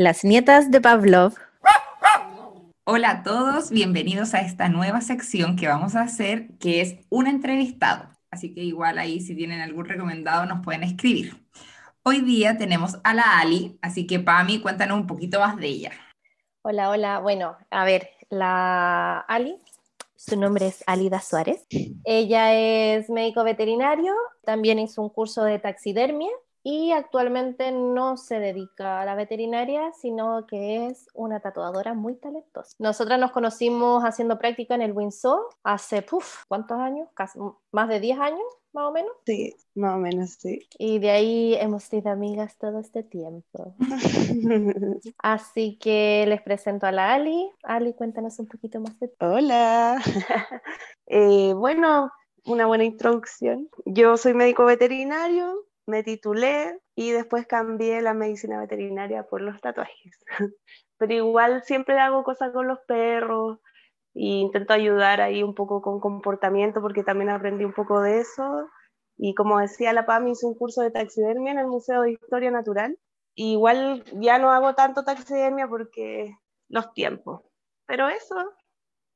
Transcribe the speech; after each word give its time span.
Las 0.00 0.22
nietas 0.22 0.70
de 0.70 0.80
Pavlov. 0.80 1.34
Hola 2.84 3.10
a 3.10 3.22
todos, 3.24 3.70
bienvenidos 3.70 4.32
a 4.32 4.42
esta 4.42 4.68
nueva 4.68 5.00
sección 5.00 5.56
que 5.56 5.66
vamos 5.66 5.96
a 5.96 6.02
hacer, 6.02 6.56
que 6.60 6.80
es 6.80 6.98
un 7.08 7.26
entrevistado. 7.26 8.08
Así 8.30 8.54
que 8.54 8.62
igual 8.62 9.00
ahí 9.00 9.18
si 9.18 9.34
tienen 9.34 9.60
algún 9.60 9.86
recomendado 9.86 10.46
nos 10.46 10.64
pueden 10.64 10.84
escribir. 10.84 11.44
Hoy 12.04 12.20
día 12.20 12.56
tenemos 12.56 13.00
a 13.02 13.12
la 13.12 13.40
Ali, 13.40 13.76
así 13.82 14.06
que 14.06 14.20
Pami, 14.20 14.60
cuéntanos 14.60 15.00
un 15.00 15.08
poquito 15.08 15.40
más 15.40 15.56
de 15.56 15.66
ella. 15.66 15.90
Hola, 16.62 16.90
hola. 16.90 17.18
Bueno, 17.18 17.56
a 17.68 17.84
ver, 17.84 18.08
la 18.30 19.18
Ali, 19.18 19.56
su 20.14 20.38
nombre 20.38 20.68
es 20.68 20.84
Alida 20.86 21.20
Suárez. 21.20 21.66
Ella 22.04 22.54
es 22.54 23.10
médico 23.10 23.42
veterinario, 23.42 24.14
también 24.44 24.78
hizo 24.78 25.02
un 25.02 25.08
curso 25.08 25.42
de 25.42 25.58
taxidermia 25.58 26.30
y 26.70 26.92
actualmente 26.92 27.72
no 27.72 28.18
se 28.18 28.40
dedica 28.40 29.00
a 29.00 29.06
la 29.06 29.14
veterinaria, 29.14 29.90
sino 29.98 30.46
que 30.46 30.88
es 30.88 31.08
una 31.14 31.40
tatuadora 31.40 31.94
muy 31.94 32.16
talentosa. 32.16 32.76
Nosotras 32.78 33.18
nos 33.18 33.32
conocimos 33.32 34.04
haciendo 34.04 34.38
práctica 34.38 34.74
en 34.74 34.82
el 34.82 34.92
Windsor 34.92 35.48
hace, 35.62 36.02
puff, 36.02 36.44
¿cuántos 36.46 36.78
años? 36.78 37.08
Casi, 37.14 37.38
más 37.72 37.88
de 37.88 38.00
10 38.00 38.18
años, 38.18 38.42
más 38.74 38.84
o 38.84 38.92
menos. 38.92 39.12
Sí, 39.24 39.56
más 39.76 39.94
o 39.94 39.98
menos, 39.98 40.32
sí. 40.32 40.60
Y 40.76 40.98
de 40.98 41.10
ahí 41.10 41.54
hemos 41.54 41.84
sido 41.84 42.10
amigas 42.10 42.58
todo 42.58 42.80
este 42.80 43.02
tiempo. 43.02 43.74
Así 45.22 45.78
que 45.80 46.26
les 46.28 46.42
presento 46.42 46.84
a 46.84 46.92
la 46.92 47.14
Ali. 47.14 47.50
Ali, 47.62 47.94
cuéntanos 47.94 48.38
un 48.40 48.46
poquito 48.46 48.78
más 48.78 49.00
de 49.00 49.08
ti. 49.08 49.16
Hola. 49.20 50.02
Eh, 51.10 51.54
bueno, 51.54 52.12
una 52.44 52.66
buena 52.66 52.84
introducción. 52.84 53.70
Yo 53.86 54.18
soy 54.18 54.34
médico 54.34 54.66
veterinario, 54.66 55.64
me 55.88 56.02
titulé 56.02 56.78
y 56.94 57.12
después 57.12 57.46
cambié 57.46 58.02
la 58.02 58.12
medicina 58.12 58.60
veterinaria 58.60 59.22
por 59.24 59.40
los 59.40 59.60
tatuajes. 59.60 60.18
Pero 60.98 61.14
igual 61.14 61.62
siempre 61.64 61.98
hago 61.98 62.24
cosas 62.24 62.52
con 62.52 62.68
los 62.68 62.78
perros 62.80 63.58
e 64.14 64.44
intento 64.44 64.74
ayudar 64.74 65.20
ahí 65.20 65.42
un 65.42 65.54
poco 65.54 65.80
con 65.80 65.98
comportamiento 65.98 66.82
porque 66.82 67.04
también 67.04 67.30
aprendí 67.30 67.64
un 67.64 67.72
poco 67.72 68.02
de 68.02 68.20
eso. 68.20 68.68
Y 69.16 69.34
como 69.34 69.58
decía 69.58 69.92
la 69.92 70.06
PAM, 70.06 70.28
hice 70.28 70.46
un 70.46 70.54
curso 70.54 70.82
de 70.82 70.90
taxidermia 70.90 71.52
en 71.52 71.58
el 71.58 71.66
Museo 71.66 72.02
de 72.02 72.12
Historia 72.12 72.50
Natural. 72.50 72.96
igual 73.34 74.04
ya 74.20 74.38
no 74.38 74.50
hago 74.50 74.74
tanto 74.74 75.04
taxidermia 75.04 75.68
porque 75.68 76.36
los 76.68 76.92
tiempos. 76.92 77.42
Pero 77.86 78.08
eso, 78.08 78.36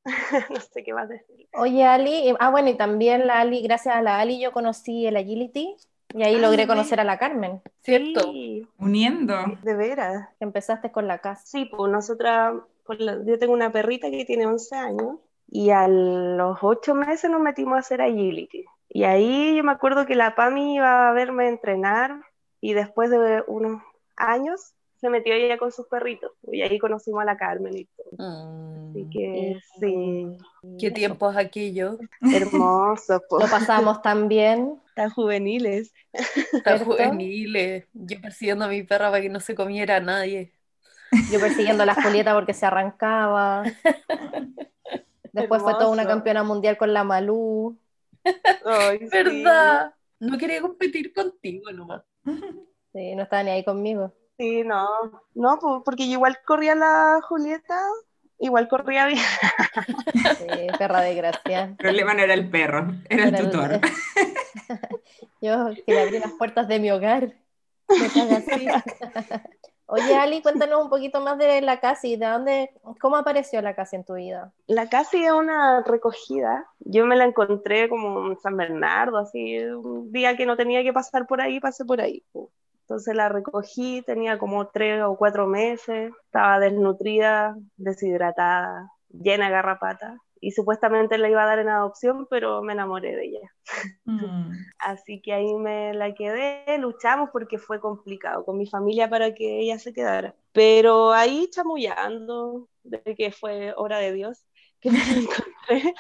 no 0.50 0.60
sé 0.60 0.82
qué 0.82 0.94
más 0.94 1.08
decir. 1.08 1.48
Oye, 1.54 1.84
Ali, 1.84 2.34
ah, 2.40 2.50
bueno, 2.50 2.70
y 2.70 2.76
también 2.76 3.26
la 3.26 3.40
Ali, 3.40 3.62
gracias 3.62 3.94
a 3.94 4.02
la 4.02 4.20
Ali 4.20 4.40
yo 4.40 4.52
conocí 4.52 5.06
el 5.06 5.16
Agility, 5.16 5.76
y 6.14 6.22
ahí 6.22 6.38
logré 6.38 6.66
conocer 6.66 7.00
a 7.00 7.04
la 7.04 7.18
Carmen, 7.18 7.60
¿cierto? 7.82 8.20
Sí, 8.32 8.66
Uniendo. 8.78 9.36
de 9.62 9.74
veras. 9.74 10.28
Empezaste 10.40 10.90
con 10.92 11.06
la 11.06 11.18
casa. 11.18 11.42
Sí, 11.44 11.66
pues 11.66 11.90
nosotras, 11.92 12.54
pues, 12.84 12.98
yo 12.98 13.38
tengo 13.38 13.52
una 13.52 13.72
perrita 13.72 14.10
que 14.10 14.24
tiene 14.24 14.46
11 14.46 14.76
años 14.76 15.16
y 15.48 15.70
a 15.70 15.88
los 15.88 16.58
8 16.62 16.94
meses 16.94 17.30
nos 17.30 17.40
metimos 17.40 17.76
a 17.76 17.80
hacer 17.80 18.00
agility. 18.02 18.64
Y 18.88 19.04
ahí 19.04 19.56
yo 19.56 19.64
me 19.64 19.72
acuerdo 19.72 20.06
que 20.06 20.14
la 20.14 20.34
PAMI 20.34 20.76
iba 20.76 21.08
a 21.08 21.12
verme 21.12 21.48
entrenar 21.48 22.20
y 22.60 22.74
después 22.74 23.10
de 23.10 23.42
unos 23.46 23.82
años 24.16 24.72
se 25.00 25.10
metió 25.10 25.34
ella 25.34 25.58
con 25.58 25.72
sus 25.72 25.88
perritos 25.88 26.30
y 26.52 26.62
ahí 26.62 26.78
conocimos 26.78 27.22
a 27.22 27.24
la 27.24 27.36
Carmen 27.36 27.76
y 27.76 27.86
todo. 27.86 28.90
Así 28.90 29.08
que 29.10 29.58
sí, 29.80 30.38
¿Qué 30.78 30.90
tiempos 30.92 31.36
aquellos? 31.36 31.98
hermoso, 32.20 33.14
Lo 33.14 33.20
pues, 33.28 33.50
pasamos 33.50 34.00
tan 34.02 34.28
bien. 34.28 34.78
Tan 34.94 35.10
juveniles. 35.10 35.92
Tan 36.64 36.78
¿Cierto? 36.78 36.84
juveniles. 36.84 37.86
Yo 37.92 38.20
persiguiendo 38.20 38.64
a 38.64 38.68
mi 38.68 38.82
perra 38.82 39.10
para 39.10 39.22
que 39.22 39.28
no 39.28 39.40
se 39.40 39.54
comiera 39.54 39.96
a 39.96 40.00
nadie. 40.00 40.52
Yo 41.30 41.40
persiguiendo 41.40 41.82
a 41.82 41.86
la 41.86 41.94
Julieta 41.94 42.34
porque 42.34 42.54
se 42.54 42.66
arrancaba. 42.66 43.64
Después 45.32 45.62
fue 45.62 45.72
toda 45.74 45.88
una 45.88 46.06
campeona 46.06 46.42
mundial 46.42 46.76
con 46.76 46.92
la 46.92 47.04
Malú. 47.04 47.78
Ay, 48.64 48.98
sí. 49.00 49.08
¿Verdad? 49.10 49.94
No 50.20 50.38
quería 50.38 50.60
competir 50.60 51.12
contigo 51.12 51.70
nomás. 51.72 52.02
Sí, 52.92 53.14
no 53.14 53.22
estaba 53.22 53.42
ni 53.42 53.50
ahí 53.50 53.64
conmigo. 53.64 54.12
Sí, 54.38 54.62
no, 54.64 54.88
no, 55.34 55.82
porque 55.84 56.06
yo 56.06 56.14
igual 56.14 56.38
corría 56.46 56.74
la 56.74 57.20
Julieta, 57.22 57.78
igual 58.42 58.68
corría 58.68 59.06
bien. 59.06 59.18
Sí, 60.38 60.66
perra 60.78 61.00
de 61.00 61.14
gracia. 61.14 61.62
El 61.64 61.76
problema 61.76 62.14
no 62.14 62.22
era 62.22 62.34
el 62.34 62.50
perro, 62.50 62.92
era 63.08 63.24
el 63.24 63.28
Era 63.34 63.38
el- 63.38 63.50
tutor. 63.50 63.80
Yo 65.40 65.70
que 65.86 65.92
le 65.92 66.00
abrí 66.00 66.18
las 66.18 66.32
puertas 66.32 66.68
de 66.68 66.78
mi 66.78 66.90
hogar. 66.90 67.32
Así. 67.88 68.68
Oye, 69.86 70.14
Ali, 70.16 70.40
cuéntanos 70.40 70.82
un 70.82 70.88
poquito 70.88 71.20
más 71.20 71.36
de 71.36 71.60
la 71.60 71.78
casa 71.80 72.06
y 72.06 72.16
de 72.16 72.26
dónde, 72.26 72.70
cómo 73.00 73.16
apareció 73.16 73.60
la 73.60 73.74
casa 73.74 73.96
en 73.96 74.04
tu 74.04 74.14
vida. 74.14 74.52
La 74.66 74.88
casi 74.88 75.22
es 75.24 75.32
una 75.32 75.82
recogida. 75.82 76.64
Yo 76.78 77.04
me 77.04 77.16
la 77.16 77.24
encontré 77.24 77.88
como 77.90 78.28
en 78.30 78.38
San 78.38 78.56
Bernardo, 78.56 79.18
así, 79.18 79.58
un 79.58 80.10
día 80.10 80.36
que 80.36 80.46
no 80.46 80.56
tenía 80.56 80.82
que 80.82 80.92
pasar 80.94 81.26
por 81.26 81.40
ahí, 81.42 81.60
pasé 81.60 81.84
por 81.84 82.00
ahí. 82.00 82.22
Entonces 82.92 83.16
la 83.16 83.30
recogí, 83.30 84.02
tenía 84.02 84.36
como 84.36 84.68
tres 84.68 85.02
o 85.02 85.16
cuatro 85.16 85.46
meses, 85.46 86.12
estaba 86.26 86.60
desnutrida, 86.60 87.56
deshidratada, 87.78 88.90
llena 89.08 89.46
de 89.46 89.52
garrapata. 89.52 90.18
Y 90.42 90.50
supuestamente 90.50 91.16
la 91.16 91.30
iba 91.30 91.42
a 91.42 91.46
dar 91.46 91.60
en 91.60 91.70
adopción, 91.70 92.26
pero 92.28 92.60
me 92.60 92.74
enamoré 92.74 93.16
de 93.16 93.24
ella. 93.24 93.50
Mm. 94.04 94.50
Así 94.78 95.22
que 95.22 95.32
ahí 95.32 95.54
me 95.54 95.94
la 95.94 96.12
quedé, 96.12 96.76
luchamos 96.76 97.30
porque 97.32 97.56
fue 97.56 97.80
complicado 97.80 98.44
con 98.44 98.58
mi 98.58 98.66
familia 98.66 99.08
para 99.08 99.32
que 99.32 99.60
ella 99.60 99.78
se 99.78 99.94
quedara. 99.94 100.34
Pero 100.52 101.12
ahí 101.12 101.48
chamullando 101.50 102.68
de 102.82 103.14
que 103.16 103.32
fue 103.32 103.72
obra 103.74 104.00
de 104.00 104.12
Dios 104.12 104.44
que 104.82 104.90
me 104.90 104.98
encontré. 105.16 105.94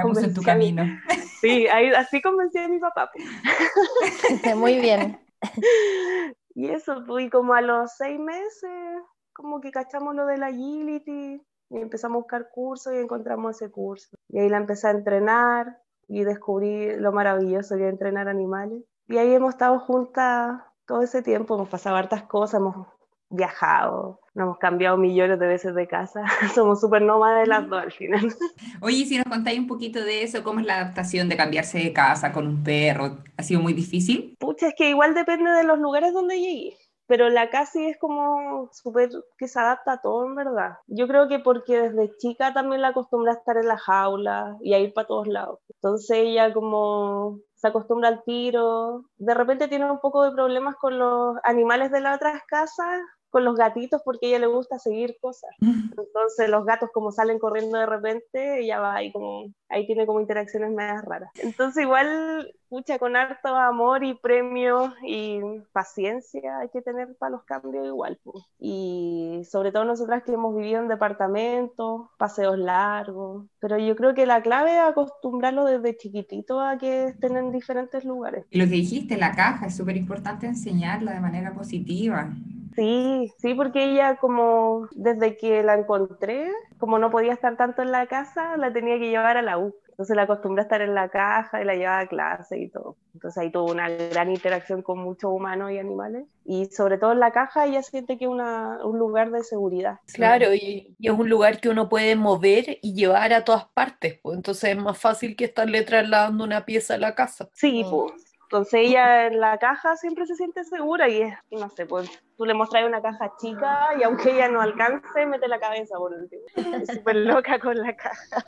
Puse 0.00 0.24
en 0.24 0.32
tu 0.34 0.40
camino. 0.40 0.84
Sí, 1.42 1.66
ahí, 1.66 1.88
así 1.88 2.22
convencí 2.22 2.56
a 2.56 2.68
mi 2.68 2.78
papá. 2.78 3.10
pues. 3.12 4.56
Muy 4.56 4.78
bien. 4.78 5.18
Y 6.56 6.68
eso, 6.68 7.02
pues, 7.04 7.26
y 7.26 7.30
como 7.30 7.54
a 7.54 7.60
los 7.60 7.96
seis 7.96 8.18
meses, 8.18 9.02
como 9.32 9.60
que 9.60 9.72
cachamos 9.72 10.14
lo 10.14 10.24
de 10.24 10.38
la 10.38 10.46
agility 10.46 11.42
y 11.70 11.76
empezamos 11.76 12.14
a 12.14 12.18
buscar 12.20 12.50
cursos 12.50 12.92
y 12.94 12.98
encontramos 12.98 13.56
ese 13.56 13.72
curso. 13.72 14.16
Y 14.28 14.38
ahí 14.38 14.48
la 14.48 14.58
empecé 14.58 14.86
a 14.86 14.92
entrenar 14.92 15.80
y 16.06 16.22
descubrí 16.22 16.94
lo 16.96 17.10
maravilloso 17.12 17.76
que 17.76 17.88
es 17.88 17.92
entrenar 17.92 18.28
animales. 18.28 18.84
Y 19.08 19.18
ahí 19.18 19.34
hemos 19.34 19.54
estado 19.54 19.80
juntas 19.80 20.62
todo 20.86 21.02
ese 21.02 21.22
tiempo, 21.22 21.56
hemos 21.56 21.68
pasado 21.68 21.96
hartas 21.96 22.22
cosas, 22.22 22.60
hemos 22.60 22.86
viajado, 23.30 24.20
nos 24.34 24.44
hemos 24.44 24.58
cambiado 24.58 24.96
millones 24.96 25.38
de 25.38 25.46
veces 25.46 25.74
de 25.74 25.86
casa, 25.86 26.22
somos 26.54 26.80
súper 26.80 27.02
nómadas 27.02 27.46
las 27.46 27.68
dos 27.68 27.82
al 27.82 27.92
final. 27.92 28.34
Oye, 28.80 29.04
si 29.06 29.16
nos 29.16 29.26
contáis 29.26 29.58
un 29.58 29.66
poquito 29.66 30.02
de 30.04 30.22
eso, 30.22 30.42
¿cómo 30.42 30.60
es 30.60 30.66
la 30.66 30.76
adaptación 30.80 31.28
de 31.28 31.36
cambiarse 31.36 31.78
de 31.78 31.92
casa 31.92 32.32
con 32.32 32.46
un 32.46 32.64
perro? 32.64 33.18
¿Ha 33.36 33.42
sido 33.42 33.60
muy 33.60 33.72
difícil? 33.72 34.36
Pucha, 34.38 34.68
es 34.68 34.74
que 34.76 34.90
igual 34.90 35.14
depende 35.14 35.50
de 35.50 35.64
los 35.64 35.78
lugares 35.78 36.12
donde 36.12 36.40
llegué. 36.40 36.76
Pero 37.06 37.28
la 37.28 37.50
casi 37.50 37.84
es 37.84 37.98
como 37.98 38.70
súper 38.72 39.10
que 39.36 39.46
se 39.46 39.60
adapta 39.60 39.92
a 39.92 40.00
todo, 40.00 40.24
en 40.26 40.34
verdad. 40.34 40.78
Yo 40.86 41.06
creo 41.06 41.28
que 41.28 41.38
porque 41.38 41.90
desde 41.90 42.16
chica 42.16 42.54
también 42.54 42.80
la 42.80 42.88
acostumbra 42.88 43.32
a 43.32 43.34
estar 43.36 43.58
en 43.58 43.68
la 43.68 43.76
jaula 43.76 44.56
y 44.62 44.72
a 44.72 44.78
ir 44.78 44.94
para 44.94 45.06
todos 45.06 45.28
lados. 45.28 45.60
Entonces 45.68 46.16
ella 46.16 46.52
como 46.54 47.40
se 47.56 47.68
acostumbra 47.68 48.08
al 48.08 48.24
tiro. 48.24 49.04
De 49.18 49.34
repente 49.34 49.68
tiene 49.68 49.90
un 49.90 50.00
poco 50.00 50.24
de 50.24 50.32
problemas 50.32 50.76
con 50.76 50.98
los 50.98 51.36
animales 51.44 51.90
de 51.92 52.00
las 52.00 52.16
otras 52.16 52.42
casas, 52.46 53.00
con 53.34 53.44
los 53.44 53.56
gatitos, 53.56 54.00
porque 54.04 54.26
a 54.26 54.28
ella 54.28 54.38
le 54.38 54.46
gusta 54.46 54.78
seguir 54.78 55.16
cosas. 55.20 55.50
Entonces 55.60 56.48
los 56.48 56.64
gatos 56.64 56.90
como 56.94 57.10
salen 57.10 57.40
corriendo 57.40 57.76
de 57.76 57.86
repente, 57.86 58.60
ella 58.60 58.78
va 58.78 58.94
ahí 58.94 59.10
como, 59.10 59.46
ahí 59.68 59.88
tiene 59.88 60.06
como 60.06 60.20
interacciones 60.20 60.70
medias 60.70 61.04
raras. 61.04 61.30
Entonces 61.42 61.82
igual, 61.82 62.54
pucha, 62.68 63.00
con 63.00 63.16
harto 63.16 63.48
amor 63.48 64.04
y 64.04 64.14
premio 64.14 64.94
y 65.04 65.40
paciencia 65.72 66.58
hay 66.58 66.68
que 66.68 66.80
tener 66.80 67.16
para 67.16 67.30
los 67.30 67.42
cambios 67.42 67.84
igual. 67.84 68.20
Y 68.60 69.42
sobre 69.50 69.72
todo 69.72 69.84
nosotras 69.84 70.22
que 70.22 70.30
hemos 70.30 70.54
vivido 70.54 70.80
en 70.80 70.86
departamentos, 70.86 72.02
paseos 72.16 72.56
largos, 72.56 73.46
pero 73.58 73.78
yo 73.78 73.96
creo 73.96 74.14
que 74.14 74.26
la 74.26 74.42
clave 74.42 74.74
es 74.74 74.80
acostumbrarlo 74.80 75.64
desde 75.64 75.96
chiquitito 75.96 76.60
a 76.60 76.78
que 76.78 77.06
estén 77.06 77.36
en 77.36 77.50
diferentes 77.50 78.04
lugares. 78.04 78.46
Y 78.52 78.58
lo 78.58 78.66
que 78.66 78.76
dijiste, 78.76 79.16
la 79.16 79.32
caja, 79.32 79.66
es 79.66 79.76
súper 79.76 79.96
importante 79.96 80.46
enseñarla 80.46 81.14
de 81.14 81.20
manera 81.20 81.52
positiva. 81.52 82.30
Sí, 82.74 83.32
sí, 83.38 83.54
porque 83.54 83.84
ella 83.84 84.16
como 84.16 84.88
desde 84.92 85.36
que 85.36 85.62
la 85.62 85.74
encontré, 85.74 86.50
como 86.78 86.98
no 86.98 87.10
podía 87.10 87.32
estar 87.32 87.56
tanto 87.56 87.82
en 87.82 87.92
la 87.92 88.06
casa, 88.06 88.56
la 88.56 88.72
tenía 88.72 88.98
que 88.98 89.08
llevar 89.08 89.36
a 89.36 89.42
la 89.42 89.58
U. 89.58 89.74
Entonces 89.90 90.16
la 90.16 90.22
acostumbré 90.22 90.62
a 90.62 90.64
estar 90.64 90.82
en 90.82 90.92
la 90.92 91.08
caja 91.08 91.62
y 91.62 91.64
la 91.64 91.76
llevaba 91.76 92.00
a 92.00 92.06
clase 92.08 92.58
y 92.58 92.68
todo. 92.68 92.96
Entonces 93.14 93.40
ahí 93.40 93.52
tuvo 93.52 93.70
una 93.70 93.88
gran 93.88 94.28
interacción 94.28 94.82
con 94.82 94.98
muchos 94.98 95.30
humanos 95.30 95.70
y 95.70 95.78
animales. 95.78 96.26
Y 96.44 96.66
sobre 96.66 96.98
todo 96.98 97.12
en 97.12 97.20
la 97.20 97.30
caja 97.30 97.66
ella 97.66 97.80
siente 97.82 98.18
que 98.18 98.24
es 98.24 98.30
una, 98.30 98.84
un 98.84 98.98
lugar 98.98 99.30
de 99.30 99.44
seguridad. 99.44 100.00
Claro, 100.12 100.52
y, 100.52 100.96
y 100.98 101.08
es 101.08 101.14
un 101.16 101.28
lugar 101.28 101.60
que 101.60 101.68
uno 101.68 101.88
puede 101.88 102.16
mover 102.16 102.78
y 102.82 102.94
llevar 102.94 103.32
a 103.32 103.44
todas 103.44 103.66
partes, 103.68 104.18
pues 104.20 104.36
entonces 104.36 104.70
es 104.70 104.76
más 104.76 104.98
fácil 104.98 105.36
que 105.36 105.44
estarle 105.44 105.82
trasladando 105.82 106.42
una 106.42 106.64
pieza 106.64 106.94
a 106.94 106.98
la 106.98 107.14
casa. 107.14 107.48
Sí, 107.52 107.86
pues, 107.88 108.33
Entonces 108.54 108.82
ella 108.88 109.26
en 109.26 109.40
la 109.40 109.58
caja 109.58 109.96
siempre 109.96 110.26
se 110.26 110.36
siente 110.36 110.62
segura 110.62 111.08
y 111.08 111.22
es, 111.22 111.34
no 111.50 111.68
sé, 111.70 111.86
pues 111.86 112.08
tú 112.36 112.44
le 112.44 112.54
mostras 112.54 112.86
una 112.86 113.02
caja 113.02 113.32
chica 113.36 113.88
y 113.98 114.04
aunque 114.04 114.30
ella 114.30 114.46
no 114.46 114.60
alcance, 114.60 115.26
mete 115.26 115.48
la 115.48 115.58
cabeza 115.58 115.96
por 115.98 116.12
último. 116.12 116.42
Es 116.80 116.86
súper 116.86 117.16
loca 117.16 117.58
con 117.58 117.76
la 117.76 117.96
caja. 117.96 118.44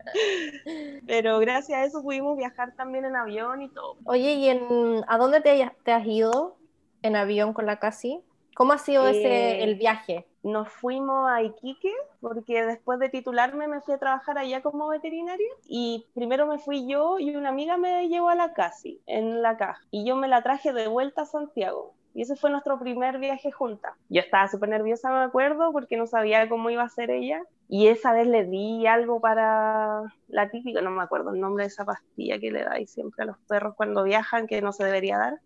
Pero 1.09 1.41
gracias 1.41 1.81
a 1.81 1.85
eso 1.85 2.05
pudimos 2.05 2.37
viajar 2.37 2.77
también 2.77 3.05
en 3.05 3.17
avión 3.17 3.63
y 3.63 3.69
todo. 3.69 3.97
Oye, 4.05 4.35
¿y 4.35 4.49
en, 4.49 5.05
a 5.09 5.19
dónde 5.19 5.41
te, 5.41 5.73
te 5.83 5.91
has 5.91 6.07
ido 6.07 6.57
en 7.03 7.17
avión 7.17 7.53
con 7.53 7.67
la 7.67 7.81
Casi? 7.81 8.23
¿Cómo 8.57 8.73
ha 8.73 8.79
sido 8.79 9.07
ese, 9.07 9.61
Eh, 9.61 9.65
el 9.65 9.75
viaje? 9.75 10.27
Nos 10.43 10.71
fuimos 10.71 11.29
a 11.31 11.43
Iquique 11.43 11.93
porque 12.21 12.65
después 12.65 12.99
de 12.99 13.11
titularme 13.11 13.69
me 13.69 13.83
fui 13.83 13.93
a 13.93 13.99
trabajar 13.99 14.39
allá 14.39 14.63
como 14.63 14.89
veterinaria 14.89 15.51
y 15.67 16.07
primero 16.15 16.47
me 16.47 16.59
fui 16.59 16.89
yo 16.89 17.19
y 17.19 17.37
una 17.37 17.51
amiga 17.51 17.77
me 17.77 18.09
llevó 18.09 18.31
a 18.31 18.35
la 18.35 18.55
CASI 18.55 19.03
en 19.07 19.43
la 19.43 19.59
caja 19.59 19.83
y 19.91 20.07
yo 20.07 20.17
me 20.17 20.27
la 20.27 20.43
traje 20.43 20.73
de 20.73 20.89
vuelta 20.89 21.23
a 21.23 21.27
Santiago. 21.27 21.93
Y 22.15 22.23
ese 22.23 22.35
fue 22.35 22.49
nuestro 22.49 22.79
primer 22.79 23.19
viaje 23.19 23.53
juntas. 23.53 23.93
Yo 24.09 24.23
estaba 24.23 24.49
súper 24.49 24.71
nerviosa, 24.71 25.11
me 25.11 25.25
acuerdo, 25.25 25.71
porque 25.71 25.99
no 25.99 26.07
sabía 26.07 26.49
cómo 26.49 26.71
iba 26.71 26.83
a 26.83 26.89
ser 26.89 27.11
ella. 27.11 27.43
Y 27.69 27.89
esa 27.89 28.13
vez 28.13 28.27
le 28.29 28.45
di 28.45 28.87
algo 28.87 29.21
para 29.21 30.03
la 30.29 30.51
típica, 30.51 30.81
no 30.81 30.91
me 30.91 31.03
acuerdo 31.03 31.33
el 31.33 31.41
nombre 31.41 31.65
de 31.65 31.69
esa 31.69 31.85
pastilla 31.85 32.39
que 32.39 32.51
le 32.51 32.65
dais 32.65 32.91
siempre 32.91 33.25
a 33.25 33.27
los 33.27 33.39
perros 33.49 33.75
cuando 33.77 34.05
viajan, 34.05 34.47
que 34.47 34.63
no 34.63 34.73
se 34.73 34.85
debería 34.85 35.19
dar. 35.19 35.41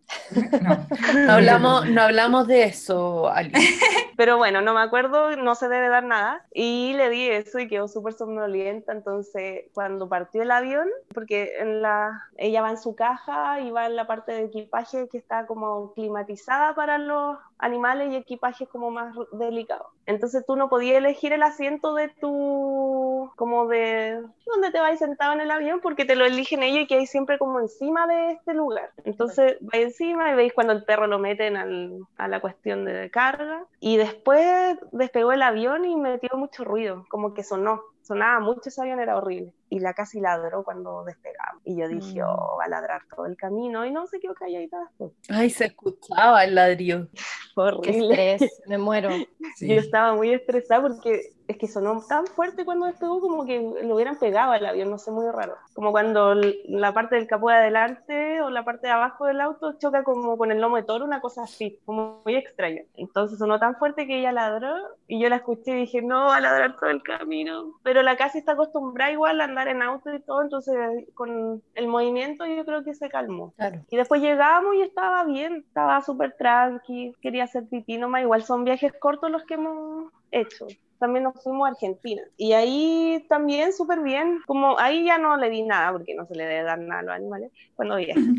No. 0.63 0.87
No 1.27 1.33
hablamos, 1.33 1.89
no 1.89 2.03
hablamos 2.03 2.47
de 2.47 2.65
eso, 2.65 3.29
Ali. 3.31 3.53
Pero 4.17 4.37
bueno, 4.37 4.61
no 4.61 4.75
me 4.75 4.81
acuerdo, 4.81 5.35
no 5.37 5.55
se 5.55 5.69
debe 5.69 5.89
dar 5.89 6.05
nada. 6.05 6.45
Y 6.53 6.93
le 6.95 7.09
di 7.09 7.29
eso 7.29 7.59
y 7.59 7.69
quedó 7.69 7.89
súper 7.89 8.13
somnolienta. 8.13 8.93
Entonces, 8.93 9.65
cuando 9.73 10.09
partió 10.09 10.43
el 10.43 10.51
avión, 10.51 10.89
porque 11.15 11.53
en 11.59 11.81
la, 11.81 12.25
ella 12.37 12.61
va 12.61 12.71
en 12.71 12.77
su 12.77 12.95
caja 12.95 13.61
y 13.61 13.71
va 13.71 13.87
en 13.87 13.97
la 13.97 14.07
parte 14.07 14.33
de 14.33 14.45
equipaje 14.45 15.09
que 15.09 15.17
está 15.17 15.47
como 15.47 15.95
climatizada 15.95 16.75
para 16.75 16.99
los 16.99 17.39
animales 17.61 18.13
y 18.13 18.17
equipajes 18.17 18.69
como 18.69 18.91
más 18.91 19.15
delicados. 19.33 19.87
Entonces 20.07 20.45
tú 20.47 20.57
no 20.57 20.69
podías 20.69 20.97
elegir 20.99 21.33
el 21.33 21.43
asiento 21.43 21.95
de 21.95 22.09
tu, 22.09 23.31
como 23.37 23.67
de 23.67 24.23
donde 24.47 24.71
te 24.73 24.81
vais 24.81 24.99
sentado 24.99 25.33
en 25.35 25.41
el 25.41 25.51
avión 25.51 25.81
porque 25.81 26.05
te 26.05 26.17
lo 26.17 26.25
eligen 26.25 26.63
ellos 26.63 26.83
y 26.83 26.87
que 26.87 26.97
hay 26.97 27.07
siempre 27.07 27.39
como 27.39 27.61
encima 27.61 28.07
de 28.07 28.33
este 28.33 28.55
lugar. 28.55 28.91
Entonces 29.05 29.57
va 29.63 29.79
encima 29.79 30.33
y 30.33 30.35
veis 30.35 30.53
cuando 30.53 30.73
el 30.73 30.85
perro 30.85 31.07
lo 31.07 31.19
meten 31.19 31.57
al- 31.57 31.99
a 32.17 32.29
la 32.29 32.41
cuestión 32.41 32.85
de 32.85 33.11
carga 33.11 33.65
y 33.79 33.97
después 33.97 34.79
despegó 34.93 35.33
el 35.33 35.43
avión 35.43 35.85
y 35.85 35.97
metió 35.97 36.31
mucho 36.37 36.65
ruido, 36.65 37.05
como 37.09 37.35
que 37.35 37.45
sonó. 37.45 37.81
Sonaba 38.03 38.41
mucho 38.41 38.63
ese 38.71 38.81
avión, 38.81 38.99
era 39.01 39.17
horrible. 39.17 39.53
Y 39.71 39.79
la 39.81 39.95
casi 39.95 40.21
ladró 40.21 40.65
cuando 40.65 41.05
despegamos. 41.05 41.63
Y 41.65 41.77
yo 41.81 41.89
dije, 41.89 42.21
Mm. 42.21 42.27
oh, 42.27 42.57
va 42.59 42.65
a 42.65 42.69
ladrar 42.69 43.03
todo 43.15 43.25
el 43.27 43.37
camino. 43.37 43.87
Y 43.87 43.93
no 43.93 44.07
se 44.07 44.21
quedó 44.21 44.35
calladita 44.35 44.79
después. 44.81 45.13
Ay, 45.31 45.49
se 45.49 45.67
escuchaba 45.67 46.45
el 46.45 46.55
ladrillo. 46.57 47.07
Fue 47.55 47.71
Qué 47.83 47.91
horrible. 47.91 48.33
estrés, 48.35 48.63
me 48.67 48.79
muero. 48.79 49.11
Sí. 49.57 49.69
Yo 49.69 49.81
estaba 49.81 50.15
muy 50.15 50.33
estresada 50.33 50.83
porque 50.83 51.33
es 51.49 51.57
que 51.57 51.67
sonó 51.67 52.01
tan 52.09 52.27
fuerte 52.29 52.65
cuando 52.65 52.87
despegó 52.87 53.21
como 53.21 53.45
que 53.45 53.59
lo 53.83 53.95
hubieran 53.97 54.17
pegado 54.21 54.53
al 54.53 54.65
avión, 54.65 54.89
no 54.89 54.99
sé, 54.99 55.11
muy 55.11 55.27
raro. 55.33 55.57
Como 55.75 55.91
cuando 55.91 56.35
la 56.35 56.93
parte 56.95 57.17
del 57.17 57.27
capó 57.27 57.49
de 57.49 57.57
adelante 57.57 58.41
o 58.41 58.51
la 58.51 58.65
parte 58.65 58.87
de 58.87 58.93
abajo 58.93 59.27
del 59.27 59.41
auto 59.41 59.73
choca 59.79 60.05
como 60.05 60.39
con 60.39 60.53
el 60.53 60.61
lomo 60.61 60.77
de 60.77 60.85
toro, 60.85 61.05
una 61.05 61.21
cosa 61.21 61.43
así, 61.43 61.81
como 61.85 62.23
muy 62.25 62.37
extraña. 62.37 62.83
Entonces 62.95 63.39
sonó 63.41 63.59
tan 63.59 63.75
fuerte 63.77 64.07
que 64.07 64.21
ella 64.21 64.31
ladró 64.31 64.73
y 65.09 65.21
yo 65.21 65.29
la 65.29 65.37
escuché 65.37 65.73
y 65.73 65.81
dije, 65.81 66.03
no, 66.03 66.27
va 66.27 66.37
a 66.37 66.41
ladrar 66.41 66.77
todo 66.79 66.91
el 66.91 67.03
camino. 67.03 67.73
Pero 67.83 68.03
la 68.03 68.17
casi 68.17 68.39
está 68.39 68.53
acostumbrada 68.53 69.11
igual 69.11 69.41
a 69.41 69.45
andar 69.45 69.60
en 69.69 69.83
auto 69.83 70.13
y 70.15 70.21
todo, 70.21 70.43
entonces 70.43 70.75
con 71.15 71.63
el 71.75 71.89
movimiento 71.89 72.47
yo 72.47 72.65
creo 72.65 72.85
que 72.85 72.95
se 72.95 73.09
calmó. 73.09 73.53
Claro. 73.57 73.81
Y 73.91 73.97
después 73.97 74.21
llegamos 74.21 74.75
y 74.77 74.83
estaba 74.83 75.25
bien, 75.25 75.65
estaba 75.67 76.01
súper 76.03 76.37
tranqui, 76.37 77.15
quería 77.21 77.45
hacer 77.45 77.69
pipí 77.69 77.99
nomás, 77.99 78.23
igual 78.23 78.43
son 78.43 78.65
viajes 78.65 78.93
cortos 78.99 79.31
los 79.31 79.45
que 79.45 79.55
hemos 79.55 80.13
hecho. 80.31 80.67
También 81.01 81.25
nos 81.25 81.43
fuimos 81.43 81.67
a 81.67 81.73
Argentina. 81.73 82.23
Y 82.37 82.53
ahí 82.53 83.27
también 83.29 83.73
súper 83.73 84.01
bien. 84.01 84.39
Como 84.47 84.79
ahí 84.79 85.05
ya 85.07 85.19
no 85.19 85.37
le 85.37 85.51
di 85.51 85.63
nada, 85.63 85.91
porque 85.93 86.15
no 86.15 86.27
se 86.27 86.37
le 86.37 86.45
debe 86.45 86.63
dar 86.63 86.79
nada 86.79 87.01
a 87.01 87.03
los 87.03 87.15
animales 87.15 87.53
cuando 87.75 87.97
viajan. 87.97 88.37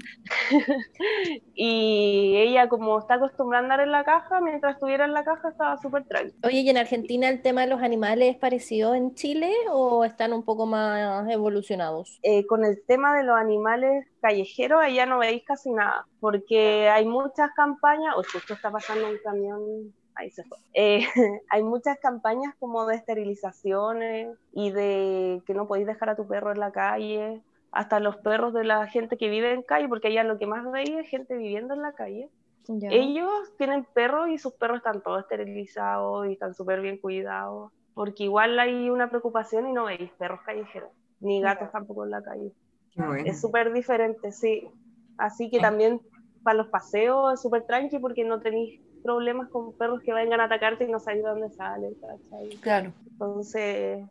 y 1.53 2.35
ella 2.37 2.69
como 2.69 2.99
está 2.99 3.15
acostumbrada 3.15 3.61
a 3.61 3.65
andar 3.65 3.81
en 3.81 3.91
la 3.91 4.05
caja, 4.05 4.39
mientras 4.39 4.75
estuviera 4.75 5.03
en 5.03 5.13
la 5.13 5.25
caja 5.25 5.49
estaba 5.49 5.77
súper 5.77 6.05
tranqui. 6.05 6.37
Oye, 6.43 6.61
¿y 6.61 6.69
en 6.69 6.77
Argentina 6.77 7.27
el 7.27 7.41
tema 7.41 7.61
de 7.61 7.67
los 7.67 7.81
animales 7.81 8.35
es 8.35 8.37
parecido 8.37 8.95
en 8.95 9.13
Chile 9.15 9.51
o 9.69 10.05
están 10.05 10.31
un 10.31 10.43
poco 10.45 10.65
más 10.65 11.29
evolucionados? 11.29 11.81
eh, 12.23 12.45
con 12.45 12.63
el 12.65 12.83
tema 12.85 13.15
de 13.17 13.23
los 13.23 13.37
animales 13.37 14.05
callejeros, 14.21 14.81
allá 14.81 15.05
no 15.05 15.19
veis 15.19 15.43
casi 15.45 15.71
nada, 15.71 16.07
porque 16.19 16.89
hay 16.89 17.05
muchas 17.05 17.51
campañas, 17.55 18.15
o 18.15 18.23
justo 18.23 18.53
está 18.53 18.71
pasando 18.71 19.09
un 19.09 19.17
camión, 19.23 19.93
ahí 20.15 20.29
se 20.31 20.43
fue, 20.43 20.57
Eh, 20.73 21.05
hay 21.49 21.63
muchas 21.63 21.99
campañas 21.99 22.53
como 22.59 22.85
de 22.85 22.95
esterilizaciones 22.95 24.37
y 24.53 24.71
de 24.71 25.41
que 25.45 25.53
no 25.53 25.67
podéis 25.67 25.87
dejar 25.87 26.09
a 26.09 26.15
tu 26.15 26.27
perro 26.27 26.51
en 26.51 26.59
la 26.59 26.71
calle, 26.71 27.41
hasta 27.71 27.99
los 27.99 28.17
perros 28.17 28.53
de 28.53 28.63
la 28.65 28.87
gente 28.87 29.17
que 29.17 29.29
vive 29.29 29.53
en 29.53 29.63
calle, 29.63 29.87
porque 29.87 30.09
allá 30.09 30.23
lo 30.23 30.37
que 30.37 30.47
más 30.47 30.69
veis 30.71 30.89
es 30.91 31.07
gente 31.09 31.35
viviendo 31.35 31.73
en 31.73 31.81
la 31.81 31.93
calle. 31.93 32.29
Ya. 32.67 32.89
Ellos 32.91 33.31
tienen 33.57 33.85
perros 33.93 34.29
y 34.29 34.37
sus 34.37 34.53
perros 34.53 34.77
están 34.77 35.01
todos 35.01 35.21
esterilizados 35.21 36.27
y 36.27 36.33
están 36.33 36.53
súper 36.53 36.81
bien 36.81 36.97
cuidados, 36.97 37.71
porque 37.93 38.25
igual 38.25 38.59
hay 38.59 38.89
una 38.89 39.09
preocupación 39.09 39.67
y 39.69 39.73
no 39.73 39.85
veis 39.85 40.11
perros 40.17 40.41
callejeros, 40.45 40.91
ni 41.19 41.41
gatos 41.41 41.71
tampoco 41.71 42.03
en 42.05 42.11
la 42.11 42.21
calle. 42.21 42.51
Bueno. 42.95 43.23
Es 43.25 43.39
súper 43.41 43.71
diferente, 43.73 44.31
sí. 44.31 44.67
Así 45.17 45.49
que 45.49 45.57
Ah. 45.57 45.61
también 45.61 46.01
para 46.43 46.57
los 46.57 46.67
paseos 46.67 47.33
es 47.33 47.41
súper 47.41 47.63
tranqui 47.65 47.99
porque 47.99 48.23
no 48.25 48.41
tenéis 48.41 48.81
problemas 49.01 49.50
con 49.50 49.77
perros 49.77 50.01
que 50.01 50.13
vengan 50.13 50.42
a 50.42 50.45
atacarte 50.45 50.86
y 50.86 50.92
no 50.92 51.00
sabéis 51.00 51.24
de 51.24 51.30
dónde 51.30 51.50
salen, 51.50 51.94
¿cachai? 51.95 52.50
Claro. 52.62 52.94
Entonces, 53.12 54.06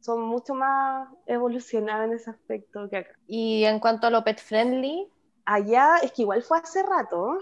son 0.00 0.22
mucho 0.22 0.54
más 0.54 1.08
evolucionados 1.26 2.06
en 2.06 2.14
ese 2.14 2.30
aspecto 2.30 2.88
que 2.88 2.98
acá. 2.98 3.10
Y 3.26 3.64
en 3.64 3.80
cuanto 3.80 4.06
a 4.06 4.10
lo 4.10 4.24
pet 4.24 4.38
friendly, 4.38 5.08
Allá 5.46 5.98
es 6.02 6.10
que 6.10 6.22
igual 6.22 6.42
fue 6.42 6.58
hace 6.58 6.82
rato, 6.82 7.38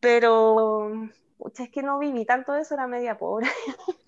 pero 0.00 0.90
pucha, 1.36 1.64
es 1.64 1.70
que 1.70 1.82
no 1.82 1.98
viví 1.98 2.24
tanto 2.24 2.54
eso, 2.54 2.72
era 2.72 2.86
media 2.86 3.18
pobre. 3.18 3.46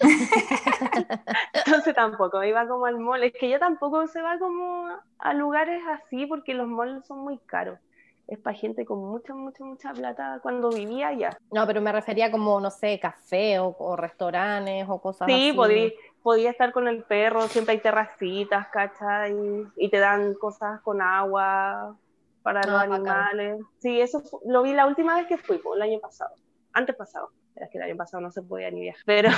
Entonces 1.53 1.94
tampoco 1.94 2.43
iba 2.43 2.67
como 2.67 2.87
al 2.87 2.99
mall. 2.99 3.25
Es 3.25 3.35
que 3.35 3.50
yo 3.50 3.59
tampoco 3.59 4.06
se 4.06 4.23
va 4.23 4.39
como 4.39 4.89
a 5.19 5.35
lugares 5.35 5.82
así 5.87 6.25
porque 6.25 6.55
los 6.55 6.67
malls 6.67 7.06
son 7.06 7.19
muy 7.19 7.39
caros. 7.41 7.79
Es 8.28 8.38
para 8.40 8.56
gente 8.56 8.84
con 8.84 8.99
mucha, 8.99 9.34
mucha, 9.34 9.64
mucha 9.64 9.93
plata 9.93 10.40
cuando 10.43 10.70
vivía 10.70 11.08
allá. 11.08 11.38
no, 11.52 11.64
pero 11.67 11.81
me 11.81 11.93
refería 11.93 12.31
como, 12.31 12.61
no 12.61 12.70
sé, 12.70 12.99
café 12.99 13.58
o, 13.61 13.75
o 13.78 13.94
restaurantes 13.96 14.84
o 14.88 15.00
cosas 15.00 15.28
Sí, 15.28 15.49
así. 15.49 15.56
podía, 15.56 15.90
podía 16.23 16.50
estar 16.50 16.73
con 16.73 16.88
el 16.88 17.05
perro, 17.05 17.46
siempre 17.48 17.74
hay 17.74 17.81
terracitas, 17.81 18.67
¿cachai? 18.72 19.34
Y 19.77 19.89
te 19.91 19.98
dan 19.98 20.34
cosas 20.34 20.81
con 20.82 21.01
agua 21.01 21.96
para 22.43 22.62
los 22.67 22.70
Ah, 22.82 22.86
bacán. 22.89 23.06
animales. 23.06 23.60
Sí, 23.79 24.01
eso 24.01 24.22
lo 24.44 24.62
vi 24.62 24.72
la 24.72 24.86
última 24.86 25.17
vez 25.17 25.27
que 25.29 25.39
fui, 25.39 25.60
el 25.77 25.82
año 25.82 26.01
pasado. 26.01 26.34
Antes 26.72 26.96
pasado. 26.96 27.31
Es 27.55 27.70
que 27.70 27.79
el 27.79 27.84
año 27.84 27.96
pasado 27.96 28.20
no 28.20 28.31
se 28.32 28.43
podía 28.43 28.70
ni 28.70 28.81
viajar. 28.82 29.03
Pero 29.06 29.31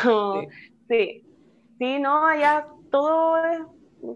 sí, 0.89 1.23
sí, 1.79 1.99
no, 2.01 2.27
allá 2.27 2.67
todo 2.91 3.37
es 3.37 3.61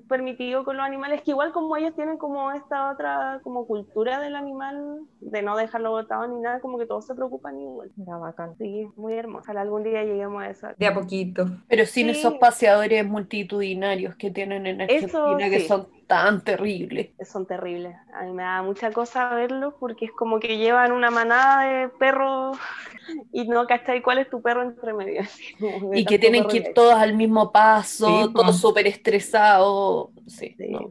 permitido 0.08 0.64
con 0.64 0.76
los 0.76 0.86
animales, 0.86 1.22
que 1.22 1.32
igual 1.32 1.52
como 1.52 1.76
ellos 1.76 1.94
tienen 1.94 2.18
como 2.18 2.52
esta 2.52 2.90
otra 2.92 3.40
como 3.42 3.66
cultura 3.66 4.20
del 4.20 4.36
animal, 4.36 5.00
de 5.20 5.42
no 5.42 5.56
dejarlo 5.56 5.90
botado 5.90 6.26
ni 6.28 6.40
nada, 6.40 6.60
como 6.60 6.78
que 6.78 6.86
todos 6.86 7.06
se 7.06 7.14
preocupan 7.14 7.58
igual. 7.58 7.90
Era 8.00 8.16
bacán. 8.18 8.56
Sí, 8.58 8.86
muy 8.96 9.14
hermoso. 9.14 9.42
Ojalá 9.42 9.62
algún 9.62 9.82
día 9.82 10.02
lleguemos 10.04 10.42
a 10.42 10.48
eso. 10.50 10.68
De 10.78 10.86
a 10.86 10.94
poquito. 10.94 11.46
Pero 11.68 11.84
sin 11.86 12.06
Sí. 12.06 12.18
esos 12.18 12.34
paseadores 12.34 13.06
multitudinarios 13.06 14.14
que 14.16 14.30
tienen 14.30 14.66
en 14.66 14.80
Eso 14.82 15.24
Argentina, 15.26 15.50
que 15.50 15.60
sí. 15.60 15.66
son 15.68 15.88
tan 16.06 16.42
terribles. 16.42 17.11
son 17.25 17.47
terribles. 17.47 17.94
A 18.14 18.23
mí 18.25 18.32
me 18.32 18.42
da 18.42 18.62
mucha 18.62 18.90
cosa 18.92 19.35
verlos 19.35 19.75
porque 19.80 20.04
es 20.06 20.12
como 20.12 20.38
que 20.40 20.59
llevan 20.59 20.92
una 20.92 21.11
manada 21.11 21.62
de 21.64 21.88
perros 21.88 22.59
y 23.32 23.47
no 23.49 23.66
cachai 23.66 24.02
cuál 24.02 24.18
es 24.18 24.28
tu 24.30 24.42
perro 24.42 24.62
entre 24.62 24.92
medio. 24.92 25.23
Y 25.94 26.04
que 26.04 26.18
tienen 26.18 26.47
que 26.47 26.59
ir 26.59 26.73
todos 26.75 26.94
al 26.94 27.14
mismo 27.14 27.50
paso, 27.52 28.06
Sí, 28.26 28.32
todos 28.35 28.59
súper 28.61 28.87
estresados. 28.87 30.11
Sí, 30.26 30.54
Sí. 30.59 30.68
no. 30.71 30.80
No 30.80 30.90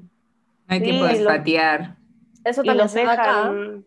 hay 0.67 0.79
Sí, 0.79 0.85
tiempo 0.85 1.05
de 1.05 1.19
lo- 1.21 1.29
patear. 1.29 1.95
Eso 2.43 2.63
también 2.63 2.77
los 2.77 2.91
se 2.91 3.03
da 3.03 3.11
acá. 3.13 3.23
dejan. 3.51 3.85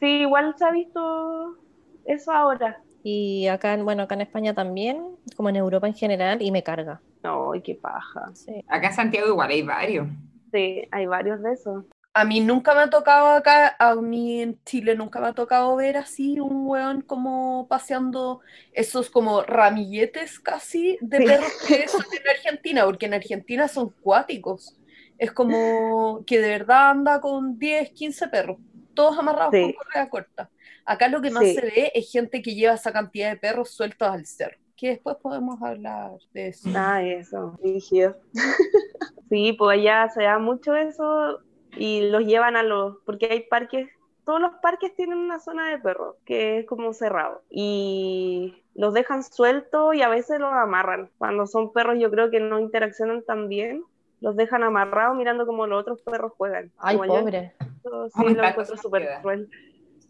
Sí, 0.00 0.06
igual 0.06 0.54
se 0.58 0.64
ha 0.64 0.70
visto 0.72 1.56
eso 2.04 2.32
ahora. 2.32 2.80
Y 3.02 3.46
acá, 3.48 3.74
en- 3.74 3.84
bueno, 3.84 4.02
acá 4.02 4.14
en 4.16 4.22
España 4.22 4.52
también, 4.54 5.00
como 5.36 5.48
en 5.50 5.56
Europa 5.56 5.86
en 5.86 5.94
general, 5.94 6.42
y 6.42 6.50
me 6.50 6.62
carga. 6.62 7.00
No, 7.22 7.54
y 7.54 7.60
qué 7.62 7.74
paja. 7.74 8.30
Sí. 8.34 8.64
Acá 8.68 8.88
en 8.88 8.94
Santiago 8.94 9.28
igual 9.28 9.50
hay 9.50 9.62
varios. 9.62 10.08
Sí, 10.56 10.88
hay 10.90 11.06
varios 11.06 11.42
de 11.42 11.52
esos. 11.52 11.84
A 12.14 12.24
mí 12.24 12.40
nunca 12.40 12.74
me 12.74 12.80
ha 12.80 12.88
tocado 12.88 13.28
acá, 13.28 13.76
a 13.78 13.94
mí 13.96 14.40
en 14.40 14.58
Chile 14.64 14.94
nunca 14.96 15.20
me 15.20 15.26
ha 15.26 15.32
tocado 15.34 15.76
ver 15.76 15.98
así 15.98 16.40
un 16.40 16.66
weón 16.66 17.02
como 17.02 17.66
paseando 17.68 18.40
esos 18.72 19.10
como 19.10 19.42
ramilletes 19.42 20.40
casi 20.40 20.96
de 21.02 21.18
Sí. 21.18 21.24
perros 21.26 21.52
que 21.68 21.86
son 21.88 22.06
en 22.10 22.28
Argentina, 22.30 22.84
porque 22.86 23.04
en 23.04 23.12
Argentina 23.14 23.68
son 23.68 23.90
cuáticos. 24.00 24.78
Es 25.18 25.30
como 25.32 26.24
que 26.26 26.40
de 26.40 26.48
verdad 26.48 26.90
anda 26.90 27.20
con 27.20 27.58
10, 27.58 27.90
15 27.90 28.28
perros. 28.28 28.56
todos 28.94 29.18
amarrados 29.18 29.52
Sí. 29.52 29.60
con 29.60 29.72
correa 29.74 30.08
corta. 30.08 30.50
Acá 30.86 31.08
lo 31.08 31.20
que 31.20 31.30
más 31.30 31.44
Sí. 31.44 31.54
se 31.54 31.60
ve 31.60 31.92
es 31.94 32.10
gente 32.10 32.40
que 32.40 32.54
lleva 32.54 32.72
esa 32.76 32.92
cantidad 32.94 33.28
de 33.28 33.36
perros 33.36 33.70
sueltos 33.72 34.08
al 34.08 34.24
cerro, 34.24 34.56
que 34.76 34.88
después 34.90 35.16
podemos 35.16 35.60
hablar 35.62 36.12
de 36.32 36.48
eso. 36.48 36.68
Ah, 36.74 37.02
eso, 37.02 37.56
rígido. 37.62 38.16
sí, 39.30 39.52
pues 39.54 39.78
allá 39.78 40.08
se 40.10 40.22
da 40.22 40.38
mucho 40.38 40.74
eso 40.74 41.40
y 41.76 42.08
los 42.10 42.24
llevan 42.24 42.56
a 42.56 42.62
los, 42.62 42.98
porque 43.04 43.26
hay 43.30 43.40
parques, 43.44 43.88
todos 44.24 44.40
los 44.40 44.52
parques 44.62 44.94
tienen 44.94 45.18
una 45.18 45.38
zona 45.38 45.70
de 45.70 45.78
perros 45.78 46.16
que 46.24 46.58
es 46.60 46.66
como 46.66 46.92
cerrado 46.92 47.42
y 47.50 48.62
los 48.74 48.92
dejan 48.92 49.22
sueltos 49.22 49.94
y 49.94 50.02
a 50.02 50.08
veces 50.08 50.40
los 50.40 50.52
amarran. 50.52 51.10
Cuando 51.18 51.46
son 51.46 51.72
perros 51.72 51.96
yo 51.98 52.10
creo 52.10 52.30
que 52.30 52.40
no 52.40 52.58
interaccionan 52.58 53.22
tan 53.22 53.48
bien, 53.48 53.84
los 54.20 54.36
dejan 54.36 54.62
amarrados 54.62 55.16
mirando 55.16 55.46
como 55.46 55.66
los 55.66 55.80
otros 55.80 56.00
perros 56.02 56.32
juegan. 56.36 56.72
Ay, 56.78 56.96
Como 56.96 57.06
yo 57.06 57.20
pobre. 57.20 57.52
eso 57.84 58.08
sí 58.10 58.34
lo 58.34 58.44
encuentro 58.44 58.76
súper 58.76 59.18
cruel. 59.20 59.48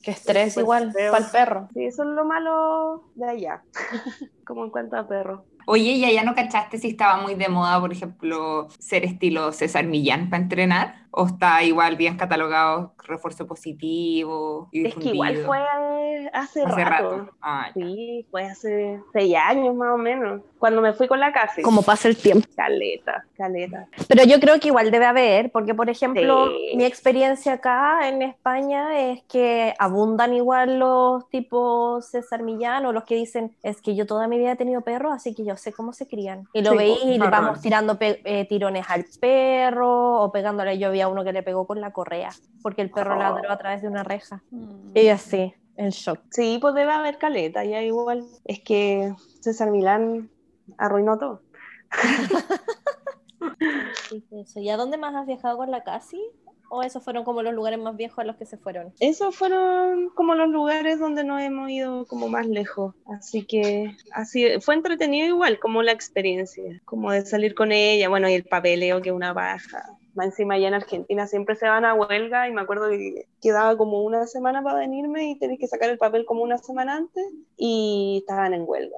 Qué 0.02 0.12
estrés 0.12 0.54
súper 0.54 0.62
igual 0.62 0.92
para 0.92 1.18
el 1.18 1.30
perro. 1.30 1.68
Sí, 1.74 1.84
eso 1.84 2.02
es 2.02 2.08
lo 2.10 2.24
malo 2.24 3.10
de 3.14 3.28
allá, 3.28 3.62
como 4.44 4.64
en 4.64 4.70
cuanto 4.70 4.96
a 4.96 5.06
perros. 5.06 5.40
Oye, 5.68 5.92
¿y 5.92 6.04
allá 6.04 6.22
no 6.22 6.34
cachaste 6.36 6.78
si 6.78 6.90
estaba 6.90 7.20
muy 7.20 7.34
de 7.34 7.48
moda, 7.48 7.80
por 7.80 7.92
ejemplo, 7.92 8.68
ser 8.78 9.04
estilo 9.04 9.50
César 9.52 9.84
Millán 9.84 10.30
para 10.30 10.44
entrenar? 10.44 11.05
¿O 11.18 11.24
está 11.26 11.62
igual 11.62 11.96
bien 11.96 12.18
catalogado 12.18 12.92
refuerzo 13.06 13.46
positivo 13.46 14.68
y 14.70 14.86
Es 14.86 14.94
que 14.96 15.08
igual 15.10 15.36
fue 15.46 15.58
hace, 15.58 16.62
hace 16.62 16.64
rato. 16.66 17.10
rato. 17.18 17.30
Ah. 17.40 17.70
Sí, 17.72 18.26
fue 18.30 18.44
hace 18.44 19.00
seis 19.14 19.34
años 19.34 19.74
más 19.74 19.94
o 19.94 19.96
menos, 19.96 20.42
cuando 20.58 20.82
me 20.82 20.92
fui 20.92 21.08
con 21.08 21.18
la 21.18 21.32
casa. 21.32 21.62
Como 21.62 21.82
pasa 21.82 22.08
el 22.08 22.16
tiempo. 22.18 22.46
Caleta, 22.54 23.24
caleta. 23.36 23.86
Pero 24.08 24.24
yo 24.24 24.38
creo 24.40 24.60
que 24.60 24.68
igual 24.68 24.90
debe 24.90 25.06
haber, 25.06 25.50
porque 25.52 25.74
por 25.74 25.88
ejemplo, 25.88 26.48
Sí. 26.50 26.76
mi 26.76 26.84
experiencia 26.84 27.54
acá 27.54 28.08
en 28.08 28.20
España 28.22 29.00
es 29.12 29.22
que 29.24 29.72
abundan 29.78 30.34
igual 30.34 30.78
los 30.78 31.28
tipos 31.30 32.04
César 32.10 32.42
Millán 32.42 32.84
o 32.84 32.92
los 32.92 33.04
que 33.04 33.14
dicen, 33.14 33.54
es 33.62 33.80
que 33.80 33.94
yo 33.94 34.04
toda 34.06 34.28
mi 34.28 34.36
vida 34.36 34.52
he 34.52 34.56
tenido 34.56 34.82
perros, 34.82 35.12
así 35.14 35.34
que 35.34 35.44
yo 35.46 35.56
sé 35.56 35.72
cómo 35.72 35.92
se 35.94 36.06
crían. 36.06 36.46
Y 36.52 36.60
lo 36.62 36.72
Sí, 36.72 36.76
veí 36.76 36.98
y 37.04 37.18
le 37.18 37.30
vamos 37.30 37.62
tirando 37.62 37.96
eh, 38.00 38.46
tirones 38.48 38.84
al 38.90 39.06
perro 39.20 40.20
o 40.22 40.30
pegándole. 40.30 40.78
Yo 40.78 40.90
vi 40.90 41.05
uno 41.08 41.24
que 41.24 41.32
le 41.32 41.42
pegó 41.42 41.66
con 41.66 41.80
la 41.80 41.92
correa, 41.92 42.30
porque 42.62 42.82
el 42.82 42.90
perro 42.90 43.14
Oh. 43.14 43.18
ladró 43.18 43.50
a 43.50 43.58
través 43.58 43.82
de 43.82 43.88
una 43.88 44.02
reja. 44.02 44.42
Mm. 44.50 44.96
Y 44.96 45.08
así, 45.08 45.54
en 45.76 45.90
shock. 45.90 46.20
Sí, 46.30 46.58
pues 46.60 46.74
debe 46.74 46.92
haber 46.92 47.18
caleta, 47.18 47.64
ya 47.64 47.82
igual. 47.82 48.24
Es 48.44 48.60
que 48.60 49.14
César 49.40 49.70
Milán 49.70 50.30
arruinó 50.78 51.18
todo. 51.18 51.42
¿Y 54.56 54.68
a 54.68 54.76
dónde 54.76 54.98
más 54.98 55.14
has 55.14 55.26
viajado 55.26 55.56
con 55.56 55.70
la 55.70 55.84
Casi? 55.84 56.20
¿O 56.68 56.82
esos 56.82 57.04
fueron 57.04 57.22
como 57.22 57.42
los 57.42 57.54
lugares 57.54 57.78
más 57.78 57.96
viejos 57.96 58.18
a 58.18 58.24
los 58.24 58.34
que 58.36 58.44
se 58.44 58.56
fueron? 58.56 58.92
Esos 58.98 59.36
fueron 59.36 60.10
como 60.16 60.34
los 60.34 60.48
lugares 60.48 60.98
donde 60.98 61.22
nos 61.22 61.40
hemos 61.40 61.70
ido 61.70 62.06
como 62.06 62.28
más 62.28 62.44
lejos. 62.48 62.92
Así 63.06 63.46
que 63.46 63.96
así 64.12 64.44
fue 64.60 64.74
entretenido 64.74 65.28
igual, 65.28 65.60
como 65.60 65.82
la 65.84 65.92
experiencia, 65.92 66.64
como 66.84 67.12
de 67.12 67.24
salir 67.24 67.54
con 67.54 67.70
ella, 67.70 68.08
bueno, 68.08 68.28
y 68.28 68.34
el 68.34 68.44
papeleo 68.44 69.00
que 69.00 69.10
es 69.10 69.14
una 69.14 69.32
baja. 69.32 69.95
Más 70.16 70.26
encima 70.26 70.54
allá 70.54 70.68
en 70.68 70.74
Argentina 70.74 71.26
siempre 71.26 71.56
se 71.56 71.68
van 71.68 71.84
a 71.84 71.94
huelga 71.94 72.48
y 72.48 72.52
me 72.52 72.62
acuerdo 72.62 72.88
que 72.88 73.26
quedaba 73.42 73.76
como 73.76 74.02
una 74.02 74.26
semana 74.26 74.62
para 74.62 74.78
venirme 74.78 75.30
y 75.30 75.38
tenés 75.38 75.58
que 75.60 75.66
sacar 75.66 75.90
el 75.90 75.98
papel 75.98 76.24
como 76.24 76.42
una 76.42 76.56
semana 76.56 76.96
antes 76.96 77.24
y 77.56 78.18
estaban 78.20 78.54
en 78.54 78.64
huelga. 78.66 78.96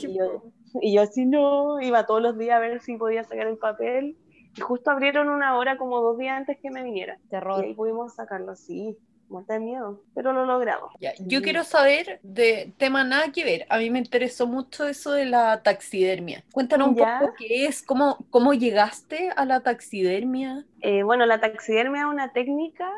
Y 0.00 0.18
yo, 0.18 0.42
y 0.82 0.94
yo 0.94 1.02
así 1.02 1.24
no, 1.24 1.80
iba 1.80 2.04
todos 2.04 2.20
los 2.20 2.36
días 2.36 2.56
a 2.56 2.60
ver 2.60 2.80
si 2.82 2.96
podía 2.96 3.24
sacar 3.24 3.46
el 3.46 3.56
papel. 3.56 4.18
Y 4.56 4.60
justo 4.60 4.90
abrieron 4.90 5.28
una 5.28 5.56
hora 5.56 5.78
como 5.78 6.00
dos 6.00 6.18
días 6.18 6.36
antes 6.36 6.58
que 6.60 6.70
me 6.70 6.82
viniera. 6.82 7.18
Y 7.24 7.28
Terror. 7.28 7.64
ahí 7.64 7.74
pudimos 7.74 8.14
sacarlo, 8.14 8.54
sí, 8.54 8.98
muerte 9.28 9.54
de 9.54 9.60
miedo, 9.60 10.02
pero 10.14 10.32
lo 10.32 10.44
logramos. 10.46 10.90
Ya, 11.00 11.12
Yo 11.18 11.38
Sí. 11.38 11.44
quiero 11.44 11.64
saber 11.64 12.20
de 12.22 12.72
tema 12.78 13.04
nada 13.04 13.30
que 13.32 13.44
ver. 13.44 13.66
A 13.68 13.78
mí 13.78 13.90
me 13.90 13.98
interesó 13.98 14.46
mucho 14.46 14.86
eso 14.86 15.12
de 15.12 15.26
la 15.26 15.62
taxidermia. 15.62 16.44
Cuéntanos 16.52 16.88
un 16.88 16.96
Ya. 16.96 17.18
poco 17.20 17.34
qué 17.38 17.66
es, 17.66 17.82
cómo, 17.82 18.18
cómo 18.30 18.54
llegaste 18.54 19.30
a 19.36 19.44
la 19.44 19.60
taxidermia. 19.60 20.64
Eh, 20.80 21.02
bueno, 21.02 21.26
la 21.26 21.40
taxidermia 21.40 22.02
es 22.02 22.08
una 22.08 22.32
técnica 22.32 22.90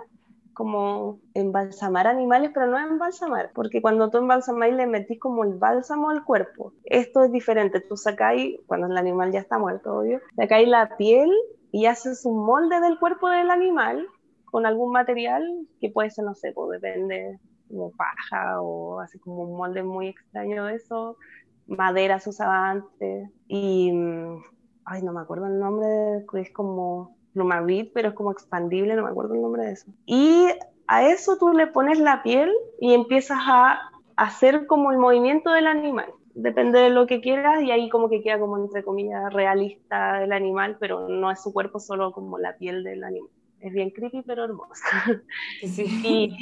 como 0.52 1.20
embalsamar 1.32 2.06
animales, 2.06 2.50
pero 2.52 2.66
no 2.66 2.78
embalsamar, 2.78 3.50
porque 3.54 3.80
cuando 3.80 4.10
tú 4.10 4.18
embalsamáis 4.18 4.75
le 4.75 4.87
metís 4.87 5.18
como 5.18 5.44
el 5.44 5.54
bálsamo 5.54 6.10
al 6.10 6.22
cuerpo. 6.25 6.75
Esto 6.84 7.25
es 7.25 7.32
diferente, 7.32 7.80
tú 7.80 7.96
sacáis, 7.96 8.58
cuando 8.66 8.87
el 8.88 8.96
animal 8.99 9.32
ya 9.32 9.40
está 9.40 9.58
muerto, 9.58 9.94
obvio, 9.99 10.20
sacáis 10.37 10.68
la 10.68 10.96
piel 10.99 11.30
y 11.72 11.87
haces 11.87 12.26
un 12.26 12.44
molde 12.44 12.80
del 12.80 12.99
cuerpo 12.99 13.28
del 13.30 13.49
animal 13.49 14.06
con 14.50 14.66
algún 14.66 14.92
material 14.92 15.45
que 15.80 15.90
puede 15.90 16.11
ser, 16.11 16.25
no 16.25 16.35
sé, 16.35 16.52
pues 16.52 16.80
depende, 16.80 17.38
como 17.69 17.92
paja 17.92 18.61
o 18.61 19.00
así 19.00 19.19
como 19.19 19.45
un 19.45 19.57
molde 19.57 19.83
muy 19.83 20.09
extraño 20.09 20.66
de 20.66 20.75
eso, 20.75 21.16
madera 21.66 22.19
se 22.19 22.30
usaba 22.30 22.71
antes 22.71 23.30
y, 23.49 23.92
mm, 23.92 24.42
ay, 24.85 25.02
no 25.02 25.12
me 25.12 25.21
acuerdo 25.21 25.47
el 25.47 25.59
nombre, 25.59 25.88
es 26.35 26.52
como 26.52 27.16
plumarit, 27.33 27.92
pero 27.95 28.09
es 28.09 28.14
como 28.14 28.33
expandible, 28.33 28.95
no 28.97 29.04
me 29.04 29.11
acuerdo 29.11 29.35
el 29.35 29.42
nombre 29.42 29.64
de 29.64 29.73
eso. 29.73 29.90
Y 30.04 30.47
a 30.88 31.07
eso 31.07 31.38
tú 31.38 31.50
le 31.50 31.69
pones 31.69 32.00
la 32.00 32.23
piel 32.23 32.50
y 32.80 32.95
empiezas 32.95 33.38
a 33.47 33.78
hacer 34.16 34.66
como 34.66 34.90
el 34.90 34.99
movimiento 34.99 35.50
del 35.52 35.69
animal. 35.69 36.12
Depende 36.35 36.80
de 36.80 36.90
lo 36.90 37.07
que 37.07 37.21
quieras 37.21 37.62
y 37.62 37.71
ahí 37.71 37.88
como 37.88 38.09
que 38.09 38.23
queda 38.23 38.38
como 38.38 38.59
entre 38.59 38.85
comillas 38.85 39.33
realista 39.33 40.23
el 40.23 40.33
animal, 40.33 40.76
pero 40.80 41.09
no 41.09 41.30
es 41.30 41.42
su 41.42 41.52
cuerpo, 41.52 41.78
solo 41.78 42.12
como 42.12 42.38
la 42.38 42.57
piel 42.57 42.83
del 42.83 43.04
animal. 43.04 43.30
Es 43.61 43.73
bien 43.73 43.90
creepy, 43.90 44.23
pero 44.23 44.45
hermoso. 44.45 44.83
Sí. 45.61 45.85
Y, 46.05 46.37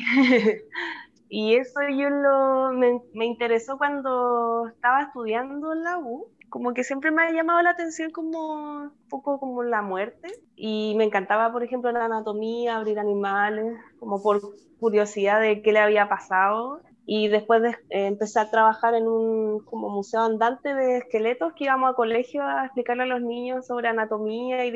y 1.29 1.57
eso 1.57 1.81
yo 1.91 2.11
lo, 2.11 2.73
me, 2.73 3.01
me 3.15 3.27
interesó 3.27 3.77
cuando 3.77 4.69
estaba 4.69 5.03
estudiando 5.03 5.73
en 5.73 5.83
la 5.83 5.99
U. 5.99 6.27
Como 6.49 6.73
que 6.73 6.83
siempre 6.83 7.11
me 7.11 7.23
ha 7.23 7.33
llamado 7.33 7.61
la 7.61 7.71
atención 7.71 8.11
como 8.11 8.83
un 8.85 8.93
poco 9.11 9.39
como 9.39 9.63
la 9.63 9.83
muerte. 9.83 10.29
Y 10.57 10.95
me 10.97 11.05
encantaba, 11.05 11.53
por 11.53 11.63
ejemplo, 11.63 11.93
la 11.93 12.07
anatomía, 12.07 12.77
abrir 12.77 12.99
animales, 12.99 13.77
como 13.99 14.23
por 14.23 14.41
curiosidad 14.81 15.41
de 15.41 15.61
qué 15.61 15.73
le 15.73 15.81
había 15.81 16.09
pasado. 16.09 16.81
Y 17.05 17.29
después 17.29 17.63
de, 17.63 17.71
eh, 17.71 18.07
empecé 18.07 18.39
a 18.39 18.51
trabajar 18.51 18.95
en 18.95 19.09
un 19.09 19.65
como 19.65 19.89
museo 19.89 20.23
andante 20.23 20.75
de 20.75 20.99
esqueletos 20.99 21.53
que 21.55 21.65
íbamos 21.65 21.91
a 21.91 21.95
colegio 21.95 22.43
a 22.43 22.67
explicarle 22.67 23.05
a 23.05 23.07
los 23.07 23.23
niños 23.23 23.67
sobre 23.67 23.89
anatomía 23.89 24.65
y 24.65 24.71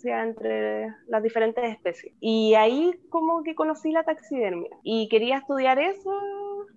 diferencia 0.00 0.22
entre 0.22 0.94
las 1.08 1.22
diferentes 1.22 1.64
especies. 1.64 2.14
Y 2.20 2.54
ahí 2.54 2.92
como 3.08 3.42
que 3.42 3.54
conocí 3.54 3.92
la 3.92 4.04
taxidermia 4.04 4.70
y 4.82 5.08
quería 5.08 5.38
estudiar 5.38 5.78
eso. 5.78 6.10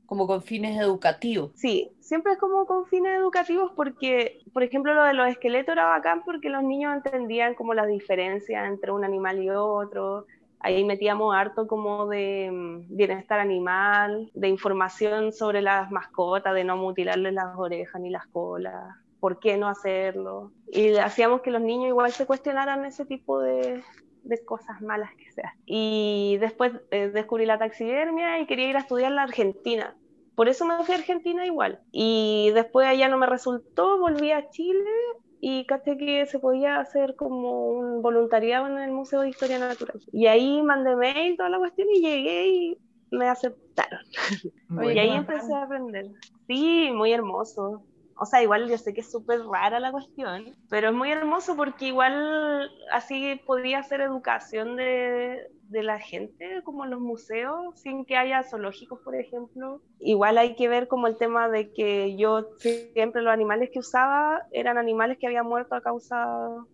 Como 0.05 0.27
con 0.27 0.41
fines 0.41 0.79
educativos. 0.79 1.51
Sí, 1.55 1.91
siempre 1.99 2.33
es 2.33 2.39
como 2.39 2.65
con 2.65 2.85
fines 2.85 3.17
educativos 3.17 3.71
porque, 3.75 4.41
por 4.51 4.63
ejemplo, 4.63 4.93
lo 4.93 5.03
de 5.03 5.13
los 5.13 5.27
esqueletos 5.27 5.73
era 5.73 5.85
bacán 5.85 6.23
porque 6.25 6.49
los 6.49 6.63
niños 6.63 6.93
entendían 6.93 7.55
como 7.55 7.73
la 7.73 7.85
diferencia 7.85 8.65
entre 8.67 8.91
un 8.91 9.03
animal 9.03 9.41
y 9.41 9.49
otro. 9.49 10.25
Ahí 10.59 10.83
metíamos 10.85 11.35
harto 11.35 11.67
como 11.67 12.07
de 12.07 12.49
mm, 12.51 12.95
bienestar 12.95 13.39
animal, 13.39 14.29
de 14.33 14.47
información 14.47 15.33
sobre 15.33 15.61
las 15.61 15.91
mascotas, 15.91 16.53
de 16.53 16.63
no 16.63 16.77
mutilarles 16.77 17.33
las 17.33 17.57
orejas 17.57 18.01
ni 18.01 18.09
las 18.09 18.27
colas, 18.27 18.95
por 19.23 19.39
qué 19.39 19.55
no 19.55 19.69
hacerlo. 19.69 20.51
Y 20.67 20.97
hacíamos 20.97 21.39
que 21.39 21.49
los 21.49 21.61
niños 21.61 21.87
igual 21.87 22.11
se 22.11 22.25
cuestionaran 22.25 22.83
ese 22.83 23.05
tipo 23.05 23.39
de, 23.39 23.81
de 24.23 24.43
cosas 24.43 24.81
malas 24.81 25.11
que 25.15 25.31
sean. 25.31 25.53
Y 25.65 26.35
después 26.41 26.73
eh, 26.91 27.07
descubrí 27.07 27.45
la 27.45 27.57
taxidermia 27.57 28.41
y 28.41 28.47
quería 28.47 28.69
ir 28.69 28.75
a 28.75 28.81
estudiar 28.81 29.13
la 29.13 29.23
Argentina. 29.23 29.95
Por 30.35 30.49
eso 30.49 30.65
me 30.65 30.83
fui 30.83 30.93
a 30.93 30.97
Argentina 30.97 31.45
igual. 31.45 31.79
Y 31.93 32.51
después 32.53 32.85
allá 32.85 33.07
no 33.07 33.17
me 33.17 33.25
resultó, 33.25 33.97
volví 33.97 34.33
a 34.33 34.49
Chile 34.49 34.91
y 35.39 35.65
caché 35.67 35.97
que 35.97 36.25
se 36.25 36.39
podía 36.39 36.81
hacer 36.81 37.15
como 37.15 37.69
un 37.69 38.01
voluntariado 38.01 38.67
en 38.67 38.77
el 38.77 38.91
Museo 38.91 39.21
de 39.21 39.29
Historia 39.29 39.57
Natural. 39.57 40.01
Y 40.11 40.27
ahí 40.27 40.61
mandé 40.63 40.97
mail, 40.97 41.37
toda 41.37 41.47
la 41.47 41.59
cuestión, 41.59 41.87
y 41.93 42.01
llegué 42.01 42.47
y 42.49 42.77
me 43.09 43.29
aceptaron. 43.29 44.01
Y 44.93 44.99
ahí 44.99 45.11
empecé 45.11 45.53
a 45.53 45.63
aprender. 45.63 46.07
Sí, 46.45 46.89
muy 46.93 47.13
hermoso. 47.13 47.85
O 48.15 48.25
sea, 48.25 48.43
igual 48.43 48.69
yo 48.69 48.77
sé 48.77 48.93
que 48.93 49.01
es 49.01 49.11
súper 49.11 49.41
rara 49.45 49.79
la 49.79 49.91
cuestión, 49.91 50.55
pero 50.69 50.89
es 50.89 50.93
muy 50.93 51.11
hermoso 51.11 51.55
porque 51.55 51.87
igual 51.87 52.69
así 52.91 53.41
podía 53.45 53.79
hacer 53.79 54.01
educación 54.01 54.75
de, 54.75 55.47
de 55.69 55.83
la 55.83 55.99
gente, 55.99 56.61
como 56.63 56.85
los 56.85 57.01
museos, 57.01 57.79
sin 57.79 58.05
que 58.05 58.15
haya 58.15 58.43
zoológicos, 58.43 58.99
por 59.01 59.15
ejemplo. 59.15 59.81
Igual 59.99 60.37
hay 60.37 60.55
que 60.55 60.67
ver 60.67 60.87
como 60.87 61.07
el 61.07 61.17
tema 61.17 61.49
de 61.49 61.73
que 61.73 62.15
yo 62.15 62.45
siempre 62.59 63.21
los 63.21 63.33
animales 63.33 63.71
que 63.73 63.79
usaba 63.79 64.43
eran 64.51 64.77
animales 64.77 65.17
que 65.17 65.27
habían 65.27 65.47
muerto 65.47 65.75
a 65.75 65.81
causa 65.81 66.25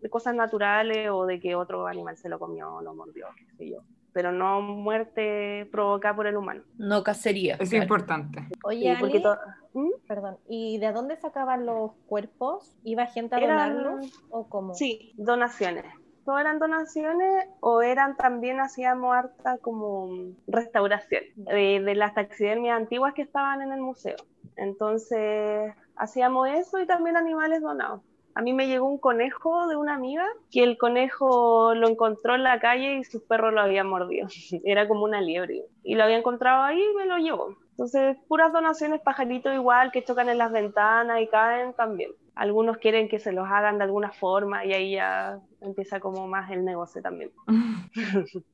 de 0.01 0.09
cosas 0.09 0.35
naturales 0.35 1.09
o 1.11 1.25
de 1.25 1.39
que 1.39 1.55
otro 1.55 1.87
animal 1.87 2.17
se 2.17 2.29
lo 2.29 2.37
comió 2.39 2.75
o 2.75 2.81
lo 2.81 2.93
mordió, 2.93 3.27
qué 3.37 3.55
sé 3.55 3.69
yo. 3.71 3.79
Pero 4.13 4.31
no 4.31 4.61
muerte 4.61 5.67
provocada 5.71 6.15
por 6.15 6.27
el 6.27 6.35
humano. 6.37 6.63
No 6.77 7.03
cacería. 7.03 7.55
Es 7.59 7.69
claro. 7.69 7.83
importante. 7.83 8.47
Oye, 8.63 8.93
Sí, 8.93 8.97
porque 8.99 9.15
Ali, 9.17 9.23
to- 9.23 9.37
¿Mm? 9.73 9.89
perdón, 10.07 10.37
¿y 10.47 10.79
de 10.79 10.91
dónde 10.91 11.15
sacaban 11.17 11.65
los 11.65 11.91
cuerpos? 12.07 12.75
¿Iba 12.83 13.05
gente 13.05 13.35
a 13.35 13.39
Eran- 13.39 13.77
donarlos 13.77 14.23
o 14.29 14.47
cómo? 14.49 14.73
Sí, 14.73 15.13
donaciones. 15.17 15.85
todas 16.25 16.41
eran 16.41 16.59
donaciones 16.59 17.45
o 17.59 17.81
eran 17.81 18.15
también 18.15 18.59
hacíamos 18.59 19.15
harta 19.15 19.57
como 19.57 20.09
restauración 20.47 21.23
de, 21.35 21.81
de 21.83 21.95
las 21.95 22.13
taxidermias 22.13 22.77
antiguas 22.77 23.13
que 23.15 23.23
estaban 23.23 23.61
en 23.63 23.71
el 23.71 23.81
museo. 23.81 24.15
Entonces 24.55 25.73
hacíamos 25.95 26.47
eso 26.49 26.79
y 26.79 26.85
también 26.85 27.17
animales 27.17 27.61
donados. 27.61 28.01
A 28.39 28.41
mí 28.41 28.53
me 28.53 28.67
llegó 28.67 28.87
un 28.87 28.99
conejo 28.99 29.67
de 29.67 29.75
una 29.75 29.95
amiga 29.95 30.25
que 30.49 30.63
el 30.63 30.77
conejo 30.77 31.75
lo 31.75 31.89
encontró 31.89 32.35
en 32.35 32.43
la 32.43 32.61
calle 32.61 32.95
y 32.95 33.03
sus 33.03 33.21
perros 33.21 33.53
lo 33.53 33.59
habían 33.59 33.87
mordido. 33.87 34.29
Era 34.63 34.87
como 34.87 35.03
una 35.03 35.19
liebre. 35.19 35.65
Y 35.83 35.95
lo 35.95 36.05
había 36.05 36.19
encontrado 36.19 36.63
ahí 36.63 36.81
y 36.81 36.95
me 36.95 37.05
lo 37.05 37.17
llevó. 37.17 37.57
Entonces, 37.71 38.15
puras 38.29 38.53
donaciones, 38.53 39.01
pajaritos 39.01 39.53
igual, 39.53 39.91
que 39.91 40.05
chocan 40.05 40.29
en 40.29 40.37
las 40.37 40.53
ventanas 40.53 41.19
y 41.19 41.27
caen 41.27 41.73
también. 41.73 42.11
Algunos 42.33 42.77
quieren 42.77 43.09
que 43.09 43.19
se 43.19 43.33
los 43.33 43.45
hagan 43.45 43.77
de 43.77 43.83
alguna 43.83 44.13
forma 44.13 44.63
y 44.63 44.71
ahí 44.71 44.91
ya 44.91 45.41
empieza 45.59 45.99
como 45.99 46.25
más 46.25 46.49
el 46.49 46.63
negocio 46.63 47.01
también. 47.01 47.31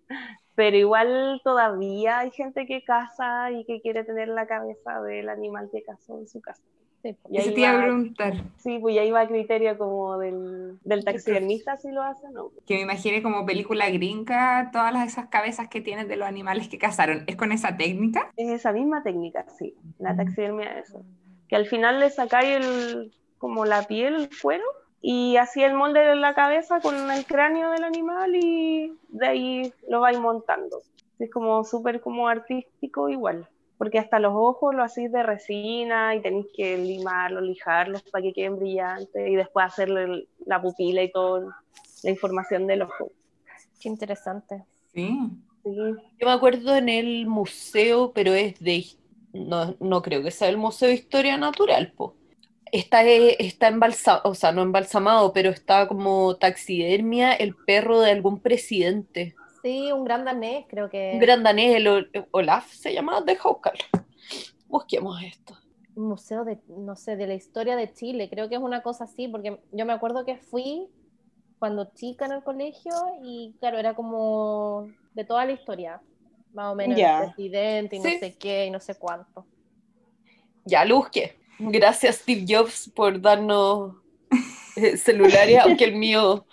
Pero 0.56 0.78
igual 0.78 1.42
todavía 1.44 2.20
hay 2.20 2.32
gente 2.32 2.66
que 2.66 2.84
caza 2.84 3.52
y 3.52 3.66
que 3.66 3.82
quiere 3.82 4.04
tener 4.04 4.30
la 4.30 4.48
cabeza 4.48 5.02
del 5.02 5.30
animal 5.30 5.70
que 5.72 5.84
cazó 5.84 6.18
en 6.18 6.28
su 6.28 6.42
casa. 6.42 6.64
Sí, 7.04 7.16
y 7.30 7.38
ahí 7.38 7.54
te 7.54 7.60
iba 7.60 7.72
a 7.72 7.84
preguntar. 7.84 8.34
Sí, 8.58 8.80
pues 8.80 8.98
ahí 8.98 9.12
va 9.12 9.22
a 9.22 9.28
criterio 9.28 9.78
como 9.78 10.18
del, 10.18 10.80
del 10.84 11.04
taxidermista 11.04 11.78
si 11.78 11.92
lo 11.92 12.02
hace, 12.02 12.32
¿no? 12.32 12.50
Que 12.66 12.76
me 12.76 12.82
imagine 12.82 13.22
como 13.22 13.46
película 13.46 13.90
gringa 13.92 14.72
todas 14.72 14.92
las, 14.92 15.10
esas 15.10 15.28
cabezas 15.28 15.68
que 15.68 15.82
tienen 15.82 16.08
de 16.08 16.16
los 16.16 16.28
animales 16.28 16.68
que 16.68 16.80
cazaron. 16.80 17.24
¿Es 17.28 17.36
con 17.36 17.52
esa 17.52 17.78
técnica? 17.78 18.32
Es 18.38 18.50
esa 18.50 18.72
misma 18.72 19.04
técnica, 19.04 19.46
sí. 19.60 19.76
La 20.00 20.16
taxidermia 20.16 20.80
es 20.80 20.90
eso. 20.90 21.04
Que 21.48 21.56
al 21.56 21.68
final 21.68 22.00
le 22.00 22.10
sacáis 22.10 22.66
el, 22.66 23.14
como 23.38 23.66
la 23.66 23.84
piel, 23.84 24.16
el 24.16 24.30
cuero, 24.42 24.66
y 25.08 25.38
así 25.38 25.62
el 25.62 25.76
molde 25.76 26.00
de 26.00 26.16
la 26.16 26.34
cabeza 26.34 26.80
con 26.80 27.12
el 27.12 27.26
cráneo 27.26 27.70
del 27.70 27.84
animal 27.84 28.36
y 28.36 28.92
de 29.10 29.28
ahí 29.28 29.74
lo 29.88 30.00
vais 30.00 30.20
montando. 30.20 30.82
Es 31.20 31.30
como 31.30 31.64
súper 31.64 32.02
como 32.02 32.28
artístico 32.28 33.08
igual 33.08 33.48
porque 33.78 34.00
hasta 34.00 34.18
los 34.20 34.34
ojos 34.34 34.74
lo 34.74 34.84
hacéis 34.84 35.12
de 35.12 35.22
resina 35.22 36.16
y 36.16 36.22
tenéis 36.22 36.48
que 36.56 36.78
limarlos, 36.78 37.44
lijarlos 37.44 38.02
para 38.04 38.24
que 38.24 38.34
queden 38.34 38.58
brillantes 38.58 39.28
y 39.28 39.36
después 39.36 39.68
hacerle 39.68 40.28
la 40.46 40.60
pupila 40.60 41.04
y 41.04 41.12
toda 41.12 41.56
la 42.04 42.10
información 42.10 42.66
del 42.66 42.84
ojo. 42.84 43.12
Qué 43.80 43.90
interesante. 43.90 44.64
Sí. 44.94 45.20
Sí. 45.64 45.76
Yo 45.76 46.26
me 46.28 46.32
acuerdo 46.32 46.76
en 46.76 46.90
el 46.90 47.28
museo, 47.28 48.12
pero 48.12 48.34
es 48.34 48.60
de. 48.60 48.86
No, 49.34 49.76
no 49.80 50.02
creo 50.02 50.24
que 50.24 50.32
sea 50.32 50.48
el 50.48 50.58
Museo 50.58 50.88
de 50.88 50.96
Historia 50.96 51.38
Natural, 51.38 51.92
po. 51.92 52.15
Está, 52.76 53.06
eh, 53.06 53.38
está 53.40 53.68
embalsamado, 53.70 54.30
o 54.30 54.36
sea, 54.36 54.52
no 54.52 54.62
embalsamado, 54.62 55.32
pero 55.32 55.50
está 55.50 55.88
como 55.88 56.36
taxidermia 56.36 57.34
el 57.34 57.56
perro 57.56 58.02
de 58.02 58.12
algún 58.12 58.40
presidente. 58.40 59.34
Sí, 59.62 59.92
un 59.92 60.04
gran 60.04 60.26
danés, 60.26 60.66
creo 60.68 60.90
que. 60.90 61.12
Un 61.14 61.20
gran 61.20 61.42
danés, 61.42 61.76
el 61.78 62.10
Olaf 62.32 62.70
se 62.72 62.94
llama, 62.94 63.22
deja 63.22 63.48
buscar. 63.50 63.76
Busquemos 64.68 65.22
esto. 65.24 65.58
un 65.96 66.10
museo 66.10 66.44
de, 66.44 66.60
no 66.68 66.98
sé, 66.98 67.16
de 67.16 67.28
la 67.28 67.36
historia 67.36 67.78
de 67.78 67.94
Chile, 67.94 68.30
creo 68.30 68.50
que 68.50 68.56
es 68.56 68.62
una 68.62 68.82
cosa 68.84 69.06
así, 69.06 69.30
porque 69.30 69.58
yo 69.72 69.86
me 69.86 69.94
acuerdo 69.94 70.26
que 70.26 70.36
fui 70.36 70.90
cuando 71.60 71.86
chica 71.94 72.26
en 72.26 72.34
el 72.34 72.44
colegio 72.44 72.92
y 73.24 73.56
claro, 73.62 73.78
era 73.78 73.94
como 73.96 74.90
de 75.14 75.24
toda 75.24 75.46
la 75.46 75.54
historia, 75.54 76.02
más 76.54 76.74
o 76.74 76.76
menos, 76.76 77.00
el 77.00 77.28
presidente 77.34 77.96
y 77.96 78.00
no 78.00 78.10
Sí. 78.10 78.18
sé 78.20 78.36
qué 78.38 78.66
y 78.66 78.72
no 78.72 78.82
sé 78.82 78.96
cuánto. 78.96 79.46
Ya 80.66 80.84
lo 80.84 80.98
busqué. 80.98 81.38
Gracias 81.60 82.18
Steve 82.18 82.46
Jobs 82.48 82.92
por 82.94 83.20
darnos 83.22 83.96
eh, 84.76 84.98
celulares, 84.98 85.60
aunque 85.62 85.86
el 85.86 85.96
mío, 85.96 86.46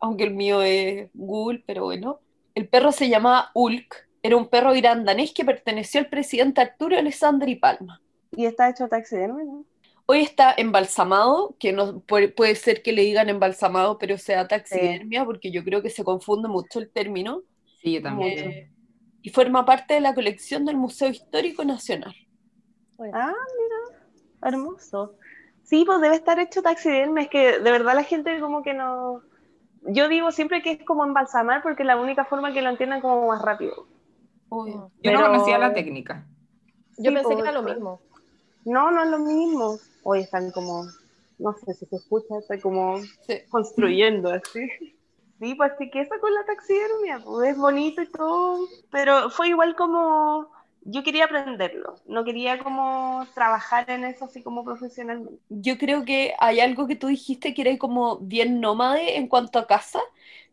aunque 0.00 0.24
el 0.24 0.34
mío 0.34 0.62
es 0.62 1.08
Google, 1.14 1.62
pero 1.66 1.84
bueno. 1.84 2.20
El 2.54 2.68
perro 2.68 2.92
se 2.92 3.08
llamaba 3.08 3.50
Ulk, 3.54 4.08
era 4.22 4.36
un 4.36 4.48
perro 4.48 4.74
irán 4.74 5.04
danés 5.04 5.32
que 5.32 5.44
perteneció 5.44 6.00
al 6.00 6.08
presidente 6.08 6.60
Arturo 6.60 6.96
Alessandri 6.96 7.56
Palma. 7.56 8.00
Y 8.36 8.46
está 8.46 8.70
hecho 8.70 8.88
taxidermia, 8.88 9.44
¿no? 9.44 9.64
Hoy 10.06 10.20
está 10.20 10.54
embalsamado, 10.56 11.56
que 11.58 11.72
no 11.72 12.00
puede, 12.00 12.54
ser 12.54 12.82
que 12.82 12.92
le 12.92 13.02
digan 13.02 13.30
embalsamado, 13.30 13.96
pero 13.98 14.18
sea 14.18 14.46
taxidermia, 14.46 15.24
porque 15.24 15.50
yo 15.50 15.64
creo 15.64 15.80
que 15.80 15.88
se 15.88 16.04
confunde 16.04 16.48
mucho 16.48 16.78
el 16.78 16.90
término. 16.90 17.42
Sí, 17.80 17.94
yo 17.94 18.02
también. 18.02 18.38
Eh, 18.38 18.70
y 19.22 19.30
forma 19.30 19.64
parte 19.64 19.94
de 19.94 20.00
la 20.00 20.14
colección 20.14 20.66
del 20.66 20.76
Museo 20.76 21.08
Histórico 21.08 21.64
Nacional. 21.64 22.14
Ah, 22.98 23.32
mira, 23.56 23.76
hermoso. 24.44 25.14
Sí, 25.62 25.84
pues 25.86 26.00
debe 26.00 26.14
estar 26.16 26.38
hecho 26.38 26.62
taxidermia, 26.62 27.24
es 27.24 27.30
que 27.30 27.58
de 27.58 27.70
verdad 27.70 27.94
la 27.94 28.04
gente 28.04 28.38
como 28.40 28.62
que 28.62 28.74
no... 28.74 29.22
Yo 29.86 30.08
digo 30.08 30.30
siempre 30.32 30.62
que 30.62 30.72
es 30.72 30.84
como 30.84 31.04
embalsamar 31.04 31.62
porque 31.62 31.82
es 31.82 31.86
la 31.86 31.96
única 32.00 32.24
forma 32.24 32.52
que 32.52 32.62
lo 32.62 32.70
entiendan 32.70 33.00
como 33.00 33.26
más 33.28 33.42
rápido. 33.42 33.86
Uy, 34.50 34.70
Yo 34.72 34.90
pero- 35.02 35.20
no 35.20 35.26
conocía 35.28 35.58
la 35.58 35.72
técnica. 35.74 36.24
Yo 36.96 37.10
Sí, 37.10 37.14
pensé 37.14 37.22
pues, 37.24 37.36
que 37.36 37.42
era 37.42 37.52
lo 37.52 37.62
pues. 37.62 37.74
mismo. 37.74 38.00
No, 38.64 38.90
no 38.90 39.02
es 39.02 39.10
lo 39.10 39.18
mismo. 39.18 39.78
Hoy 40.04 40.20
están 40.20 40.50
como, 40.52 40.84
no 41.38 41.52
sé 41.54 41.74
si 41.74 41.86
se 41.86 41.96
escucha, 41.96 42.38
está 42.38 42.60
como 42.60 42.98
sí. 43.26 43.40
construyendo 43.50 44.30
así. 44.30 44.68
Sí, 45.40 45.54
pues 45.56 45.72
sí 45.78 45.90
que 45.90 46.00
eso 46.02 46.14
con 46.20 46.32
la 46.32 46.44
taxidermia, 46.46 47.20
pues 47.24 47.50
es 47.50 47.58
bonito 47.58 48.00
y 48.00 48.06
todo, 48.10 48.60
pero 48.90 49.28
fue 49.30 49.48
igual 49.48 49.74
como, 49.76 50.48
yo 50.84 51.02
quería 51.02 51.24
aprenderlo, 51.24 51.96
no 52.06 52.24
quería 52.24 52.58
como 52.58 53.26
trabajar 53.34 53.90
en 53.90 54.04
eso 54.04 54.26
así 54.26 54.42
como 54.42 54.64
profesionalmente. 54.64 55.38
Yo 55.48 55.78
creo 55.78 56.04
que 56.04 56.34
hay 56.38 56.60
algo 56.60 56.86
que 56.86 56.96
tú 56.96 57.08
dijiste 57.08 57.54
que 57.54 57.62
era 57.62 57.78
como 57.78 58.18
bien 58.18 58.60
nómade 58.60 59.16
en 59.16 59.28
cuanto 59.28 59.58
a 59.58 59.66
casa, 59.66 60.00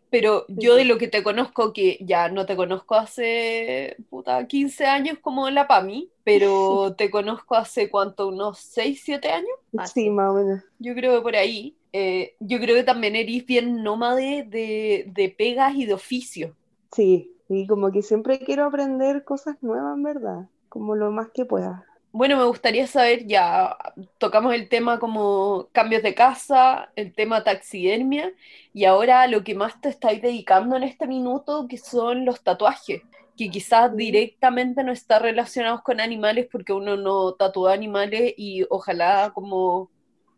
pero 0.10 0.46
yo 0.50 0.76
de 0.76 0.84
lo 0.86 0.98
que 0.98 1.08
te 1.08 1.24
conozco, 1.24 1.72
que 1.72 1.98
ya 2.02 2.28
no 2.28 2.46
te 2.46 2.56
conozco 2.58 2.96
hace 2.96 3.96
puta 4.10 4.46
15 4.46 4.86
años 4.86 5.18
como 5.22 5.50
la 5.50 5.68
PAMI, 5.68 6.10
pero 6.24 6.94
te 6.98 7.10
conozco 7.10 7.56
hace 7.56 7.90
cuánto, 7.90 8.28
unos 8.28 8.60
6, 8.60 9.02
7 9.06 9.32
años. 9.32 9.52
Fácil. 9.74 10.04
Sí, 10.04 10.10
más 10.10 10.32
o 10.32 10.34
menos. 10.34 10.64
Yo 10.80 10.94
creo 10.96 11.16
que 11.16 11.22
por 11.22 11.36
ahí. 11.36 11.76
Eh, 11.94 12.36
yo 12.40 12.60
creo 12.60 12.76
que 12.76 12.84
también 12.84 13.18
eres 13.18 13.46
bien 13.46 13.84
nómade 13.84 14.44
de, 14.44 15.06
de 15.08 15.30
pegas 15.30 15.76
y 15.76 15.86
de 15.86 15.94
oficio. 15.94 16.56
Sí, 16.94 17.32
y 17.54 17.68
como 17.68 17.92
que 17.92 18.02
siempre 18.02 18.40
quiero 18.40 18.66
aprender 18.66 19.26
cosas 19.26 19.58
nuevas, 19.62 19.98
en 19.98 20.04
verdad, 20.04 20.50
como 20.70 20.96
lo 20.96 21.12
más 21.12 21.30
que 21.34 21.46
pueda. 21.46 21.86
Bueno, 22.14 22.38
me 22.38 22.46
gustaría 22.46 22.88
saber, 22.88 23.26
ya 23.26 23.78
tocamos 24.18 24.54
el 24.54 24.70
tema 24.70 25.00
como 25.00 25.68
cambios 25.74 26.02
de 26.02 26.16
casa, 26.16 26.92
el 26.96 27.14
tema 27.14 27.44
taxidermia, 27.44 28.32
y 28.74 28.86
ahora 28.86 29.28
lo 29.28 29.44
que 29.44 29.56
más 29.56 29.80
te 29.82 29.90
estáis 29.90 30.22
dedicando 30.22 30.78
en 30.78 30.84
este 30.84 31.08
minuto, 31.08 31.68
que 31.70 31.78
son 31.78 32.24
los 32.24 32.42
tatuajes, 32.42 33.02
que 33.38 33.50
quizás 33.50 33.96
directamente 33.96 34.84
no 34.84 34.94
están 34.94 35.22
relacionados 35.22 35.82
con 35.82 36.00
animales 36.00 36.48
porque 36.50 36.74
uno 36.74 36.96
no 36.96 37.34
tatúa 37.34 37.74
animales 37.74 38.34
y 38.38 38.66
ojalá 38.70 39.32
como 39.34 39.90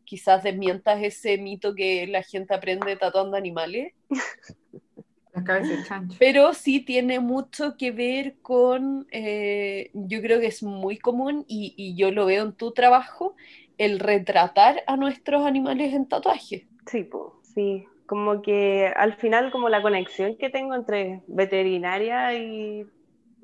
quizás 0.04 0.44
desmientas 0.44 1.02
ese 1.02 1.38
mito 1.38 1.76
que 1.76 2.08
la 2.08 2.24
gente 2.24 2.56
aprende 2.56 2.96
tatuando 2.96 3.38
animales. 3.38 3.94
La 5.34 5.44
cabeza 5.44 5.76
de 5.76 5.84
chancho. 5.84 6.18
Pero 6.20 6.54
sí 6.54 6.80
tiene 6.80 7.20
mucho 7.20 7.76
que 7.78 7.92
ver 7.92 8.38
con, 8.42 9.08
eh, 9.12 9.90
yo 9.94 10.22
creo 10.22 10.40
que 10.40 10.48
es 10.48 10.64
muy 10.64 10.98
común 10.98 11.44
y, 11.48 11.74
y 11.78 11.96
yo 11.98 12.12
lo 12.12 12.26
veo 12.26 12.44
en 12.46 12.54
tu 12.54 12.72
trabajo, 12.74 13.36
el 13.78 14.00
retratar 14.00 14.84
a 14.88 14.96
nuestros 14.98 15.46
animales 15.46 15.94
en 15.94 16.08
tatuaje. 16.08 16.68
Sí, 16.88 17.04
pues, 17.04 17.24
sí, 17.44 17.86
como 18.06 18.42
que 18.42 18.88
al 18.96 19.16
final 19.16 19.52
como 19.52 19.70
la 19.70 19.82
conexión 19.82 20.38
que 20.38 20.50
tengo 20.50 20.76
entre 20.76 21.24
veterinaria 21.28 22.34
y, 22.36 22.86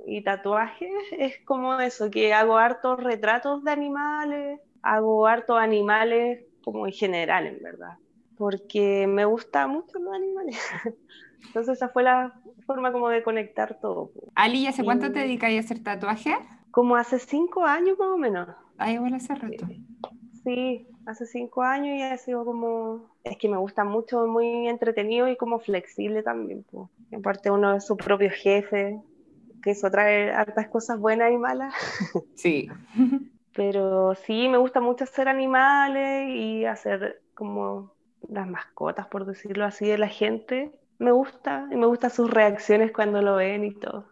y 0.06 0.24
tatuajes 0.24 0.90
es 1.12 1.36
como 1.46 1.80
eso, 1.80 2.10
que 2.12 2.34
hago 2.34 2.58
hartos 2.58 3.02
retratos 3.04 3.64
de 3.64 3.72
animales, 3.72 4.60
hago 4.82 5.28
hartos 5.28 5.58
animales 5.60 6.46
como 6.64 6.86
en 6.88 6.94
general, 6.94 7.48
en 7.48 7.60
verdad, 7.64 7.98
porque 8.36 9.08
me 9.08 9.26
gusta 9.26 9.68
mucho 9.68 10.00
los 10.00 10.14
animales. 10.14 10.58
Entonces 11.48 11.78
esa 11.78 11.90
fue 11.90 12.04
la 12.04 12.34
forma 12.66 12.92
como 12.92 13.10
de 13.10 13.24
conectar 13.24 13.80
todo. 13.82 14.12
Ali, 14.36 14.60
¿y 14.60 14.68
hace 14.68 14.84
cuánto 14.84 15.12
te 15.12 15.20
dedicas 15.20 15.52
a 15.52 15.60
hacer 15.60 15.84
tatuaje? 15.84 16.36
Como 16.72 16.96
hace 16.96 17.20
cinco 17.20 17.66
años 17.66 17.98
más 17.98 18.10
o 18.10 18.18
menos. 18.18 18.48
Ah, 18.78 18.92
igual 18.92 19.14
hace 19.16 19.36
rato. 19.36 19.68
Sí, 20.44 20.88
hace 21.06 21.26
cinco 21.26 21.64
años 21.64 21.98
y 21.98 22.02
ha 22.02 22.18
sido 22.18 22.46
como, 22.46 23.10
es 23.24 23.38
que 23.38 23.50
me 23.50 23.58
gusta 23.58 23.84
mucho, 23.84 24.26
muy 24.28 24.68
entretenido 24.68 25.28
y 25.28 25.36
como 25.36 25.60
flexible 25.60 26.24
también. 26.24 26.66
Y 27.12 27.16
Aparte 27.16 27.52
uno 27.52 27.76
es 27.76 27.86
su 27.86 27.98
propio 27.98 28.30
jefe, 28.30 29.02
que 29.62 29.72
eso 29.72 29.90
trae 29.92 30.32
hartas 30.32 30.70
cosas 30.70 31.00
buenas 31.00 31.32
y 31.32 31.38
malas, 31.38 31.74
Sí. 32.36 32.70
pero 33.54 34.16
sí, 34.16 34.48
me 34.48 34.58
gusta 34.58 34.80
mucho 34.80 35.04
hacer 35.04 35.28
animales 35.28 36.30
y 36.30 36.66
hacer 36.66 37.22
como 37.34 37.92
las 38.30 38.48
mascotas, 38.48 39.08
por 39.08 39.26
decirlo 39.26 39.66
así, 39.66 39.88
de 39.88 39.98
la 39.98 40.08
gente. 40.08 40.79
Me 41.00 41.12
gusta 41.12 41.68
y 41.72 41.76
me 41.76 41.88
gustan 41.88 42.12
sus 42.12 42.30
reacciones 42.30 42.92
cuando 42.92 43.22
lo 43.22 43.38
ven 43.38 43.64
y 43.64 43.74
todo. 43.74 44.06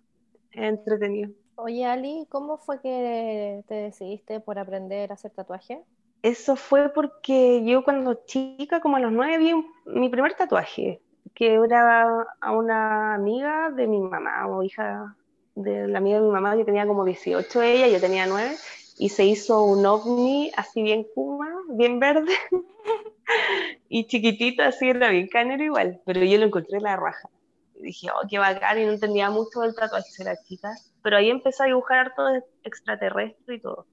Es 0.52 0.64
entretenido. 0.64 1.32
Oye, 1.56 1.86
Ali, 1.86 2.26
¿cómo 2.30 2.58
fue 2.58 2.80
que 2.82 3.64
te 3.68 3.76
decidiste 3.76 4.40
por 4.40 4.58
aprender 4.58 5.12
a 5.12 5.16
hacer 5.16 5.32
tatuaje? 5.32 5.82
Eso 6.22 6.56
fue 6.56 6.90
porque 6.90 7.64
yo 7.66 7.84
cuando 7.84 8.26
chica, 8.26 8.80
como 8.80 8.98
a 8.98 9.00
los 9.00 9.12
nueve, 9.12 9.38
vi 9.38 9.54
mi 9.86 10.10
primer 10.10 10.34
tatuaje, 10.34 11.02
que 11.34 11.56
era 11.56 12.26
a 12.42 12.52
una 12.52 13.16
amiga 13.16 13.70
de 13.72 13.88
mi 13.88 14.00
mamá 14.00 14.48
o 14.48 14.64
hija 14.64 15.16
de 15.56 15.88
la 15.88 15.98
amiga 15.98 16.20
de 16.20 16.26
mi 16.26 16.32
mamá 16.32 16.56
que 16.56 16.66
tenía 16.66 16.88
como 16.88 17.04
18 17.04 17.62
ella, 17.62 17.88
yo 17.88 18.00
tenía 18.00 18.28
9, 18.28 18.56
y 18.98 19.10
se 19.10 19.26
hizo 19.26 19.64
un 19.64 19.86
ovni 19.86 20.52
así 20.58 20.82
bien 20.82 21.06
kuma, 21.14 21.48
bien 21.70 22.00
verde, 22.00 22.34
y 23.90 24.08
chiquitito 24.08 24.64
así, 24.64 24.90
era 24.90 25.10
bien 25.10 25.28
canero 25.28 25.64
igual, 25.64 26.02
pero 26.06 26.24
yo 26.24 26.38
lo 26.38 26.46
encontré 26.46 26.78
en 26.78 26.84
la 26.84 26.96
raja. 26.96 27.30
Dije, 27.76 28.08
oh, 28.10 28.28
qué 28.28 28.40
bacán, 28.40 28.80
y 28.80 28.86
no 28.86 28.92
entendía 28.92 29.30
mucho 29.30 29.64
el 29.64 29.76
tatuaje, 29.76 30.10
era 30.20 30.36
chica, 30.44 30.72
pero 31.04 31.18
ahí 31.18 31.30
empecé 31.30 31.64
a 31.64 31.68
dibujar 31.68 32.14
todo 32.16 32.44
extraterrestre 32.64 33.56
y 33.56 33.60
todo. 33.60 33.86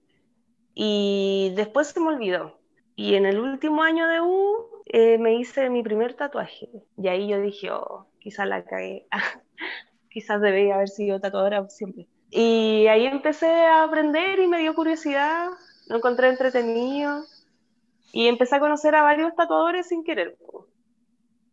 Y 0.74 1.52
después 1.54 1.88
se 1.88 2.00
me 2.00 2.08
olvidó. 2.08 2.58
Y 2.96 3.14
en 3.14 3.26
el 3.26 3.38
último 3.38 3.82
año 3.82 4.08
de 4.08 4.20
U 4.20 4.66
eh, 4.86 5.18
me 5.18 5.34
hice 5.34 5.68
mi 5.68 5.82
primer 5.82 6.14
tatuaje. 6.14 6.68
Y 6.96 7.08
ahí 7.08 7.28
yo 7.28 7.40
dije, 7.40 7.70
oh, 7.70 8.06
quizás 8.18 8.48
la 8.48 8.64
cagué. 8.64 9.06
quizás 10.10 10.40
debía 10.40 10.76
haber 10.76 10.88
sido 10.88 11.20
tatuadora 11.20 11.68
siempre. 11.68 12.08
Y 12.36 12.88
ahí 12.88 13.06
empecé 13.06 13.46
a 13.46 13.84
aprender 13.84 14.40
y 14.40 14.48
me 14.48 14.58
dio 14.58 14.74
curiosidad, 14.74 15.50
lo 15.86 15.98
encontré 15.98 16.28
entretenido 16.28 17.22
y 18.12 18.26
empecé 18.26 18.56
a 18.56 18.58
conocer 18.58 18.96
a 18.96 19.04
varios 19.04 19.36
tatuadores 19.36 19.86
sin 19.86 20.02
querer. 20.02 20.36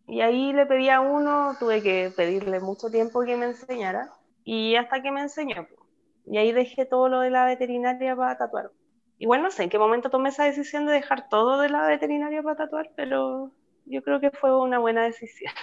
Y 0.07 0.21
ahí 0.21 0.53
le 0.53 0.65
pedí 0.65 0.89
a 0.89 0.99
uno, 0.99 1.55
tuve 1.59 1.83
que 1.83 2.11
pedirle 2.17 2.59
mucho 2.61 2.89
tiempo 2.89 3.21
que 3.23 3.37
me 3.37 3.45
enseñara 3.45 4.09
y 4.43 4.75
hasta 4.75 5.03
que 5.03 5.11
me 5.11 5.21
enseñó. 5.21 5.67
Y 6.25 6.39
ahí 6.39 6.51
dejé 6.51 6.87
todo 6.87 7.09
lo 7.09 7.19
de 7.19 7.29
la 7.29 7.45
veterinaria 7.45 8.15
para 8.15 8.39
tatuar. 8.39 8.71
Igual 9.19 9.43
no 9.43 9.51
sé 9.51 9.61
en 9.61 9.69
qué 9.69 9.77
momento 9.77 10.09
tomé 10.09 10.29
esa 10.29 10.45
decisión 10.45 10.87
de 10.87 10.93
dejar 10.93 11.29
todo 11.29 11.61
de 11.61 11.69
la 11.69 11.85
veterinaria 11.85 12.41
para 12.41 12.55
tatuar, 12.55 12.89
pero 12.95 13.51
yo 13.85 14.01
creo 14.01 14.19
que 14.19 14.31
fue 14.31 14.59
una 14.59 14.79
buena 14.79 15.03
decisión. 15.03 15.53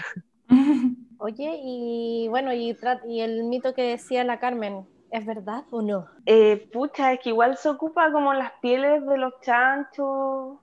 Oye, 1.19 1.59
y 1.61 2.29
bueno, 2.29 2.53
y, 2.53 2.77
y 3.09 3.21
el 3.21 3.43
mito 3.43 3.75
que 3.75 3.83
decía 3.83 4.23
la 4.23 4.39
Carmen, 4.39 4.87
¿es 5.11 5.27
verdad 5.27 5.65
o 5.71 5.83
no? 5.83 6.07
Eh, 6.27 6.69
pucha, 6.73 7.13
es 7.13 7.21
que 7.21 7.31
igual 7.31 7.57
se 7.57 7.69
ocupa 7.69 8.13
como 8.13 8.35
las 8.35 8.53
pieles 8.61 9.05
de 9.07 9.19
los 9.19 9.33
chanchos, 9.41 10.59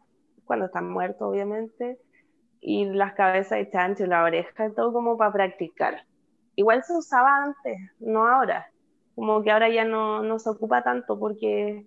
cuando 0.46 0.66
están 0.66 0.90
muertos, 0.90 1.22
obviamente, 1.22 2.00
y 2.62 2.86
las 2.86 3.14
cabezas 3.14 3.60
de 3.60 3.70
chancho, 3.70 4.06
la 4.06 4.24
oreja, 4.24 4.72
todo 4.76 4.94
como 4.94 5.18
para 5.18 5.34
practicar. 5.34 6.06
Igual 6.56 6.84
se 6.84 6.94
usaba 6.94 7.44
antes, 7.44 7.78
no 8.00 8.28
ahora. 8.28 8.68
Como 9.16 9.44
que 9.44 9.52
ahora 9.52 9.70
ya 9.70 9.86
no, 9.86 10.24
no 10.24 10.40
se 10.40 10.50
ocupa 10.50 10.84
tanto 10.84 11.18
porque 11.18 11.86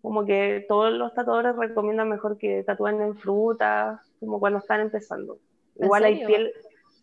como 0.00 0.24
que 0.24 0.64
todos 0.68 0.92
los 0.92 1.14
tatuadores 1.14 1.56
recomiendan 1.56 2.08
mejor 2.08 2.36
que 2.36 2.64
tatúen 2.64 3.00
en 3.00 3.16
frutas, 3.16 4.00
como 4.20 4.40
cuando 4.40 4.58
están 4.58 4.80
empezando. 4.80 5.38
Igual 5.76 6.04
hay 6.04 6.26
piel, 6.26 6.52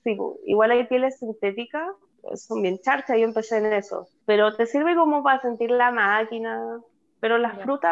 sí, 0.04 0.18
igual 0.46 0.72
hay 0.72 0.86
pieles 0.86 1.18
sintéticas, 1.18 1.88
son 2.36 2.62
bien 2.62 2.80
charchas, 2.80 3.18
yo 3.18 3.26
empecé 3.26 3.58
en 3.58 3.74
eso, 3.74 4.08
pero 4.26 4.56
te 4.56 4.66
sirve 4.66 4.96
como 4.96 5.24
para 5.24 5.42
sentir 5.42 5.72
la 5.72 5.92
máquina, 5.92 6.82
pero 7.20 7.38
las 7.38 7.62
frutas, 7.62 7.92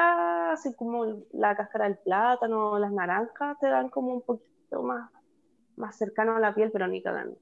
así 0.53 0.73
como 0.75 1.05
la 1.33 1.55
cáscara 1.55 1.85
del 1.85 1.97
plátano, 1.97 2.79
las 2.79 2.91
naranjas, 2.91 3.57
te 3.59 3.67
dan 3.67 3.89
como 3.89 4.13
un 4.13 4.21
poquito 4.21 4.83
más, 4.83 5.11
más 5.75 5.97
cercano 5.97 6.35
a 6.35 6.39
la 6.39 6.55
piel, 6.55 6.71
pero 6.71 6.87
ni 6.87 7.01
cagando. 7.01 7.37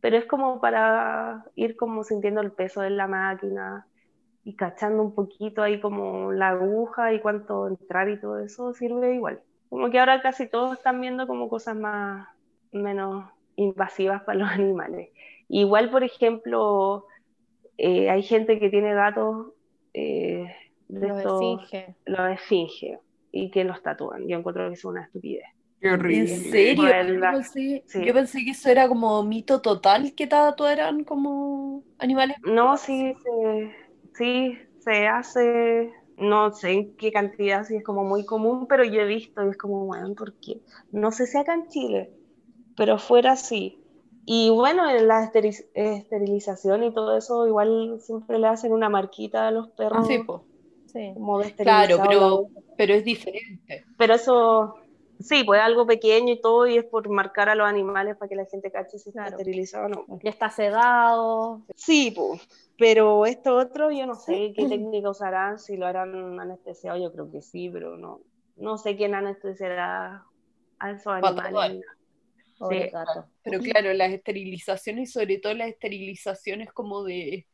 Pero 0.00 0.16
es 0.16 0.26
como 0.26 0.60
para 0.60 1.44
ir 1.56 1.76
como 1.76 2.04
sintiendo 2.04 2.40
el 2.40 2.52
peso 2.52 2.80
de 2.82 2.90
la 2.90 3.06
máquina 3.06 3.86
y 4.44 4.54
cachando 4.56 5.02
un 5.02 5.14
poquito 5.14 5.62
ahí 5.62 5.80
como 5.80 6.32
la 6.32 6.50
aguja 6.50 7.12
y 7.12 7.20
cuánto 7.20 7.66
entrar 7.68 8.08
y 8.10 8.20
todo 8.20 8.38
eso 8.40 8.74
sirve 8.74 9.14
igual. 9.14 9.42
Como 9.68 9.90
que 9.90 9.98
ahora 9.98 10.20
casi 10.22 10.48
todos 10.48 10.74
están 10.74 11.00
viendo 11.00 11.26
como 11.26 11.48
cosas 11.48 11.76
más, 11.76 12.28
menos 12.72 13.24
invasivas 13.56 14.22
para 14.22 14.38
los 14.38 14.50
animales. 14.52 15.10
Igual, 15.48 15.90
por 15.90 16.04
ejemplo, 16.04 17.06
eh, 17.78 18.10
hay 18.10 18.22
gente 18.22 18.58
que 18.60 18.70
tiene 18.70 18.94
gatos 18.94 19.52
eh, 19.94 20.46
de 20.88 21.08
Los 21.08 21.18
estos- 21.18 21.60
esfinge. 21.62 21.96
los 22.06 22.30
esfinge 22.32 22.98
y 23.32 23.50
que 23.50 23.64
los 23.64 23.82
tatúan. 23.82 24.28
Yo 24.28 24.38
encuentro 24.38 24.68
que 24.68 24.74
es 24.74 24.84
una 24.84 25.04
estupidez. 25.04 25.44
Qué 25.80 25.90
horrible. 25.90 26.34
¿En 26.34 26.40
serio? 26.50 26.82
Bueno, 26.82 27.14
Yo 27.26 27.30
pensé, 27.32 27.84
sí. 27.86 28.04
yo 28.04 28.14
pensé 28.14 28.44
que 28.44 28.50
eso 28.52 28.70
era 28.70 28.88
como 28.88 29.22
mito 29.24 29.60
total, 29.60 30.14
que 30.14 30.26
tatuaran 30.26 31.04
como 31.04 31.84
animales. 31.98 32.36
No, 32.42 32.76
sí, 32.76 33.14
se, 33.22 33.74
sí, 34.14 34.58
se 34.78 35.06
hace, 35.08 35.90
no 36.16 36.52
sé 36.52 36.72
en 36.72 36.96
qué 36.96 37.10
cantidad, 37.12 37.64
si 37.64 37.76
es 37.76 37.84
como 37.84 38.04
muy 38.04 38.24
común, 38.26 38.66
pero 38.68 38.84
yo 38.84 39.00
he 39.00 39.06
visto 39.06 39.44
y 39.44 39.50
es 39.50 39.56
como, 39.56 39.86
bueno, 39.86 40.14
¿por 40.14 40.34
qué? 40.40 40.60
No 40.90 41.10
sé 41.12 41.26
si 41.26 41.38
acá 41.38 41.54
en 41.54 41.66
Chile, 41.68 42.12
pero 42.76 42.98
fuera 42.98 43.32
así. 43.32 43.83
Y 44.26 44.50
bueno, 44.50 44.88
en 44.88 45.06
la 45.06 45.30
esteri- 45.30 45.66
esterilización 45.74 46.84
y 46.84 46.94
todo 46.94 47.16
eso, 47.16 47.46
igual 47.46 47.98
siempre 48.00 48.38
le 48.38 48.46
hacen 48.46 48.72
una 48.72 48.88
marquita 48.88 49.48
a 49.48 49.50
los 49.50 49.68
perros 49.70 50.06
Sí. 50.06 50.22
Sí. 50.86 51.10
como 51.14 51.40
de 51.40 51.52
Claro, 51.54 51.98
pero, 52.02 52.46
pero 52.76 52.94
es 52.94 53.04
diferente. 53.04 53.84
Pero 53.98 54.14
eso, 54.14 54.76
sí, 55.18 55.42
pues 55.44 55.58
es 55.60 55.66
algo 55.66 55.86
pequeño 55.86 56.32
y 56.32 56.40
todo, 56.40 56.66
y 56.66 56.78
es 56.78 56.84
por 56.84 57.08
marcar 57.08 57.48
a 57.48 57.54
los 57.54 57.66
animales 57.66 58.16
para 58.16 58.28
que 58.28 58.36
la 58.36 58.46
gente 58.46 58.70
cache 58.70 58.98
si 58.98 59.10
está 59.10 59.26
esterilizado 59.26 59.86
o 59.86 59.88
no. 59.88 60.06
Ya 60.22 60.30
está 60.30 60.50
sedado. 60.50 61.62
Sí, 61.74 62.12
pues, 62.14 62.40
pero 62.78 63.26
esto 63.26 63.56
otro 63.56 63.90
yo 63.90 64.06
no 64.06 64.14
sé 64.14 64.52
qué 64.54 64.68
técnica 64.68 65.10
usarán, 65.10 65.58
si 65.58 65.76
lo 65.76 65.86
harán 65.86 66.38
anestesiado, 66.40 66.98
yo 66.98 67.12
creo 67.12 67.30
que 67.30 67.42
sí, 67.42 67.68
pero 67.68 67.96
no, 67.96 68.20
no 68.56 68.78
sé 68.78 68.96
quién 68.96 69.14
anestesiará 69.14 70.24
a 70.78 70.90
esos 70.90 71.12
animales. 71.12 71.84
Pobre 72.58 72.84
Sí. 72.84 72.90
gato. 72.90 73.26
Pero 73.42 73.58
claro, 73.60 73.92
las 73.94 74.10
esterilizaciones 74.12 75.08
y 75.10 75.12
sobre 75.12 75.38
todo 75.38 75.54
las 75.54 75.68
esterilizaciones 75.68 76.72
como 76.72 77.02
de... 77.04 77.46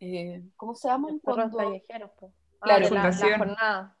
eh, 0.00 0.42
¿cómo 0.56 0.74
se 0.74 0.88
llaman? 0.88 1.18
Cuando- 1.18 1.56
callejeros. 1.56 2.10
Ah, 2.20 2.26
Claro, 2.60 2.88
de 2.88 2.94
la, 2.94 3.10
la 3.10 3.38
jornada. 3.38 3.96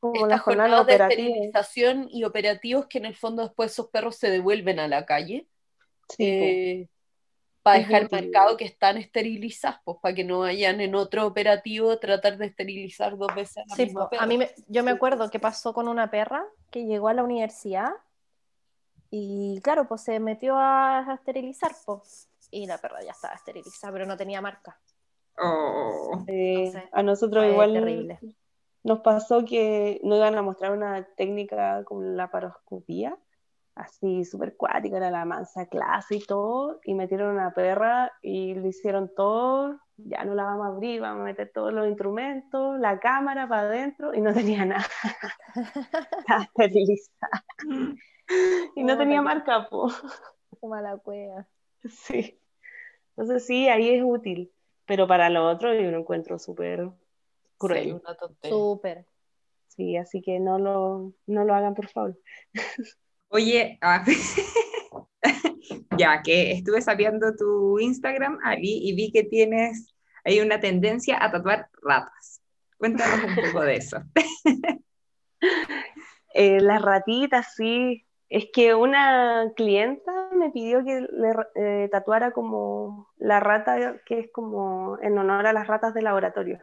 Como 0.00 0.26
la 0.26 0.38
jornada 0.38 0.76
de 0.76 0.80
operativa. 0.94 1.08
esterilización 1.08 2.08
y 2.10 2.24
operativos 2.24 2.86
que 2.86 2.98
en 2.98 3.06
el 3.06 3.16
fondo 3.16 3.42
después 3.42 3.72
esos 3.72 3.88
perros 3.88 4.16
se 4.16 4.30
devuelven 4.30 4.78
a 4.78 4.86
la 4.88 5.04
calle 5.04 5.46
Sí, 6.08 6.24
eh, 6.24 6.88
para 7.62 7.78
dejar 7.80 8.04
útil. 8.04 8.30
marcado 8.30 8.56
que 8.56 8.64
están 8.64 8.96
esterilizadas, 8.96 9.80
pues 9.84 9.98
para 10.00 10.14
que 10.14 10.24
no 10.24 10.38
vayan 10.40 10.80
en 10.80 10.94
otro 10.94 11.26
operativo 11.26 11.98
tratar 11.98 12.38
de 12.38 12.46
esterilizar 12.46 13.18
dos 13.18 13.34
veces 13.34 13.58
a 13.58 13.64
la 13.68 13.74
Sí, 13.74 13.84
misma 13.86 14.04
po. 14.04 14.10
perra. 14.10 14.22
a 14.22 14.26
mí 14.26 14.38
me- 14.38 14.50
yo 14.68 14.84
me 14.84 14.92
acuerdo 14.92 15.28
que 15.30 15.40
pasó 15.40 15.74
con 15.74 15.88
una 15.88 16.10
perra 16.10 16.46
que 16.70 16.84
llegó 16.86 17.08
a 17.08 17.14
la 17.14 17.24
universidad 17.24 17.90
y 19.10 19.60
claro, 19.62 19.88
pues 19.88 20.02
se 20.02 20.20
metió 20.20 20.56
a, 20.56 21.00
a 21.10 21.14
esterilizar, 21.14 21.72
pues. 21.86 22.30
Y 22.50 22.66
la 22.66 22.78
perra 22.78 23.02
ya 23.04 23.12
estaba 23.12 23.34
esterilizada, 23.34 23.92
pero 23.92 24.06
no 24.06 24.16
tenía 24.16 24.40
marca. 24.40 24.80
Oh. 25.38 26.24
eh, 26.26 26.74
Entonces, 26.74 26.84
a 26.92 27.02
nosotros 27.02 27.44
igual 27.46 27.72
terrible. 27.72 28.22
nos 28.82 29.00
pasó 29.00 29.44
que 29.44 30.00
nos 30.04 30.18
iban 30.18 30.36
a 30.36 30.42
mostrar 30.42 30.72
una 30.72 31.04
técnica 31.16 31.84
con 31.84 32.16
la 32.16 32.30
paroscopía, 32.30 33.16
así 33.74 34.24
súper 34.24 34.56
cuática, 34.56 34.96
era 34.98 35.10
la 35.10 35.24
mansa 35.24 35.66
clase 35.66 36.16
y 36.16 36.24
todo, 36.26 36.80
y 36.84 36.94
metieron 36.94 37.30
una 37.34 37.54
perra 37.54 38.12
y 38.22 38.54
lo 38.54 38.66
hicieron 38.68 39.12
todo, 39.14 39.78
ya 39.96 40.24
no 40.24 40.34
la 40.34 40.44
vamos 40.44 40.66
a 40.66 40.70
abrir, 40.70 41.00
vamos 41.00 41.22
a 41.22 41.24
meter 41.24 41.50
todos 41.54 41.72
los 41.72 41.86
instrumentos, 41.88 42.78
la 42.80 42.98
cámara 43.00 43.48
para 43.48 43.62
adentro, 43.62 44.14
y 44.14 44.20
no 44.20 44.34
tenía 44.34 44.64
nada. 44.64 44.86
Estaba 46.26 46.42
esterilizada. 46.44 47.44
Y 48.76 48.84
no 48.84 48.96
tenía 48.96 49.22
marca, 49.22 49.68
po. 49.68 49.90
Mala 50.62 50.96
cueva. 50.98 51.46
Sí. 51.88 52.38
Entonces 53.16 53.46
sí, 53.46 53.68
ahí 53.68 53.88
es 53.90 54.02
útil, 54.04 54.52
pero 54.84 55.06
para 55.06 55.30
lo 55.30 55.48
otro 55.48 55.72
yo 55.74 55.90
lo 55.90 55.98
encuentro 55.98 56.38
súper 56.38 56.90
cruel. 57.56 58.00
Súper. 58.42 59.06
Sí, 59.68 59.96
así 59.96 60.20
que 60.20 60.40
no 60.40 60.58
lo, 60.58 61.12
no 61.26 61.44
lo 61.44 61.54
hagan, 61.54 61.74
por 61.74 61.88
favor. 61.88 62.18
Oye, 63.28 63.78
ah, 63.80 64.04
ya 65.96 66.22
que 66.22 66.52
estuve 66.52 66.80
sabiendo 66.80 67.34
tu 67.36 67.78
Instagram, 67.78 68.38
Ali, 68.42 68.88
y 68.88 68.94
vi 68.94 69.12
que 69.12 69.24
tienes 69.24 69.94
ahí 70.24 70.40
una 70.40 70.60
tendencia 70.60 71.22
a 71.22 71.30
tatuar 71.30 71.68
ratas. 71.82 72.40
Cuéntanos 72.76 73.24
un 73.24 73.36
poco 73.36 73.64
de 73.64 73.76
eso. 73.76 73.98
Eh, 76.34 76.60
las 76.60 76.82
ratitas, 76.82 77.54
sí. 77.54 78.06
Es 78.28 78.48
que 78.52 78.74
una 78.74 79.52
clienta 79.56 80.28
me 80.32 80.50
pidió 80.50 80.84
que 80.84 81.00
le 81.00 81.34
eh, 81.54 81.88
tatuara 81.90 82.32
como 82.32 83.08
la 83.16 83.40
rata, 83.40 84.00
que 84.04 84.20
es 84.20 84.32
como 84.32 84.98
en 85.00 85.16
honor 85.16 85.46
a 85.46 85.52
las 85.52 85.66
ratas 85.66 85.94
de 85.94 86.02
laboratorio, 86.02 86.62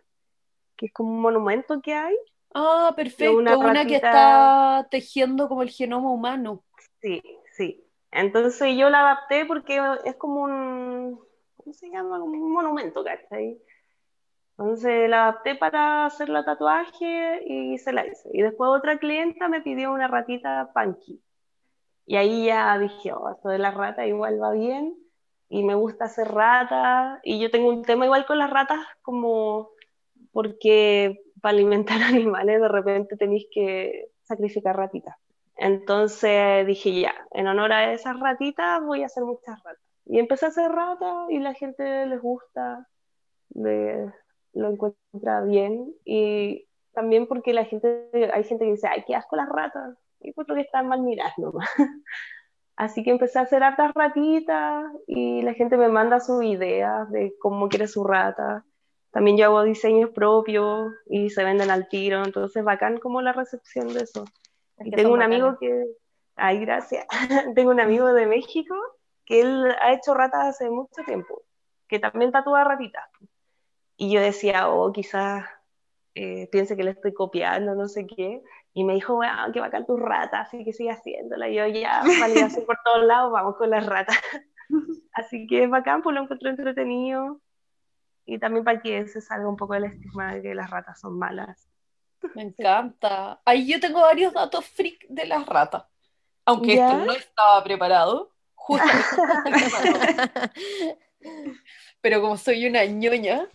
que 0.78 0.88
es 0.88 0.94
como 0.94 1.12
un 1.12 1.22
monumento 1.22 1.82
que 1.82 1.94
hay. 1.94 2.16
Ah, 2.54 2.94
perfecto, 2.96 3.38
una 3.38 3.58
una, 3.58 3.86
que 3.86 3.96
está 3.96 4.88
tejiendo 4.92 5.50
como 5.50 5.64
el 5.64 5.70
genoma 5.70 6.12
humano. 6.12 6.64
Sí, 7.02 7.22
sí. 7.54 7.84
Entonces 8.12 8.78
yo 8.78 8.90
la 8.90 9.02
adapté 9.02 9.46
porque 9.46 9.82
es 10.06 10.16
como 10.16 10.44
un, 10.44 11.20
¿cómo 11.58 11.74
se 11.74 11.90
llama? 11.90 12.20
Como 12.20 12.32
un 12.32 12.54
monumento, 12.54 13.04
¿cachai? 13.04 13.60
Entonces 14.58 15.10
la 15.10 15.24
adapté 15.24 15.56
para 15.56 16.06
hacer 16.06 16.30
la 16.30 16.46
tatuaje 16.46 17.44
y 17.46 17.78
se 17.78 17.92
la 17.92 18.08
hice. 18.08 18.30
Y 18.32 18.42
después 18.42 18.70
otra 18.70 19.00
clienta 19.00 19.50
me 19.50 19.62
pidió 19.62 19.92
una 19.92 20.08
ratita 20.08 20.72
punky. 20.74 21.22
Y 22.06 22.18
ahí 22.18 22.46
ya 22.46 22.78
dije, 22.78 23.14
oh, 23.14 23.30
esto 23.30 23.50
de 23.50 23.58
la 23.58 23.72
rata 23.72 24.06
igual 24.06 24.42
va 24.42 24.52
bien 24.52 24.96
y 25.50 25.64
me 25.64 25.76
gusta 25.76 26.06
hacer 26.06 26.28
rata 26.28 27.20
y 27.24 27.40
yo 27.40 27.52
tengo 27.52 27.70
un 27.70 27.84
tema 27.84 28.06
igual 28.06 28.26
con 28.26 28.40
las 28.40 28.50
ratas 28.50 28.80
como 29.02 29.70
porque 30.32 31.22
para 31.42 31.56
alimentar 31.56 32.02
animales 32.04 32.62
de 32.62 32.68
repente 32.68 33.18
tenéis 33.18 33.48
que 33.52 34.08
sacrificar 34.24 34.76
ratitas. 34.76 35.16
Entonces 35.58 36.68
dije 36.68 37.00
ya, 37.00 37.16
en 37.32 37.48
honor 37.48 37.72
a 37.72 37.94
esas 37.94 38.20
ratitas 38.20 38.84
voy 38.84 39.04
a 39.04 39.06
hacer 39.06 39.24
muchas 39.24 39.64
ratas. 39.64 39.82
Y 40.06 40.20
empecé 40.20 40.46
a 40.46 40.50
hacer 40.50 40.72
ratas 40.72 41.30
y 41.30 41.40
la 41.40 41.54
gente 41.54 42.06
les 42.06 42.22
gusta, 42.22 42.88
lo 43.54 44.70
encuentra 44.70 45.42
bien 45.42 45.94
y 46.04 46.68
también 46.94 47.28
porque 47.28 47.54
la 47.54 47.66
gente, 47.66 48.10
hay 48.34 48.44
gente 48.44 48.66
que 48.66 48.72
dice, 48.72 48.88
ay, 48.88 49.04
qué 49.06 49.16
asco 49.16 49.36
las 49.36 49.50
ratas. 49.50 49.98
Y 50.26 50.34
que 50.34 50.62
están 50.62 50.88
mal 50.88 51.02
miradas 51.02 51.34
nomás. 51.38 51.70
Así 52.76 53.04
que 53.04 53.12
empecé 53.12 53.40
a 53.40 53.44
hacer 53.44 53.64
hartas 53.64 53.94
ratitas 53.94 54.86
y 55.08 55.42
la 55.42 55.54
gente 55.54 55.78
me 55.78 55.88
manda 55.88 56.20
sus 56.20 56.44
ideas 56.44 57.10
de 57.10 57.34
cómo 57.40 57.70
quiere 57.70 57.88
su 57.88 58.04
rata. 58.04 58.66
También 59.12 59.38
yo 59.38 59.46
hago 59.46 59.64
diseños 59.64 60.10
propios 60.10 60.92
y 61.06 61.30
se 61.30 61.46
venden 61.46 61.72
al 61.72 61.88
tiro, 61.88 62.26
entonces 62.26 62.66
bacán 62.66 63.00
como 63.00 63.22
la 63.22 63.32
recepción 63.32 63.94
de 63.94 64.02
eso. 64.02 64.26
y 64.80 64.92
tengo 64.92 65.14
un 65.14 65.22
amigo 65.22 65.58
que, 65.58 65.86
ay, 66.36 66.60
gracias, 66.60 67.06
tengo 67.56 67.72
un 67.72 67.80
amigo 67.80 68.12
de 68.12 68.26
México 68.26 68.76
que 69.26 69.40
él 69.40 69.74
ha 69.82 69.94
hecho 69.94 70.14
ratas 70.14 70.48
hace 70.48 70.70
mucho 70.70 71.02
tiempo, 71.06 71.44
que 71.88 72.00
también 72.00 72.34
tatúa 72.34 72.66
ratitas. 72.66 73.06
Y 73.96 74.12
yo 74.12 74.20
decía, 74.20 74.70
oh, 74.70 74.92
quizás 74.92 75.46
eh, 76.14 76.48
piense 76.52 76.76
que 76.76 76.84
le 76.84 76.92
estoy 76.92 77.14
copiando, 77.14 77.74
no 77.74 77.88
sé 77.88 78.06
qué. 78.06 78.44
Y 78.78 78.84
me 78.84 78.94
dijo, 78.94 79.16
bueno, 79.16 79.34
qué 79.54 79.62
bacán 79.62 79.86
tus 79.86 79.98
ratas, 79.98 80.48
así 80.48 80.66
que 80.66 80.74
sigue 80.74 80.92
haciéndola. 80.92 81.48
Y 81.48 81.56
yo 81.56 81.66
ya, 81.66 82.02
así 82.02 82.60
por 82.62 82.78
todos 82.84 83.06
lados, 83.06 83.32
vamos 83.32 83.56
con 83.56 83.70
las 83.70 83.86
ratas. 83.86 84.18
así 85.14 85.48
que 85.48 85.64
es 85.64 85.70
bacán, 85.70 86.02
pues 86.04 86.14
lo 86.14 86.24
encuentro 86.24 86.50
entretenido. 86.50 87.40
Y 88.26 88.38
también 88.38 88.66
para 88.66 88.82
que 88.82 89.08
se 89.08 89.22
salga 89.22 89.48
un 89.48 89.56
poco 89.56 89.76
del 89.76 89.86
estigma 89.86 90.36
de 90.36 90.42
que 90.42 90.54
las 90.54 90.70
ratas 90.70 91.00
son 91.00 91.18
malas. 91.18 91.70
Me 92.34 92.42
encanta. 92.42 93.40
Ahí 93.46 93.66
yo 93.66 93.80
tengo 93.80 94.02
varios 94.02 94.34
datos 94.34 94.66
freak 94.66 95.08
de 95.08 95.26
las 95.26 95.46
ratas. 95.46 95.86
Aunque 96.44 96.74
esto 96.74 96.98
no 96.98 97.14
estaba 97.14 97.64
preparado, 97.64 98.34
justo. 98.56 98.86
Pero 102.02 102.22
como 102.22 102.36
soy 102.36 102.68
una 102.68 102.84
ñoña, 102.84 103.48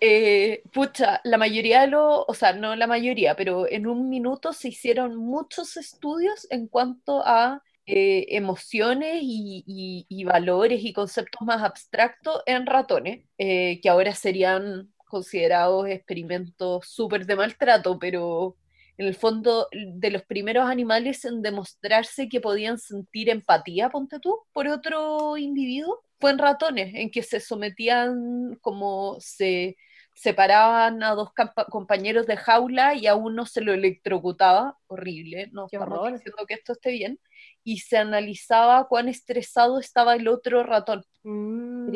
eh, 0.00 0.62
pucha, 0.72 1.20
la 1.24 1.38
mayoría 1.38 1.82
de 1.82 1.88
los, 1.88 2.24
o 2.26 2.34
sea, 2.34 2.52
no 2.52 2.76
la 2.76 2.86
mayoría, 2.86 3.34
pero 3.36 3.66
en 3.68 3.86
un 3.86 4.08
minuto 4.08 4.52
se 4.52 4.68
hicieron 4.68 5.16
muchos 5.16 5.76
estudios 5.76 6.46
en 6.50 6.68
cuanto 6.68 7.22
a 7.26 7.62
eh, 7.86 8.26
emociones 8.36 9.20
y, 9.22 10.24
valores 10.24 10.84
y 10.84 10.92
conceptos 10.92 11.40
más 11.42 11.62
abstractos 11.62 12.42
en 12.46 12.66
ratones, 12.66 13.24
eh, 13.38 13.80
que 13.80 13.88
ahora 13.88 14.14
serían 14.14 14.92
considerados 15.06 15.88
experimentos 15.88 16.86
súper 16.88 17.26
de 17.26 17.36
maltrato, 17.36 17.98
pero 17.98 18.56
en 18.98 19.06
el 19.06 19.14
fondo 19.14 19.68
de 19.72 20.10
los 20.10 20.22
primeros 20.24 20.68
animales 20.68 21.24
en 21.24 21.42
demostrarse 21.42 22.28
que 22.28 22.40
podían 22.40 22.78
sentir 22.78 23.30
empatía, 23.30 23.88
ponte 23.90 24.18
tú, 24.20 24.40
por 24.52 24.66
otro 24.68 25.36
individuo, 25.36 26.02
fue 26.18 26.30
en 26.30 26.38
ratones, 26.38 26.94
en 26.94 27.10
que 27.10 27.22
se 27.22 27.40
sometían 27.40 28.58
como 28.62 29.16
se 29.20 29.76
separaban 30.16 31.02
a 31.02 31.14
dos 31.14 31.30
compañeros 31.70 32.26
de 32.26 32.38
jaula 32.38 32.94
y 32.94 33.06
a 33.06 33.14
uno 33.14 33.44
se 33.44 33.60
lo 33.60 33.74
electrocutaba, 33.74 34.78
horrible, 34.86 35.50
no 35.52 35.66
estamos 35.66 36.12
diciendo 36.12 36.46
que 36.48 36.54
esto 36.54 36.72
esté 36.72 36.90
bien, 36.92 37.20
y 37.62 37.80
se 37.80 37.98
analizaba 37.98 38.88
cuán 38.88 39.08
estresado 39.08 39.78
estaba 39.78 40.14
el 40.14 40.26
otro 40.26 40.62
ratón. 40.62 41.04
Mm. 41.22 41.90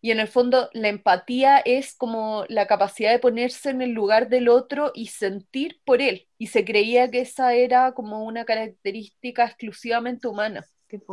Y 0.00 0.10
en 0.10 0.20
el 0.20 0.26
fondo 0.28 0.68
la 0.72 0.88
empatía 0.88 1.58
es 1.58 1.94
como 1.94 2.44
la 2.48 2.66
capacidad 2.66 3.12
de 3.12 3.18
ponerse 3.20 3.70
en 3.70 3.82
el 3.82 3.90
lugar 3.90 4.28
del 4.28 4.48
otro 4.48 4.90
y 4.94 5.06
sentir 5.06 5.80
por 5.84 6.02
él. 6.02 6.26
Y 6.38 6.48
se 6.48 6.64
creía 6.64 7.08
que 7.10 7.20
esa 7.20 7.54
era 7.54 7.92
como 7.92 8.24
una 8.24 8.44
característica 8.44 9.44
exclusivamente 9.44 10.26
humana. 10.26 10.66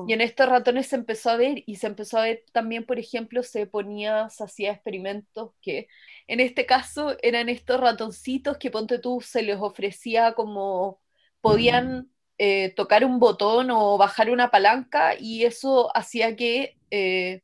Y 0.08 0.14
en 0.14 0.22
estos 0.22 0.48
ratones 0.48 0.88
se 0.88 0.96
empezó 0.96 1.30
a 1.30 1.38
ver, 1.38 1.64
y 1.66 1.76
se 1.76 1.88
empezó 1.88 2.18
a 2.18 2.24
ver 2.24 2.44
también, 2.52 2.86
por 2.86 3.00
ejemplo, 3.00 3.44
se 3.44 3.68
ponía, 3.68 4.30
se 4.30 4.44
hacía 4.44 4.72
experimentos 4.72 5.52
que 5.62 5.88
en 6.28 6.40
este 6.40 6.66
caso 6.66 7.16
eran 7.22 7.50
estos 7.50 7.80
ratoncitos 7.80 8.58
que 8.58 8.72
ponte 8.72 9.00
tú, 9.00 9.22
se 9.22 9.42
les 9.42 9.58
ofrecía 9.58 10.34
como 10.34 11.00
podían 11.42 12.10
eh, 12.38 12.74
tocar 12.76 13.06
un 13.06 13.20
botón 13.20 13.70
o 13.72 13.98
bajar 13.98 14.30
una 14.30 14.50
palanca 14.50 15.14
y 15.20 15.44
eso 15.46 15.96
hacía 15.96 16.36
que 16.36 16.78
eh, 16.90 17.42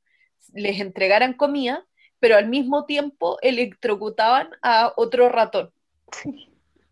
les 0.54 0.80
entregaran 0.80 1.34
comida, 1.34 1.86
pero 2.20 2.38
al 2.38 2.50
mismo 2.50 2.86
tiempo 2.86 3.38
electrocutaban 3.41 4.50
a 4.62 4.94
otro 4.96 5.30
ratón. 5.30 5.72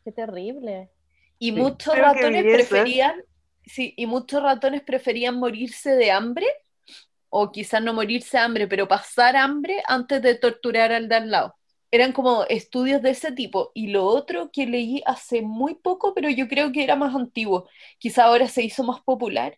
Qué 0.04 0.12
terrible. 0.12 0.89
Y 1.39 1.52
muchos 1.52 1.97
ratones 1.97 2.43
preferían 2.43 3.23
sí, 3.69 3.93
y 3.97 4.05
muchos 4.05 4.41
ratones 4.43 4.82
preferían 4.84 5.39
morirse 5.39 5.91
de 5.95 6.12
hambre, 6.12 6.47
o 7.29 7.51
quizás 7.51 7.82
no 7.82 7.93
morirse 7.93 8.38
de 8.38 8.43
hambre, 8.43 8.67
pero 8.67 8.88
pasar 8.88 9.36
hambre 9.36 9.84
antes 9.88 10.21
de 10.21 10.36
torturar 10.36 10.91
al 10.91 11.08
de 11.10 11.15
al 11.15 11.32
lado. 11.32 11.55
Eran 11.91 12.12
como 12.13 12.43
estudios 12.45 13.01
de 13.01 13.12
ese 13.12 13.32
tipo. 13.32 13.71
Y 13.73 13.88
lo 13.88 14.05
otro 14.05 14.51
que 14.51 14.65
leí 14.67 15.01
hace 15.05 15.41
muy 15.41 15.75
poco, 15.75 16.13
pero 16.13 16.29
yo 16.29 16.47
creo 16.47 16.71
que 16.71 16.84
era 16.84 16.95
más 16.95 17.15
antiguo, 17.15 17.67
quizá 17.99 18.25
ahora 18.25 18.47
se 18.47 18.63
hizo 18.63 18.84
más 18.84 19.01
popular, 19.01 19.58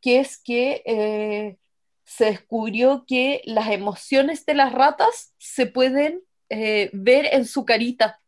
que 0.00 0.20
es 0.20 0.38
que 0.38 0.82
eh, 0.86 1.58
se 2.04 2.26
descubrió 2.26 3.04
que 3.06 3.42
las 3.44 3.70
emociones 3.70 4.46
de 4.46 4.54
las 4.54 4.72
ratas 4.72 5.34
se 5.38 5.66
pueden 5.66 6.22
eh, 6.50 6.90
ver 6.92 7.26
en 7.32 7.46
su 7.46 7.64
carita, 7.64 8.20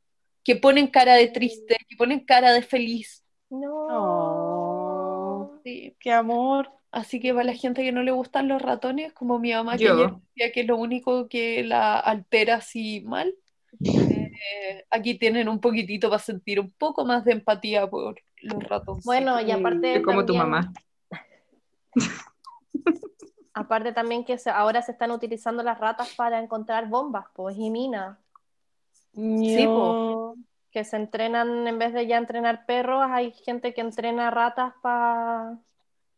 que 0.44 0.56
ponen 0.56 0.86
cara 0.88 1.14
de 1.14 1.28
triste, 1.28 1.76
que 1.88 1.96
ponen 1.96 2.20
cara 2.20 2.52
de 2.52 2.62
feliz. 2.62 3.24
No. 3.50 4.35
Sí. 5.66 5.96
Qué 5.98 6.12
amor. 6.12 6.70
Así 6.92 7.18
que 7.18 7.32
para 7.32 7.42
la 7.42 7.54
gente 7.54 7.82
que 7.82 7.90
no 7.90 8.04
le 8.04 8.12
gustan 8.12 8.46
los 8.46 8.62
ratones, 8.62 9.12
como 9.12 9.40
mi 9.40 9.52
mamá, 9.52 9.76
que 9.76 9.88
decía 9.88 10.52
que 10.54 10.60
es 10.60 10.66
lo 10.66 10.76
único 10.76 11.28
que 11.28 11.64
la 11.64 11.98
altera 11.98 12.54
así 12.54 13.00
mal, 13.00 13.34
eh, 13.82 14.84
aquí 14.90 15.18
tienen 15.18 15.48
un 15.48 15.60
poquitito 15.60 16.08
para 16.08 16.22
sentir 16.22 16.60
un 16.60 16.70
poco 16.70 17.04
más 17.04 17.24
de 17.24 17.32
empatía 17.32 17.90
por 17.90 18.22
los 18.42 18.62
ratones. 18.62 19.04
Bueno, 19.04 19.40
y 19.40 19.50
aparte. 19.50 20.02
como 20.02 20.24
tu 20.24 20.36
mamá. 20.36 20.72
aparte 23.52 23.90
también 23.92 24.24
que 24.24 24.38
ahora 24.54 24.82
se 24.82 24.92
están 24.92 25.10
utilizando 25.10 25.64
las 25.64 25.80
ratas 25.80 26.14
para 26.14 26.40
encontrar 26.40 26.88
bombas, 26.88 27.26
pues, 27.34 27.56
y 27.58 27.70
minas. 27.70 28.16
Sí, 29.12 29.66
pues 29.66 30.38
que 30.76 30.84
se 30.84 30.96
entrenan, 30.96 31.66
en 31.66 31.78
vez 31.78 31.94
de 31.94 32.06
ya 32.06 32.18
entrenar 32.18 32.66
perros, 32.66 33.02
hay 33.08 33.32
gente 33.32 33.72
que 33.72 33.80
entrena 33.80 34.30
ratas 34.30 34.74
para 34.82 35.58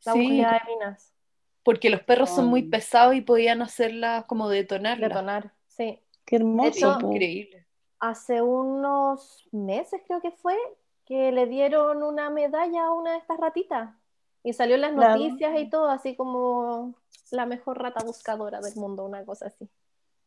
la 0.05 0.15
búsqueda 0.15 0.61
de 0.65 0.73
minas. 0.75 1.15
Porque 1.63 1.91
los 1.91 2.03
perros 2.03 2.31
son 2.31 2.47
muy 2.47 2.65
pesados 2.65 3.15
y 3.15 3.21
podían 3.21 3.63
hacerlas 3.63 4.25
como 4.25 4.49
detonar. 4.49 4.99
Detonar, 4.99 5.53
sí. 5.69 6.01
Qué 6.25 6.35
hermoso. 6.35 6.99
increíble. 7.03 7.67
Hace 8.01 8.43
unos 8.43 9.47
meses 9.53 10.03
creo 10.05 10.21
que 10.21 10.33
fue 10.33 10.57
que 11.05 11.31
le 11.31 11.47
dieron 11.47 12.03
una 12.03 12.29
medalla 12.29 12.87
a 12.87 12.93
una 12.93 13.13
de 13.13 13.19
estas 13.19 13.39
ratitas. 13.39 13.95
Y 14.43 14.55
salió 14.55 14.75
en 14.75 14.81
las 14.81 14.93
noticias 14.93 15.57
y 15.57 15.71
todo, 15.71 15.89
así 15.89 16.17
como 16.17 16.97
la 17.31 17.47
mejor 17.47 17.81
rata 17.81 18.05
buscadora 18.05 18.61
del 18.61 18.75
mundo, 18.75 19.05
una 19.05 19.25
cosa 19.25 19.47
así. 19.47 19.69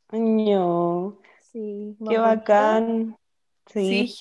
Año. 0.08 1.18
Sí, 1.42 1.98
Qué 2.08 2.18
bacán. 2.18 3.18
Sí, 3.68 4.16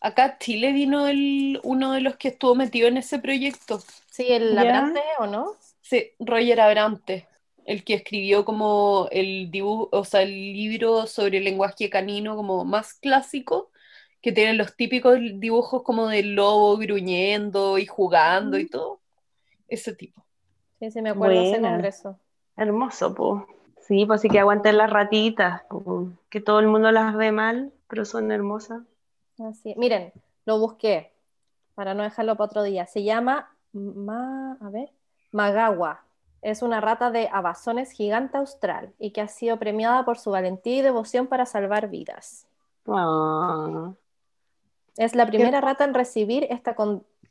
Acá 0.00 0.38
Chile 0.38 0.72
vino 0.72 1.08
el, 1.08 1.58
uno 1.64 1.92
de 1.92 2.00
los 2.00 2.16
que 2.16 2.28
estuvo 2.28 2.54
metido 2.54 2.86
en 2.86 2.96
ese 2.96 3.18
proyecto. 3.18 3.80
Sí, 4.10 4.26
el 4.30 4.56
Abrante, 4.56 5.00
¿o 5.18 5.26
no? 5.26 5.54
Sí, 5.80 6.12
Roger 6.18 6.60
Abrante, 6.60 7.26
el 7.64 7.82
que 7.82 7.94
escribió 7.94 8.44
como 8.44 9.08
el 9.10 9.50
dibujo, 9.50 9.88
o 9.92 10.04
sea, 10.04 10.22
el 10.22 10.32
libro 10.32 11.06
sobre 11.06 11.38
el 11.38 11.44
lenguaje 11.44 11.90
canino 11.90 12.36
como 12.36 12.64
más 12.64 12.94
clásico, 12.94 13.70
que 14.20 14.32
tiene 14.32 14.54
los 14.54 14.76
típicos 14.76 15.18
dibujos 15.34 15.82
como 15.82 16.08
del 16.08 16.34
lobo 16.34 16.76
gruñendo 16.76 17.78
y 17.78 17.86
jugando 17.86 18.58
y 18.58 18.68
todo. 18.68 19.00
Ese 19.68 19.94
tipo. 19.94 20.24
Sí, 20.78 20.90
sí, 20.90 21.02
me 21.02 21.10
acuerdo 21.10 21.40
de 21.40 21.50
ese 21.50 21.60
congreso. 21.60 22.18
Hermoso, 22.56 23.14
pues. 23.14 23.42
Sí, 23.86 24.04
pues 24.04 24.20
sí 24.20 24.28
que 24.28 24.40
aguanten 24.40 24.78
las 24.78 24.90
ratitas, 24.90 25.62
que 26.28 26.40
todo 26.40 26.58
el 26.58 26.66
mundo 26.66 26.90
las 26.90 27.14
ve 27.14 27.30
mal, 27.30 27.72
pero 27.86 28.04
son 28.04 28.32
hermosas. 28.32 28.82
Así, 29.38 29.74
miren, 29.76 30.12
lo 30.44 30.58
busqué 30.58 31.12
para 31.76 31.94
no 31.94 32.02
dejarlo 32.02 32.34
para 32.36 32.46
otro 32.46 32.62
día. 32.64 32.86
Se 32.86 33.04
llama, 33.04 33.54
a 33.74 34.70
ver, 34.70 34.90
Magawa. 35.30 36.02
Es 36.42 36.62
una 36.62 36.80
rata 36.80 37.10
de 37.10 37.28
Amazones 37.32 37.92
gigante 37.92 38.38
austral 38.38 38.92
y 38.98 39.10
que 39.12 39.20
ha 39.20 39.28
sido 39.28 39.58
premiada 39.58 40.04
por 40.04 40.18
su 40.18 40.30
valentía 40.30 40.78
y 40.78 40.82
devoción 40.82 41.28
para 41.28 41.46
salvar 41.46 41.88
vidas. 41.88 42.46
Ah. 42.88 43.92
Es 44.96 45.14
la 45.14 45.26
primera 45.26 45.60
rata 45.60 45.84
en 45.84 45.94
recibir 45.94 46.46
esta 46.50 46.74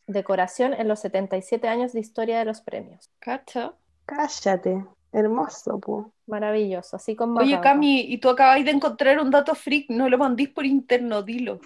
decoración 0.07 0.73
en 0.73 0.87
los 0.87 0.99
77 0.99 1.67
años 1.67 1.93
de 1.93 1.99
historia 1.99 2.39
de 2.39 2.45
los 2.45 2.61
premios. 2.61 3.09
¿Cacha? 3.19 3.73
Cállate, 4.05 4.85
hermoso, 5.15 5.79
po. 5.79 6.13
Maravilloso, 6.27 6.97
así 6.97 7.15
como... 7.15 7.39
Oye, 7.39 7.59
Cami, 7.61 8.01
y 8.01 8.17
tú 8.17 8.29
acabáis 8.29 8.65
de 8.65 8.71
encontrar 8.71 9.19
un 9.19 9.31
dato 9.31 9.55
freak, 9.55 9.89
no 9.89 10.09
lo 10.09 10.17
mandís 10.17 10.49
por 10.49 10.65
interno, 10.65 11.23
dilo. 11.23 11.59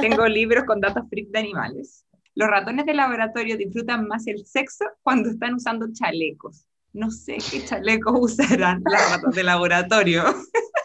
Tengo 0.00 0.26
libros 0.26 0.64
con 0.64 0.80
datos 0.80 1.04
freak 1.08 1.28
de 1.28 1.38
animales. 1.38 2.04
Los 2.34 2.48
ratones 2.48 2.86
de 2.86 2.94
laboratorio 2.94 3.56
disfrutan 3.56 4.08
más 4.08 4.26
el 4.26 4.44
sexo 4.46 4.84
cuando 5.02 5.30
están 5.30 5.54
usando 5.54 5.86
chalecos. 5.92 6.66
No 6.92 7.10
sé 7.10 7.38
qué 7.50 7.64
chalecos 7.64 8.14
usarán 8.18 8.82
los 8.84 9.10
ratones 9.10 9.36
de 9.36 9.42
laboratorio. 9.42 10.24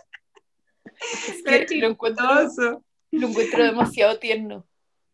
Es 1.45 1.67
que 1.67 1.75
lo 1.75 1.87
encuentro, 1.87 2.25
Chistoso. 2.25 2.83
lo 3.11 3.27
encuentro 3.27 3.63
demasiado 3.63 4.17
tierno. 4.17 4.65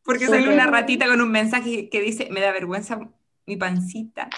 Porque 0.03 0.27
sale 0.27 0.51
una 0.51 0.65
ratita 0.65 1.07
con 1.07 1.19
un 1.19 1.29
mensaje 1.29 1.89
que 1.89 2.01
dice, 2.01 2.29
me 2.31 2.39
da 2.39 2.51
vergüenza 2.51 2.99
mi 3.45 3.57
pancita. 3.57 4.29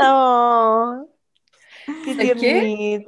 Oh, 0.00 1.08
qué. 2.38 3.04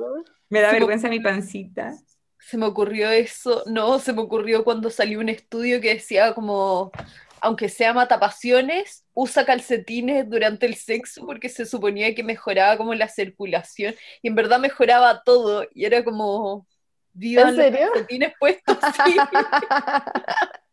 Me 0.49 0.61
da 0.61 0.73
vergüenza 0.73 1.09
mi 1.09 1.21
pancita. 1.21 1.95
Se 2.39 2.59
me 2.59 2.67
ocurrió 2.67 3.11
eso, 3.11 3.63
no, 3.67 3.99
se 3.99 4.13
me 4.13 4.21
ocurrió 4.21 4.65
cuando 4.65 4.91
salió 4.91 5.19
un 5.21 5.31
estudio 5.31 5.81
que 5.81 5.95
decía 5.95 6.35
como, 6.35 6.93
aunque 7.41 7.69
sea 7.71 7.95
matapasiones, 7.95 9.05
usa 9.15 9.47
calcetines 9.47 10.29
durante 10.29 10.67
el 10.67 10.75
sexo 10.75 11.25
porque 11.25 11.49
se 11.49 11.65
suponía 11.65 12.15
que 12.15 12.23
mejoraba 12.23 12.77
como 12.77 12.95
la 12.95 13.09
circulación 13.09 13.95
y 14.21 14.29
en 14.29 14.35
verdad 14.35 14.59
mejoraba 14.61 15.23
todo 15.25 15.67
y 15.75 15.87
era 15.87 16.05
como, 16.05 16.67
¿En 17.19 17.47
los 17.47 17.57
serio? 17.57 17.91
calcetines 17.93 18.33
puestos, 18.39 18.79
sí. 19.05 19.17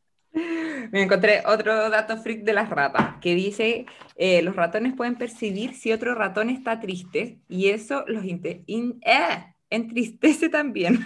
Me 0.91 1.03
encontré 1.03 1.43
otro 1.45 1.89
dato 1.89 2.17
freak 2.17 2.43
de 2.43 2.53
las 2.53 2.69
ratas, 2.69 3.17
que 3.21 3.35
dice, 3.35 3.85
eh, 4.15 4.41
los 4.41 4.55
ratones 4.55 4.93
pueden 4.95 5.15
percibir 5.17 5.73
si 5.75 5.91
otro 5.91 6.15
ratón 6.15 6.49
está 6.49 6.79
triste 6.79 7.39
y 7.49 7.69
eso 7.69 8.03
los 8.07 8.23
in- 8.25 8.99
¡eh! 9.05 9.55
entristece 9.69 10.49
también. 10.49 10.99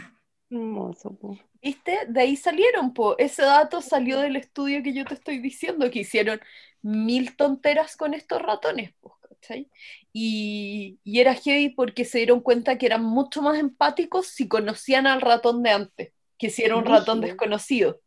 Hermoso, 0.50 1.16
po. 1.18 1.38
¿Viste? 1.62 1.98
De 2.08 2.22
ahí 2.22 2.36
salieron, 2.36 2.94
po. 2.94 3.18
Ese 3.18 3.42
dato 3.44 3.82
salió 3.82 4.20
del 4.20 4.36
estudio 4.36 4.84
que 4.84 4.94
yo 4.94 5.06
te 5.06 5.16
estoy 5.16 5.40
diciendo, 5.40 5.90
que 5.90 6.00
hicieron 6.00 6.40
mil 6.82 7.36
tonteras 7.36 7.96
con 7.98 8.14
estos 8.14 8.42
ratones, 8.42 8.94
po, 9.02 9.18
¿cachai? 9.28 9.70
Y, 10.14 11.00
y 11.04 11.20
era 11.20 11.34
heavy 11.34 11.70
porque 11.70 12.06
se 12.06 12.20
dieron 12.20 12.42
cuenta 12.42 12.78
que 12.78 12.86
eran 12.86 13.04
mucho 13.04 13.42
más 13.42 13.58
empáticos 13.58 14.28
si 14.28 14.48
conocían 14.48 15.08
al 15.08 15.22
ratón 15.22 15.64
de 15.64 15.72
antes, 15.72 16.14
que 16.38 16.50
si 16.52 16.64
era 16.64 16.78
un 16.78 16.86
ratón 16.86 17.22
desconocido. 17.22 18.00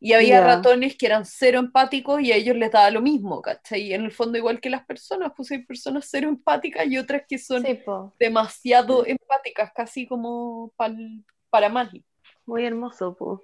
Y 0.00 0.12
había 0.12 0.40
ratones 0.40 0.96
que 0.96 1.06
eran 1.06 1.24
cero 1.24 1.58
empáticos 1.60 2.20
y 2.22 2.32
a 2.32 2.36
ellos 2.36 2.56
les 2.56 2.70
daba 2.70 2.90
lo 2.90 3.00
mismo, 3.02 3.40
¿cachai? 3.42 3.82
Y 3.82 3.94
en 3.94 4.04
el 4.04 4.12
fondo 4.12 4.38
igual 4.38 4.60
que 4.60 4.70
las 4.70 4.84
personas, 4.86 5.32
pues 5.36 5.50
hay 5.52 5.64
personas 5.64 6.06
cero 6.10 6.28
empáticas 6.28 6.86
y 6.86 6.98
otras 6.98 7.22
que 7.28 7.38
son 7.38 7.70
Sí, 7.70 7.80
demasiado 8.18 9.06
empáticas, 9.06 9.72
casi 9.74 10.06
como 10.06 10.72
pal- 10.76 11.24
para 11.50 11.68
mal. 11.68 11.90
Muy 12.46 12.64
hermoso, 12.64 13.14
po. 13.14 13.42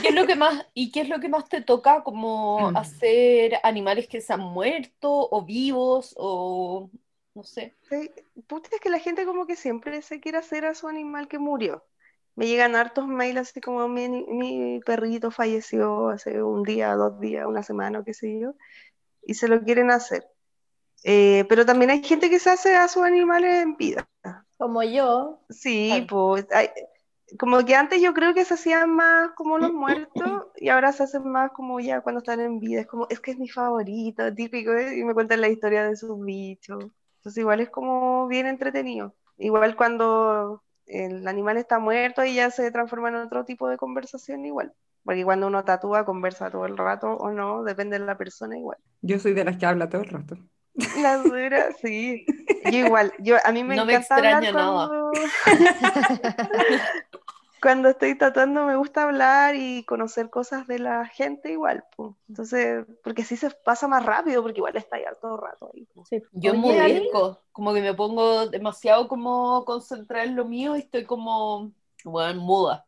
¿Qué 0.00 0.08
es 0.08 0.14
lo 0.14 0.26
que 0.26 0.36
más, 0.36 0.66
¿Y 0.74 0.92
qué 0.92 1.00
es 1.02 1.08
lo 1.08 1.18
que 1.20 1.28
más 1.28 1.48
te 1.48 1.60
toca 1.62 2.04
como 2.04 2.70
Mm. 2.70 2.74
hacer 2.74 3.54
animales 3.64 4.08
que 4.08 4.20
se 4.20 4.32
han 4.32 4.40
muerto 4.40 5.10
o 5.30 5.44
vivos 5.44 6.14
o 6.16 6.90
no 7.34 7.42
sé? 7.42 7.76
Sí, 7.88 8.10
puta, 8.46 8.68
es 8.72 8.80
que 8.80 8.88
la 8.90 8.98
gente 9.00 9.24
como 9.26 9.46
que 9.46 9.56
siempre 9.56 10.00
se 10.02 10.20
quiere 10.20 10.38
hacer 10.38 10.64
a 10.64 10.74
su 10.74 10.86
animal 10.88 11.26
que 11.28 11.38
murió. 11.40 11.84
Me 12.38 12.46
llegan 12.46 12.76
hartos 12.76 13.08
mails 13.08 13.40
así 13.40 13.60
como 13.60 13.88
mi, 13.88 14.08
mi 14.08 14.80
perrito 14.86 15.32
falleció 15.32 16.08
hace 16.10 16.40
un 16.42 16.62
día, 16.62 16.94
dos 16.94 17.18
días, 17.18 17.46
una 17.46 17.64
semana 17.64 17.98
o 17.98 18.04
qué 18.04 18.14
sé 18.14 18.38
yo, 18.38 18.54
y 19.22 19.34
se 19.34 19.48
lo 19.48 19.60
quieren 19.62 19.90
hacer. 19.90 20.24
Eh, 21.04 21.44
pero 21.48 21.66
también 21.66 21.90
hay 21.90 22.02
gente 22.02 22.30
que 22.30 22.38
se 22.38 22.50
hace 22.50 22.76
a 22.76 22.86
sus 22.88 23.02
animales 23.02 23.62
en 23.62 23.76
vida. 23.76 24.08
Como 24.56 24.84
yo. 24.84 25.40
Sí, 25.50 25.88
Claro. 25.88 26.06
pues 26.08 26.46
hay- 26.52 26.70
como 27.38 27.64
que 27.64 27.74
antes 27.74 28.00
yo 28.00 28.14
creo 28.14 28.34
que 28.34 28.44
se 28.44 28.54
hacían 28.54 28.94
más 28.94 29.30
como 29.36 29.58
los 29.58 29.72
muertos 29.72 30.46
y 30.56 30.68
ahora 30.68 30.92
se 30.92 31.02
hacen 31.04 31.28
más 31.28 31.50
como 31.52 31.80
ya 31.80 32.02
cuando 32.02 32.20
están 32.20 32.40
en 32.40 32.60
vida. 32.60 32.82
Es 32.82 32.86
como, 32.86 33.06
es 33.10 33.20
que 33.20 33.32
es 33.32 33.38
mi 33.38 33.48
favorito, 33.48 34.32
típico, 34.34 34.72
¿eh? 34.74 34.96
Y 34.98 35.04
me 35.04 35.14
cuentan 35.14 35.40
la 35.40 35.48
historia 35.48 35.84
de 35.88 35.96
sus 35.96 36.18
bichos. 36.24 36.84
Entonces 37.18 37.38
igual 37.40 37.60
es 37.60 37.70
como 37.70 38.28
bien 38.28 38.46
entretenido. 38.46 39.14
Igual 39.38 39.76
cuando 39.76 40.62
el 40.88 41.26
animal 41.28 41.56
está 41.56 41.78
muerto 41.78 42.24
y 42.24 42.34
ya 42.34 42.50
se 42.50 42.70
transforma 42.70 43.08
en 43.08 43.16
otro 43.16 43.44
tipo 43.44 43.68
de 43.68 43.76
conversación 43.76 44.44
igual. 44.44 44.72
Porque 45.04 45.24
cuando 45.24 45.46
uno 45.46 45.64
tatúa, 45.64 46.04
conversa 46.04 46.50
todo 46.50 46.66
el 46.66 46.76
rato 46.76 47.08
o 47.08 47.30
no, 47.30 47.62
depende 47.62 47.98
de 47.98 48.04
la 48.04 48.18
persona 48.18 48.58
igual. 48.58 48.78
Yo 49.00 49.18
soy 49.18 49.32
de 49.32 49.44
las 49.44 49.56
que 49.56 49.66
habla 49.66 49.88
todo 49.88 50.02
el 50.02 50.08
rato. 50.08 50.36
La 51.00 51.18
dura, 51.18 51.72
sí. 51.82 52.24
Yo 52.70 52.78
igual, 52.78 53.12
yo, 53.18 53.36
a 53.44 53.52
mí 53.52 53.64
me 53.64 53.76
No 53.76 53.84
me 53.84 53.94
encanta 53.94 54.16
hablar 54.16 54.44
extraña 54.44 54.52
nada. 54.52 54.88
cuando... 54.88 55.12
cuando 57.60 57.88
estoy 57.88 58.16
tatuando 58.16 58.64
me 58.64 58.76
gusta 58.76 59.04
hablar 59.04 59.54
y 59.54 59.84
conocer 59.84 60.30
cosas 60.30 60.66
de 60.66 60.78
la 60.78 61.06
gente 61.06 61.50
igual, 61.52 61.84
po. 61.96 62.16
Entonces, 62.28 62.84
porque 63.02 63.22
así 63.22 63.36
se 63.36 63.50
pasa 63.50 63.88
más 63.88 64.04
rápido, 64.04 64.42
porque 64.42 64.58
igual 64.58 64.76
está 64.76 64.98
ya 64.98 65.12
todo 65.14 65.36
el 65.36 65.42
rato 65.42 65.70
ahí. 65.74 65.88
Sí. 66.08 66.22
Yo 66.32 66.52
enmudezco, 66.52 67.40
como 67.52 67.74
que 67.74 67.80
me 67.80 67.94
pongo 67.94 68.46
demasiado 68.48 69.08
como 69.08 69.64
concentrada 69.64 70.24
en 70.24 70.36
lo 70.36 70.44
mío 70.44 70.76
y 70.76 70.80
estoy 70.80 71.04
como, 71.04 71.72
bueno, 72.04 72.40
muda. 72.40 72.86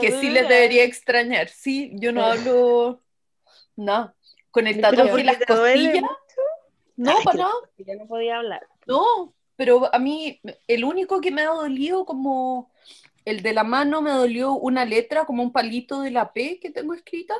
Que 0.00 0.12
sí 0.12 0.30
les 0.30 0.48
debería 0.48 0.84
extrañar. 0.84 1.48
Sí, 1.48 1.92
yo 1.94 2.12
no 2.12 2.24
hablo 2.24 3.00
nada. 3.76 4.14
Con 4.50 4.66
el 4.66 4.80
tatuaje 4.80 5.20
y 5.20 5.24
las 5.24 5.38
duele 5.40 6.00
costillas, 6.00 6.10
no, 6.96 7.10
Ay, 7.10 7.24
para 7.24 7.48
que 7.76 7.84
Ya 7.84 7.96
no 7.96 8.06
podía 8.06 8.38
hablar. 8.38 8.66
No, 8.86 9.34
pero 9.56 9.92
a 9.94 9.98
mí 9.98 10.40
el 10.68 10.84
único 10.84 11.20
que 11.20 11.30
me 11.30 11.42
ha 11.42 11.46
dolido 11.46 12.04
como 12.04 12.71
el 13.24 13.42
de 13.42 13.52
la 13.52 13.64
mano 13.64 14.02
me 14.02 14.10
dolió 14.10 14.52
una 14.54 14.84
letra, 14.84 15.24
como 15.24 15.42
un 15.42 15.52
palito 15.52 16.00
de 16.02 16.10
la 16.10 16.32
P 16.32 16.58
que 16.60 16.70
tengo 16.70 16.94
escrita. 16.94 17.34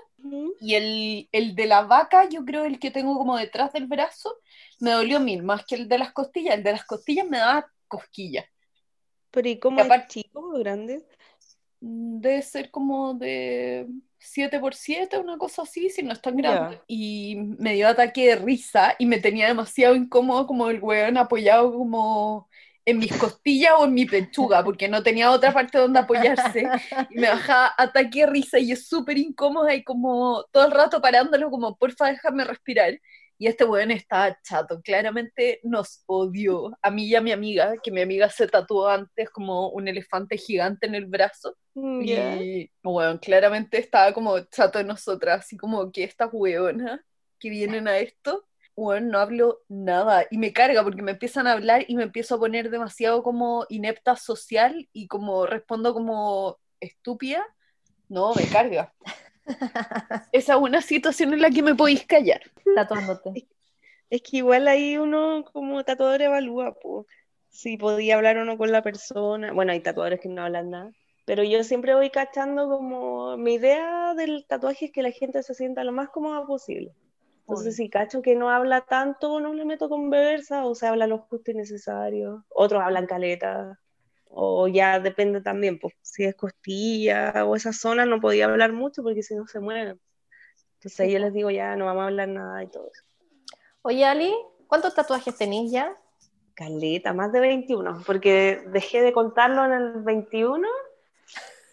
Y 0.60 0.74
el, 0.74 1.28
el 1.32 1.54
de 1.54 1.66
la 1.66 1.82
vaca, 1.82 2.28
yo 2.28 2.44
creo 2.44 2.64
el 2.64 2.78
que 2.78 2.90
tengo 2.90 3.16
como 3.18 3.36
detrás 3.36 3.72
del 3.72 3.86
brazo, 3.86 4.38
me 4.80 4.90
dolió 4.92 5.18
mil, 5.20 5.42
más 5.42 5.64
que 5.66 5.74
el 5.74 5.88
de 5.88 5.98
las 5.98 6.12
costillas. 6.12 6.54
El 6.54 6.62
de 6.62 6.72
las 6.72 6.84
costillas 6.84 7.26
me 7.28 7.38
daba 7.38 7.66
cosquillas. 7.88 8.44
Pero 9.30 9.48
¿y 9.48 9.58
cómo 9.58 9.80
aparte- 9.80 10.08
chico 10.22 10.40
o 10.40 10.58
grande? 10.58 11.04
Mm, 11.80 12.20
Debe 12.20 12.42
ser 12.42 12.70
como 12.70 13.14
de 13.14 13.88
7 14.18 14.60
por 14.60 14.74
7 14.74 15.18
una 15.18 15.36
cosa 15.36 15.62
así, 15.62 15.90
si 15.90 16.02
no 16.02 16.12
es 16.12 16.20
tan 16.22 16.36
grande. 16.36 16.80
Y 16.86 17.36
me 17.58 17.74
dio 17.74 17.88
ataque 17.88 18.28
de 18.28 18.36
risa 18.36 18.94
y 18.98 19.06
me 19.06 19.18
tenía 19.18 19.48
demasiado 19.48 19.96
incómodo 19.96 20.46
como 20.46 20.70
el 20.70 20.80
weón 20.80 21.16
apoyado 21.16 21.72
como 21.74 22.48
en 22.84 22.98
mis 22.98 23.16
costillas 23.16 23.74
o 23.78 23.84
en 23.84 23.94
mi 23.94 24.06
pechuga, 24.06 24.64
porque 24.64 24.88
no 24.88 25.02
tenía 25.02 25.30
otra 25.30 25.52
parte 25.52 25.78
donde 25.78 26.00
apoyarse. 26.00 26.68
Y 27.10 27.18
me 27.18 27.28
bajaba 27.28 27.72
ataque 27.78 28.20
de 28.20 28.26
risa 28.26 28.58
y 28.58 28.72
es 28.72 28.88
súper 28.88 29.18
incómoda 29.18 29.74
y 29.74 29.84
como 29.84 30.44
todo 30.50 30.66
el 30.66 30.72
rato 30.72 31.00
parándolo 31.00 31.50
como, 31.50 31.76
porfa, 31.76 32.08
déjame 32.08 32.44
respirar. 32.44 32.98
Y 33.38 33.48
este 33.48 33.64
weón 33.64 33.90
estaba 33.90 34.38
chato, 34.42 34.80
claramente 34.82 35.58
nos 35.64 36.04
odió, 36.06 36.78
a 36.80 36.90
mí 36.92 37.06
y 37.06 37.16
a 37.16 37.20
mi 37.20 37.32
amiga, 37.32 37.74
que 37.82 37.90
mi 37.90 38.00
amiga 38.00 38.30
se 38.30 38.46
tatuó 38.46 38.88
antes 38.88 39.30
como 39.30 39.68
un 39.70 39.88
elefante 39.88 40.36
gigante 40.36 40.86
en 40.86 40.94
el 40.94 41.06
brazo. 41.06 41.56
Mm, 41.74 42.04
Ya. 42.04 42.36
Y, 42.36 42.70
bueno, 42.84 43.18
claramente 43.18 43.78
estaba 43.78 44.12
como 44.12 44.38
chato 44.44 44.78
de 44.78 44.84
nosotras, 44.84 45.40
así 45.40 45.56
como 45.56 45.90
que 45.90 46.04
estas 46.04 46.28
hueonas 46.32 47.00
que 47.40 47.50
vienen 47.50 47.88
a 47.88 47.98
esto, 47.98 48.44
bueno, 48.74 49.12
no 49.12 49.18
hablo 49.18 49.60
nada 49.68 50.26
y 50.30 50.38
me 50.38 50.52
carga 50.52 50.82
porque 50.82 51.02
me 51.02 51.12
empiezan 51.12 51.46
a 51.46 51.52
hablar 51.52 51.84
y 51.88 51.96
me 51.96 52.04
empiezo 52.04 52.34
a 52.34 52.38
poner 52.38 52.70
demasiado 52.70 53.22
como 53.22 53.66
inepta 53.68 54.16
social 54.16 54.88
y 54.92 55.08
como 55.08 55.46
respondo 55.46 55.92
como 55.92 56.58
estúpida, 56.80 57.44
no, 58.08 58.34
me 58.34 58.46
carga. 58.46 58.92
Esa 60.32 60.54
es 60.54 60.60
una 60.60 60.82
situación 60.82 61.32
en 61.32 61.40
la 61.40 61.50
que 61.50 61.62
me 61.62 61.74
podéis 61.74 62.06
callar. 62.06 62.42
Tatuándote. 62.74 63.46
Es 64.10 64.22
que 64.22 64.38
igual 64.38 64.68
ahí 64.68 64.98
uno 64.98 65.44
como 65.52 65.82
tatuador 65.84 66.20
evalúa, 66.20 66.74
po, 66.74 67.06
si 67.48 67.76
podía 67.76 68.16
hablar 68.16 68.36
o 68.38 68.44
no 68.44 68.58
con 68.58 68.70
la 68.70 68.82
persona. 68.82 69.52
Bueno, 69.52 69.72
hay 69.72 69.80
tatuadores 69.80 70.20
que 70.20 70.28
no 70.28 70.42
hablan 70.42 70.70
nada, 70.70 70.92
pero 71.24 71.42
yo 71.42 71.64
siempre 71.64 71.94
voy 71.94 72.10
cachando 72.10 72.68
como 72.68 73.36
mi 73.36 73.54
idea 73.54 74.14
del 74.14 74.44
tatuaje 74.46 74.86
es 74.86 74.92
que 74.92 75.02
la 75.02 75.10
gente 75.10 75.42
se 75.42 75.54
sienta 75.54 75.84
lo 75.84 75.92
más 75.92 76.10
cómoda 76.10 76.46
posible. 76.46 76.92
Entonces, 77.46 77.76
si 77.76 77.90
cacho 77.90 78.22
que 78.22 78.36
no 78.36 78.50
habla 78.50 78.82
tanto, 78.82 79.40
no 79.40 79.52
le 79.52 79.64
meto 79.64 79.88
conversa, 79.88 80.64
o 80.64 80.74
se 80.74 80.86
habla 80.86 81.06
lo 81.06 81.18
justo 81.18 81.50
y 81.50 81.54
necesario. 81.54 82.44
Otros 82.48 82.82
hablan 82.82 83.06
caleta, 83.06 83.78
o 84.28 84.68
ya 84.68 85.00
depende 85.00 85.40
también, 85.40 85.78
pues, 85.78 85.94
si 86.00 86.24
es 86.24 86.34
costilla 86.34 87.44
o 87.44 87.56
esa 87.56 87.72
zona, 87.72 88.06
no 88.06 88.20
podía 88.20 88.46
hablar 88.46 88.72
mucho 88.72 89.02
porque 89.02 89.22
si 89.22 89.34
no 89.34 89.46
se 89.46 89.60
mueven. 89.60 90.00
Entonces, 90.74 91.06
Sí, 91.06 91.12
yo 91.12 91.18
les 91.18 91.32
digo 91.32 91.50
ya, 91.50 91.76
no 91.76 91.86
vamos 91.86 92.02
a 92.02 92.06
hablar 92.06 92.28
nada 92.28 92.62
y 92.62 92.68
todo 92.68 92.88
eso. 92.92 93.02
Oye, 93.82 94.04
Ali, 94.04 94.32
¿cuántos 94.68 94.94
tatuajes 94.94 95.36
tenéis 95.36 95.70
ya? 95.70 95.96
Caleta, 96.54 97.12
más 97.12 97.32
de 97.32 97.40
21, 97.40 98.02
porque 98.06 98.62
dejé 98.68 99.02
de 99.02 99.12
contarlo 99.12 99.64
en 99.64 99.72
el 99.72 100.02
21 100.02 100.68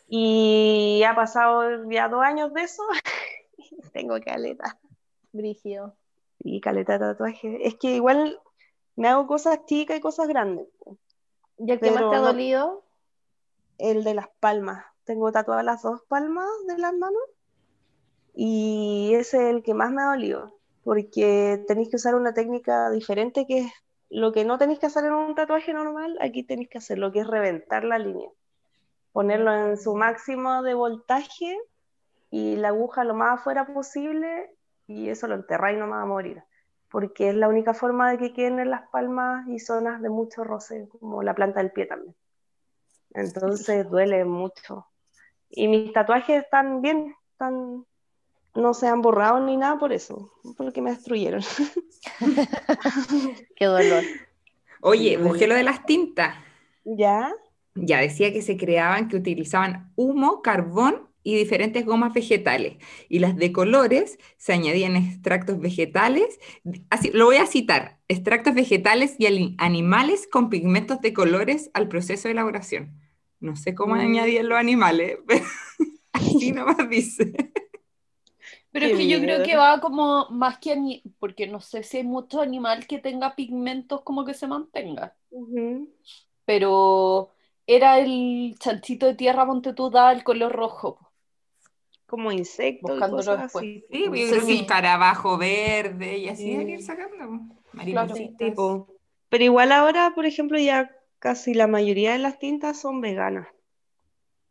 y 0.07 1.03
ha 1.07 1.15
pasado 1.15 1.89
ya 1.89 2.07
dos 2.07 2.23
años 2.23 2.53
de 2.53 2.63
eso. 2.63 2.83
Tengo 3.93 4.19
caleta. 4.19 4.77
Brígido. 5.31 5.95
Y 6.39 6.61
caleta 6.61 6.93
de 6.93 6.99
tatuaje. 6.99 7.67
Es 7.67 7.75
que 7.75 7.95
igual 7.95 8.39
me 8.95 9.07
hago 9.07 9.27
cosas 9.27 9.65
chicas 9.65 9.97
y 9.97 10.01
cosas 10.01 10.27
grandes. 10.27 10.67
¿Y 11.57 11.71
el 11.71 11.79
que 11.79 11.91
más 11.91 12.09
te 12.09 12.15
ha 12.15 12.19
dolido? 12.19 12.83
El 13.77 14.03
de 14.03 14.13
las 14.13 14.27
palmas. 14.39 14.85
Tengo 15.03 15.31
tatuadas 15.31 15.65
las 15.65 15.81
dos 15.81 16.01
palmas 16.07 16.47
de 16.67 16.77
las 16.77 16.93
manos. 16.93 17.23
Y 18.33 19.11
ese 19.15 19.37
es 19.37 19.55
el 19.55 19.63
que 19.63 19.73
más 19.73 19.91
me 19.91 20.01
ha 20.01 20.11
dolido. 20.11 20.59
Porque 20.83 21.63
tenéis 21.67 21.89
que 21.89 21.97
usar 21.97 22.15
una 22.15 22.33
técnica 22.33 22.89
diferente 22.89 23.45
que 23.45 23.59
es 23.59 23.71
lo 24.09 24.31
que 24.31 24.43
no 24.43 24.57
tenéis 24.57 24.79
que 24.79 24.87
hacer 24.87 25.05
en 25.05 25.13
un 25.13 25.35
tatuaje 25.35 25.71
normal, 25.73 26.17
aquí 26.19 26.43
tenéis 26.43 26.69
que 26.69 26.79
hacer 26.79 26.97
lo 26.97 27.11
que 27.11 27.19
es 27.19 27.27
reventar 27.27 27.83
la 27.83 27.99
línea. 27.99 28.29
Ponerlo 29.11 29.53
en 29.53 29.77
su 29.77 29.95
máximo 29.95 30.63
de 30.63 30.73
voltaje 30.73 31.57
y 32.31 32.55
la 32.55 32.69
aguja 32.69 33.03
lo 33.03 33.13
más 33.13 33.39
afuera 33.39 33.67
posible 33.67 34.49
y 34.89 35.09
eso 35.09 35.27
lo 35.27 35.35
enterráis 35.35 35.77
y 35.77 35.79
no 35.79 35.85
me 35.85 35.93
va 35.93 36.01
a 36.01 36.05
morir. 36.05 36.43
Porque 36.89 37.29
es 37.29 37.35
la 37.35 37.47
única 37.47 37.75
forma 37.75 38.09
de 38.09 38.17
que 38.17 38.33
queden 38.33 38.59
en 38.59 38.71
las 38.71 38.89
palmas 38.89 39.47
y 39.47 39.59
zonas 39.59 40.01
de 40.01 40.09
mucho 40.09 40.43
roce, 40.43 40.89
como 40.99 41.21
la 41.21 41.35
planta 41.35 41.59
del 41.59 41.71
pie 41.71 41.85
también. 41.85 42.15
Entonces 43.13 43.87
duele 43.87 44.25
mucho. 44.25 44.87
Y 45.51 45.67
mis 45.67 45.93
tatuajes 45.93 46.43
están 46.43 46.81
bien, 46.81 47.15
están, 47.31 47.85
no 48.55 48.73
se 48.73 48.87
han 48.87 49.03
borrado 49.03 49.39
ni 49.39 49.57
nada 49.57 49.77
por 49.77 49.93
eso, 49.93 50.31
porque 50.57 50.81
me 50.81 50.89
destruyeron. 50.89 51.43
Qué 53.55 53.65
dolor. 53.65 54.03
Oye, 54.81 55.17
busqué 55.17 55.45
lo 55.45 55.53
de 55.53 55.63
las 55.63 55.85
tintas. 55.85 56.35
¿Ya? 56.83 57.31
Ya 57.75 57.99
decía 57.99 58.33
que 58.33 58.41
se 58.41 58.57
creaban, 58.57 59.07
que 59.07 59.17
utilizaban 59.17 59.91
humo, 59.95 60.41
carbón 60.41 61.08
y 61.23 61.35
diferentes 61.35 61.85
gomas 61.85 62.13
vegetales. 62.13 62.77
Y 63.09 63.19
las 63.19 63.35
de 63.35 63.51
colores 63.51 64.19
se 64.37 64.53
añadían 64.53 64.95
extractos 64.95 65.59
vegetales. 65.59 66.39
Así, 66.89 67.11
lo 67.13 67.25
voy 67.25 67.37
a 67.37 67.45
citar. 67.47 67.99
Extractos 68.07 68.55
vegetales 68.55 69.15
y 69.19 69.55
animales 69.59 70.27
con 70.31 70.49
pigmentos 70.49 71.01
de 71.01 71.13
colores 71.13 71.69
al 71.73 71.87
proceso 71.87 72.27
de 72.27 72.33
elaboración. 72.33 72.99
No 73.39 73.55
sé 73.55 73.75
cómo 73.75 73.95
Mm. 73.95 74.01
añadían 74.01 74.49
los 74.49 74.57
animales, 74.57 75.17
pero 75.27 75.45
así 76.13 76.51
nomás 76.53 76.89
dice. 76.89 77.33
Pero 78.71 78.85
Qué 78.85 78.87
es 78.87 78.93
que 78.93 79.07
yo 79.07 79.19
creo 79.21 79.41
que 79.43 79.55
va 79.55 79.79
como 79.81 80.27
más 80.29 80.59
que 80.59 81.01
porque 81.19 81.47
no 81.47 81.59
sé 81.61 81.83
si 81.83 81.97
hay 81.97 82.03
mucho 82.03 82.41
animal 82.41 82.87
que 82.87 82.99
tenga 82.99 83.35
pigmentos 83.35 84.01
como 84.03 84.25
que 84.25 84.33
se 84.33 84.47
mantenga. 84.47 85.15
Pero 86.45 87.33
era 87.67 87.99
el 87.99 88.55
chanchito 88.59 89.05
de 89.05 89.15
tierra, 89.15 89.45
ponte 89.45 89.73
tú, 89.73 89.89
daba 89.89 90.11
el 90.13 90.23
color 90.23 90.51
rojo. 90.53 91.08
Como 92.09 92.31
insectos 92.31 92.89
y 92.89 92.93
Buscándolo 92.93 93.17
cosas 93.23 93.41
después. 93.43 93.63
así. 93.65 93.85
Sí, 93.91 94.03
yo 94.05 94.13
Sí, 94.13 94.29
creo 94.29 94.39
que 94.39 94.45
sí. 94.53 94.59
el 94.59 94.65
carabajo 94.65 95.37
verde 95.37 96.17
y 96.17 96.29
así 96.29 96.43
Sí. 96.43 96.55
hay 96.55 96.65
que 96.65 96.71
ir 96.71 96.83
sacando. 96.83 97.17
Claro. 97.17 97.41
Maripositas. 97.73 98.37
Tipo. 98.37 98.87
Pero 99.29 99.43
igual 99.43 99.71
ahora, 99.71 100.13
por 100.15 100.25
ejemplo, 100.25 100.57
ya 100.57 100.91
casi 101.19 101.53
la 101.53 101.67
mayoría 101.67 102.13
de 102.13 102.19
las 102.19 102.39
tintas 102.39 102.79
son 102.79 102.99
veganas. 103.01 103.47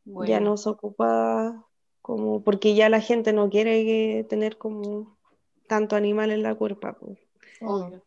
Ya 0.05 0.13
Bueno, 0.15 0.41
no 0.41 0.57
se 0.57 0.69
ocupa 0.71 1.67
como, 2.01 2.43
porque 2.45 2.75
ya 2.75 2.89
la 2.89 3.01
gente 3.01 3.33
no 3.33 3.51
quiere 3.51 3.85
que- 3.85 4.25
tener 4.29 4.57
como 4.57 5.19
tanto 5.67 5.97
animal 5.97 6.31
en 6.31 6.43
la 6.43 6.55
cuerpa. 6.55 6.97
pues. 6.99 7.19
obvio. 7.61 8.05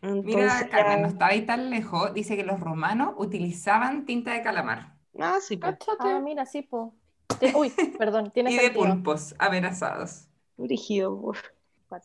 Mira, 0.00 0.14
Entonces 0.14 0.68
Carmen, 0.70 1.02
no 1.02 1.08
ya... 1.08 1.12
estaba 1.12 1.30
ahí 1.30 1.42
tan 1.46 1.68
lejos. 1.70 2.12
Dice 2.14 2.36
que 2.36 2.42
los 2.42 2.58
romanos 2.58 3.14
utilizaban 3.18 4.04
tinta 4.06 4.32
de 4.32 4.42
calamar 4.42 4.96
Ah, 5.20 5.36
sí, 5.40 5.58
pues. 5.58 5.76
Ah, 6.00 6.20
mira, 6.24 6.46
sí, 6.46 6.62
po. 6.62 6.94
Uy, 7.56 7.70
perdón, 7.98 8.30
tiene 8.32 8.52
y 8.52 8.56
de 8.58 8.70
pulpos 8.70 9.34
amenazados. 9.38 10.26
Brígido, 10.56 11.12
uf. 11.12 11.40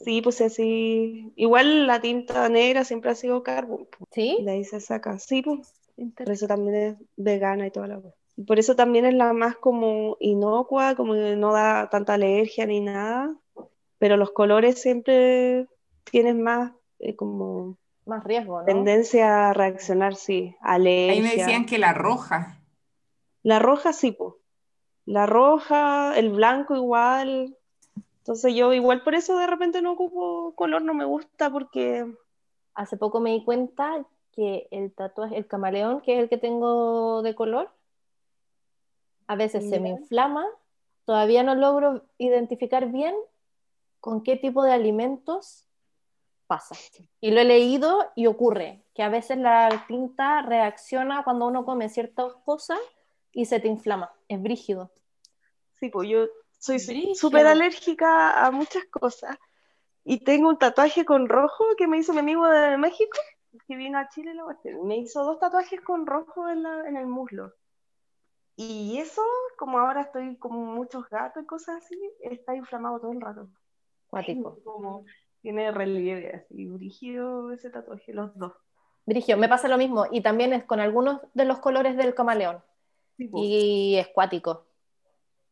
Sí, 0.03 0.21
pues 0.21 0.41
así. 0.41 1.31
Igual 1.37 1.87
la 1.87 2.01
tinta 2.01 2.49
negra 2.49 2.83
siempre 2.83 3.11
ha 3.11 3.15
sido 3.15 3.41
carbón. 3.41 3.87
¿Sí? 4.11 4.37
De 4.43 4.51
ahí 4.51 4.63
se 4.65 4.81
saca. 4.81 5.17
Sí, 5.17 5.41
pues. 5.41 5.73
Por 6.15 6.29
eso 6.29 6.45
también 6.45 6.75
es 6.75 6.95
vegana 7.15 7.67
y 7.67 7.71
toda 7.71 7.87
la 7.87 7.95
cosa. 8.01 8.15
Por 8.45 8.59
eso 8.59 8.75
también 8.75 9.05
es 9.05 9.13
la 9.15 9.33
más 9.33 9.55
como 9.55 10.17
inocua, 10.19 10.95
como 10.95 11.13
que 11.13 11.35
no 11.37 11.53
da 11.53 11.89
tanta 11.89 12.15
alergia 12.15 12.65
ni 12.65 12.81
nada. 12.81 13.33
Pero 13.97 14.17
los 14.17 14.31
colores 14.31 14.79
siempre 14.81 15.67
tienen 16.11 16.43
más 16.43 16.73
eh, 16.99 17.15
como 17.15 17.77
Más 18.05 18.23
riesgo, 18.25 18.59
¿no? 18.59 18.65
tendencia 18.65 19.49
a 19.49 19.53
reaccionar, 19.53 20.15
sí. 20.15 20.55
Ahí 20.61 20.81
me 20.83 20.89
Alergia. 20.91 21.45
decían 21.45 21.65
que 21.65 21.77
la 21.79 21.93
roja. 21.93 22.59
La 23.41 23.57
roja 23.59 23.93
sí, 23.93 24.11
pues. 24.11 24.33
La 25.07 25.25
roja, 25.25 26.15
el 26.15 26.29
blanco 26.29 26.75
igual. 26.75 27.57
Entonces 28.19 28.53
yo 28.53 28.73
igual 28.73 29.01
por 29.01 29.15
eso 29.15 29.35
de 29.39 29.47
repente 29.47 29.81
no 29.81 29.93
ocupo 29.93 30.53
color, 30.55 30.83
no 30.83 30.93
me 30.93 31.05
gusta 31.05 31.49
porque 31.49 32.05
Hace 32.77 32.95
poco 32.95 33.19
me 33.19 33.31
di 33.31 33.43
cuenta 33.43 34.05
que 34.33 34.67
el 34.69 34.93
tatuaje, 34.93 35.35
el 35.35 35.47
camaleón, 35.47 35.99
que 36.01 36.13
es 36.13 36.19
el 36.19 36.29
que 36.29 36.37
tengo 36.37 37.23
de 37.23 37.33
color, 37.33 37.71
a 39.25 39.35
veces 39.35 39.67
se 39.67 39.79
me 39.79 39.89
inflama. 39.89 40.45
Todavía 41.03 41.41
no 41.41 41.55
logro 41.55 42.03
identificar 42.19 42.91
bien 42.91 43.15
con 43.99 44.21
qué 44.21 44.35
tipo 44.35 44.61
de 44.61 44.73
alimentos 44.73 45.65
pasa. 46.45 46.75
Y 47.19 47.31
lo 47.31 47.41
he 47.41 47.45
leído 47.45 48.11
y 48.13 48.27
ocurre 48.27 48.83
que 48.93 49.01
a 49.01 49.09
veces 49.09 49.39
la 49.39 49.85
tinta 49.87 50.43
reacciona 50.43 51.23
cuando 51.23 51.47
uno 51.47 51.65
come 51.65 51.89
ciertas 51.89 52.31
cosas 52.45 52.77
y 53.31 53.45
se 53.45 53.59
te 53.59 53.67
inflama. 53.67 54.11
Es 54.27 54.41
brígido. 54.41 54.91
Sí, 55.79 55.89
pues 55.89 56.09
yo 56.09 56.27
soy 56.59 56.79
súper 57.15 57.47
alérgica 57.47 58.45
a 58.45 58.51
muchas 58.51 58.85
cosas. 58.85 59.37
Y 60.03 60.23
tengo 60.23 60.49
un 60.49 60.57
tatuaje 60.57 61.05
con 61.05 61.27
rojo 61.27 61.65
que 61.77 61.87
me 61.87 61.97
hizo 61.97 62.13
mi 62.13 62.19
amigo 62.19 62.47
de 62.47 62.77
México, 62.77 63.17
que 63.67 63.75
vino 63.75 63.99
a 63.99 64.07
Chile 64.09 64.33
cuestión. 64.43 64.87
Me 64.87 64.97
hizo 64.97 65.23
dos 65.23 65.39
tatuajes 65.39 65.81
con 65.81 66.05
rojo 66.05 66.47
en, 66.49 66.63
la- 66.63 66.87
en 66.87 66.97
el 66.97 67.05
muslo. 67.07 67.53
Y 68.55 68.97
eso, 68.99 69.21
como 69.57 69.77
ahora 69.79 70.01
estoy 70.01 70.35
con 70.37 70.53
muchos 70.53 71.07
gatos 71.09 71.43
y 71.43 71.45
cosas 71.45 71.83
así, 71.83 71.99
está 72.21 72.55
inflamado 72.55 72.99
todo 72.99 73.11
el 73.11 73.21
rato. 73.21 73.49
Cuático. 74.07 74.57
Como 74.63 75.05
tiene 75.41 75.71
relieve 75.71 76.35
así, 76.35 76.65
brígido 76.65 77.51
ese 77.51 77.69
tatuaje, 77.69 78.13
los 78.13 78.35
dos. 78.35 78.53
Brígido, 79.05 79.37
me 79.37 79.47
pasa 79.47 79.67
lo 79.67 79.77
mismo. 79.77 80.05
Y 80.11 80.21
también 80.21 80.53
es 80.53 80.63
con 80.63 80.79
algunos 80.79 81.21
de 81.33 81.45
los 81.45 81.59
colores 81.59 81.97
del 81.97 82.15
camaleón. 82.15 82.63
Sí, 83.17 83.27
pues. 83.27 83.43
Y 83.43 83.97
es 83.97 84.07
cuático. 84.09 84.65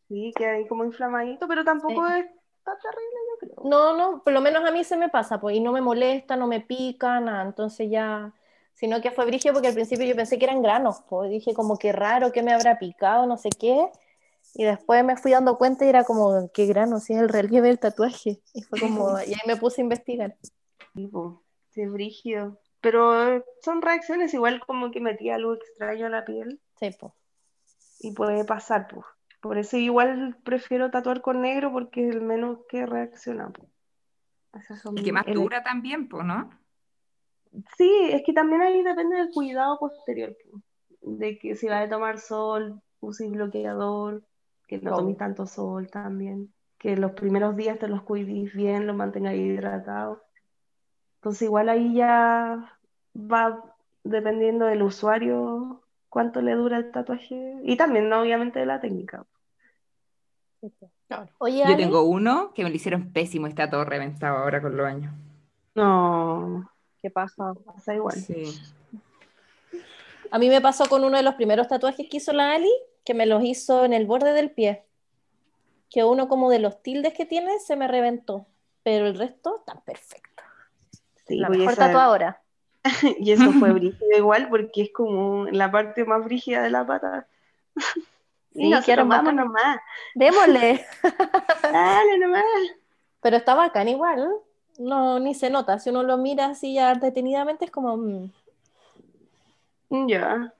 Sí, 0.07 0.31
queda 0.35 0.51
ahí 0.51 0.67
como 0.67 0.85
inflamadito, 0.85 1.47
pero 1.47 1.63
tampoco 1.63 2.05
es 2.05 2.25
tan 2.63 2.77
terrible, 2.79 3.19
yo 3.31 3.39
creo. 3.39 3.69
No, 3.69 3.97
no, 3.97 4.23
por 4.23 4.33
lo 4.33 4.41
menos 4.41 4.63
a 4.63 4.71
mí 4.71 4.83
se 4.83 4.97
me 4.97 5.09
pasa, 5.09 5.39
pues, 5.39 5.55
y 5.55 5.59
no 5.59 5.71
me 5.71 5.81
molesta, 5.81 6.35
no 6.35 6.47
me 6.47 6.61
pica, 6.61 7.19
nada, 7.19 7.41
entonces 7.41 7.89
ya, 7.89 8.33
sino 8.73 9.01
que 9.01 9.11
fue 9.11 9.25
brígido 9.25 9.53
porque 9.53 9.69
al 9.69 9.73
principio 9.73 10.05
yo 10.05 10.15
pensé 10.15 10.37
que 10.37 10.45
eran 10.45 10.61
granos, 10.61 11.01
pues, 11.09 11.31
dije 11.31 11.53
como 11.55 11.77
que 11.77 11.91
raro, 11.91 12.31
que 12.31 12.43
me 12.43 12.53
habrá 12.53 12.77
picado, 12.77 13.25
no 13.25 13.37
sé 13.37 13.49
qué, 13.49 13.89
y 14.53 14.63
después 14.63 15.03
me 15.03 15.17
fui 15.17 15.31
dando 15.31 15.57
cuenta 15.57 15.85
y 15.85 15.89
era 15.89 16.03
como, 16.03 16.51
qué 16.53 16.67
grano, 16.67 16.99
si 16.99 17.13
es 17.13 17.19
el 17.19 17.29
relieve 17.29 17.69
del 17.69 17.79
tatuaje, 17.79 18.41
y 18.53 18.61
fue 18.61 18.79
como, 18.79 19.09
y 19.27 19.33
ahí 19.33 19.41
me 19.47 19.57
puse 19.57 19.81
a 19.81 19.83
investigar. 19.83 20.35
Po, 21.11 21.41
sí, 21.69 21.81
es 21.81 21.91
brígido. 21.91 22.59
Pero 22.79 23.43
son 23.63 23.81
reacciones 23.81 24.35
igual 24.35 24.59
como 24.59 24.91
que 24.91 24.99
metí 24.99 25.31
algo 25.31 25.55
extraño 25.55 26.05
a 26.05 26.09
la 26.09 26.23
piel 26.23 26.61
Sí, 26.79 26.89
pues. 26.99 27.11
Y 27.99 28.13
puede 28.13 28.45
pasar, 28.45 28.87
pues. 28.87 29.05
Por 29.41 29.57
eso 29.57 29.77
igual 29.77 30.37
prefiero 30.43 30.89
tatuar 30.89 31.21
con 31.21 31.41
negro 31.41 31.71
porque 31.71 32.07
es 32.07 32.15
el 32.15 32.21
menos 32.21 32.59
que 32.67 32.85
reacciona, 32.85 33.51
son 34.81 34.97
El 34.97 35.03
que 35.03 35.11
más 35.11 35.25
el- 35.27 35.35
dura 35.35 35.63
también, 35.63 36.07
pues, 36.07 36.25
¿no? 36.25 36.49
Sí, 37.77 38.09
es 38.11 38.23
que 38.25 38.33
también 38.33 38.61
ahí 38.61 38.83
depende 38.83 39.17
del 39.17 39.29
cuidado 39.33 39.77
posterior, 39.79 40.35
po. 40.43 40.61
De 41.01 41.37
que 41.37 41.55
si 41.55 41.67
vas 41.67 41.85
a 41.85 41.89
tomar 41.89 42.19
sol, 42.19 42.81
uses 42.99 43.29
bloqueador, 43.29 44.23
que 44.67 44.79
no 44.79 44.95
tomes 44.95 45.17
tanto 45.17 45.45
sol 45.45 45.89
también, 45.89 46.51
que 46.79 46.97
los 46.97 47.11
primeros 47.11 47.55
días 47.55 47.77
te 47.79 47.87
los 47.87 48.01
cuides 48.01 48.53
bien, 48.53 48.87
los 48.87 48.95
mantengas 48.95 49.35
hidratados. 49.35 50.19
Entonces 51.17 51.43
igual 51.43 51.69
ahí 51.69 51.95
ya 51.95 52.79
va 53.15 53.75
dependiendo 54.03 54.65
del 54.65 54.83
usuario 54.83 55.81
cuánto 56.15 56.41
le 56.41 56.53
dura 56.53 56.77
el 56.77 56.93
tatuaje 56.93 57.57
y 57.65 57.75
también 57.75 58.11
obviamente 58.13 58.57
de 58.57 58.65
la 58.65 58.79
técnica. 58.79 59.25
Claro. 61.09 61.27
Oye, 61.39 61.65
Yo 61.67 61.75
tengo 61.75 62.03
uno 62.03 62.53
que 62.53 62.63
me 62.63 62.69
lo 62.69 62.75
hicieron 62.77 63.11
pésimo 63.11 63.47
y 63.47 63.49
está 63.49 63.69
todo 63.69 63.83
reventado 63.83 64.37
ahora 64.37 64.61
con 64.61 64.77
los 64.77 64.87
años. 64.87 65.13
No, 65.75 66.71
¿qué 67.01 67.11
pasa? 67.11 67.53
pasa 67.65 67.95
igual. 67.95 68.15
Sí. 68.15 68.57
A 70.31 70.39
mí 70.39 70.47
me 70.47 70.61
pasó 70.61 70.85
con 70.85 71.03
uno 71.03 71.17
de 71.17 71.23
los 71.23 71.35
primeros 71.35 71.67
tatuajes 71.67 72.07
que 72.09 72.15
hizo 72.15 72.31
la 72.31 72.53
Ali, 72.53 72.71
que 73.03 73.13
me 73.13 73.25
los 73.25 73.43
hizo 73.43 73.83
en 73.83 73.91
el 73.91 74.05
borde 74.05 74.31
del 74.31 74.51
pie, 74.51 74.85
que 75.89 76.05
uno 76.05 76.29
como 76.29 76.49
de 76.49 76.59
los 76.59 76.81
tildes 76.81 77.11
que 77.11 77.25
tiene 77.25 77.59
se 77.59 77.75
me 77.75 77.89
reventó, 77.89 78.47
pero 78.83 79.05
el 79.07 79.17
resto 79.17 79.57
está 79.57 79.81
perfecto. 79.81 80.43
Sí, 81.27 81.39
la 81.39 81.49
mejor 81.49 81.75
tatuadora. 81.75 82.41
Y 83.19 83.31
eso 83.31 83.51
fue 83.53 83.71
brígido 83.73 84.17
igual 84.17 84.47
porque 84.49 84.83
es 84.83 84.91
como 84.93 85.45
la 85.45 85.69
parte 85.71 86.05
más 86.05 86.23
brígida 86.23 86.61
de 86.63 86.69
la 86.69 86.85
pata. 86.85 87.27
Y 87.75 87.79
Sí, 88.53 88.69
nosotros 88.69 88.85
quedaron 88.85 89.09
vamos 89.09 89.33
nomás, 89.33 89.79
Démosle. 90.13 90.85
dale 91.61 92.17
nomás. 92.19 92.43
Pero 93.21 93.37
está 93.37 93.55
bacán 93.55 93.89
igual, 93.89 94.29
no, 94.77 95.19
ni 95.19 95.33
se 95.33 95.49
nota. 95.49 95.79
Si 95.79 95.89
uno 95.89 96.03
lo 96.03 96.17
mira 96.17 96.45
así 96.47 96.75
ya 96.75 96.93
detenidamente 96.95 97.65
es 97.65 97.71
como... 97.71 97.97
mm, 97.97 98.31
Ya, 100.07 100.53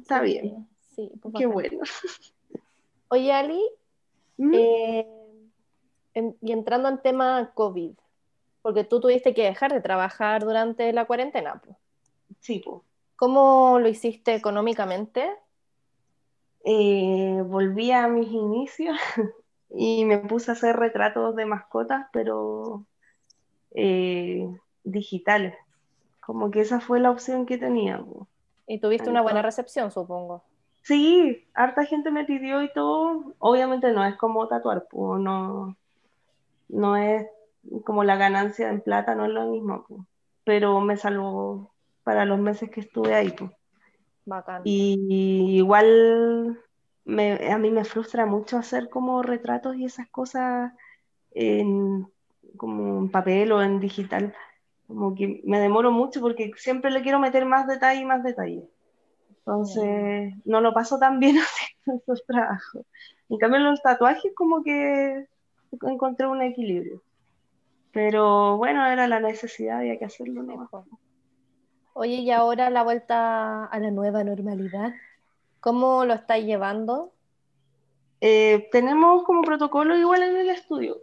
está 0.00 0.20
sí, 0.20 0.26
bien. 0.26 0.68
Sí, 0.94 1.10
pues 1.20 1.34
Qué 1.36 1.46
bueno. 1.46 1.80
Oye, 3.08 3.32
Ali, 3.32 3.60
Mm, 4.36 4.52
eh, 4.54 5.06
en- 6.14 6.36
y 6.40 6.50
entrando 6.52 6.88
en 6.88 6.98
tema 7.02 7.52
COVID, 7.54 7.92
porque 8.64 8.82
tú 8.82 8.98
tuviste 8.98 9.34
que 9.34 9.42
dejar 9.42 9.74
de 9.74 9.82
trabajar 9.82 10.42
durante 10.42 10.90
la 10.94 11.04
cuarentena, 11.04 11.60
pues. 11.62 11.76
Sí, 12.40 12.62
pues. 12.64 12.80
¿Cómo 13.14 13.78
lo 13.78 13.86
hiciste 13.88 14.34
económicamente? 14.34 15.28
Eh, 16.64 17.42
volví 17.44 17.92
a 17.92 18.08
mis 18.08 18.26
inicios 18.28 18.96
y 19.68 20.06
me 20.06 20.16
puse 20.16 20.50
a 20.50 20.54
hacer 20.54 20.76
retratos 20.76 21.36
de 21.36 21.44
mascotas, 21.44 22.06
pero 22.10 22.86
eh, 23.72 24.48
digitales. 24.82 25.54
Como 26.20 26.50
que 26.50 26.60
esa 26.62 26.80
fue 26.80 27.00
la 27.00 27.10
opción 27.10 27.44
que 27.44 27.58
tenía. 27.58 27.98
po. 27.98 28.26
Y 28.66 28.78
tuviste 28.80 29.10
una 29.10 29.20
buena 29.20 29.40
Entonces- 29.40 29.58
recepción, 29.58 29.90
supongo. 29.90 30.42
Sí, 30.80 31.46
harta 31.52 31.84
gente 31.84 32.10
me 32.10 32.24
pidió 32.24 32.62
y 32.62 32.72
todo. 32.72 33.34
Obviamente 33.40 33.92
no 33.92 34.02
es 34.06 34.16
como 34.16 34.48
tatuar, 34.48 34.86
po, 34.88 35.18
no, 35.18 35.76
no 36.70 36.96
es 36.96 37.26
como 37.84 38.04
la 38.04 38.16
ganancia 38.16 38.68
en 38.68 38.80
plata, 38.80 39.14
no 39.14 39.24
es 39.24 39.30
lo 39.32 39.46
mismo, 39.50 39.84
po. 39.86 40.06
Pero 40.44 40.80
me 40.80 40.96
salvó 40.96 41.72
para 42.02 42.24
los 42.24 42.38
meses 42.38 42.70
que 42.70 42.80
estuve 42.80 43.14
ahí. 43.14 43.30
po. 43.30 43.50
Bacán. 44.26 44.62
Y 44.64 45.56
igual 45.56 46.60
me- 47.04 47.50
a 47.52 47.58
mí 47.58 47.70
me 47.70 47.84
frustra 47.84 48.26
mucho 48.26 48.56
hacer 48.56 48.88
como 48.88 49.22
retratos 49.22 49.76
y 49.76 49.84
esas 49.84 50.08
cosas 50.08 50.72
en, 51.32 52.06
como 52.56 52.98
en 53.00 53.10
papel 53.10 53.52
o 53.52 53.62
en 53.62 53.80
digital. 53.80 54.34
Como 54.86 55.14
que 55.14 55.40
me 55.44 55.60
demoro 55.60 55.90
mucho 55.90 56.20
porque 56.20 56.50
siempre 56.56 56.90
le 56.90 57.02
quiero 57.02 57.18
meter 57.18 57.46
más 57.46 57.66
detalle 57.66 58.00
y 58.00 58.04
más 58.04 58.22
detalle. 58.22 58.68
Entonces, 59.38 60.34
no 60.44 60.60
lo 60.60 60.72
paso 60.72 60.98
tan 60.98 61.18
bien 61.18 61.36
haciendo 61.38 62.02
esos 62.02 62.24
trabajos. 62.26 62.86
En 63.28 63.38
cambio, 63.38 63.58
en 63.58 63.64
los 63.64 63.82
tatuajes 63.82 64.32
como 64.34 64.62
que 64.62 65.26
encontré 65.82 66.26
un 66.26 66.42
equilibrio. 66.42 67.02
Pero 67.94 68.56
bueno, 68.56 68.84
era 68.86 69.06
la 69.06 69.20
necesidad, 69.20 69.78
había 69.78 69.98
que 69.98 70.04
hacerlo, 70.04 70.42
¿no? 70.42 70.68
Oye, 71.92 72.16
y 72.16 72.30
ahora 72.32 72.68
la 72.70 72.82
vuelta 72.82 73.66
a 73.66 73.78
la 73.78 73.92
nueva 73.92 74.24
normalidad, 74.24 74.92
¿cómo 75.60 76.04
lo 76.04 76.14
estáis 76.14 76.44
llevando? 76.44 77.12
Eh, 78.20 78.68
tenemos 78.72 79.22
como 79.22 79.42
protocolo 79.42 79.96
igual 79.96 80.24
en 80.24 80.36
el 80.36 80.50
estudio. 80.50 80.96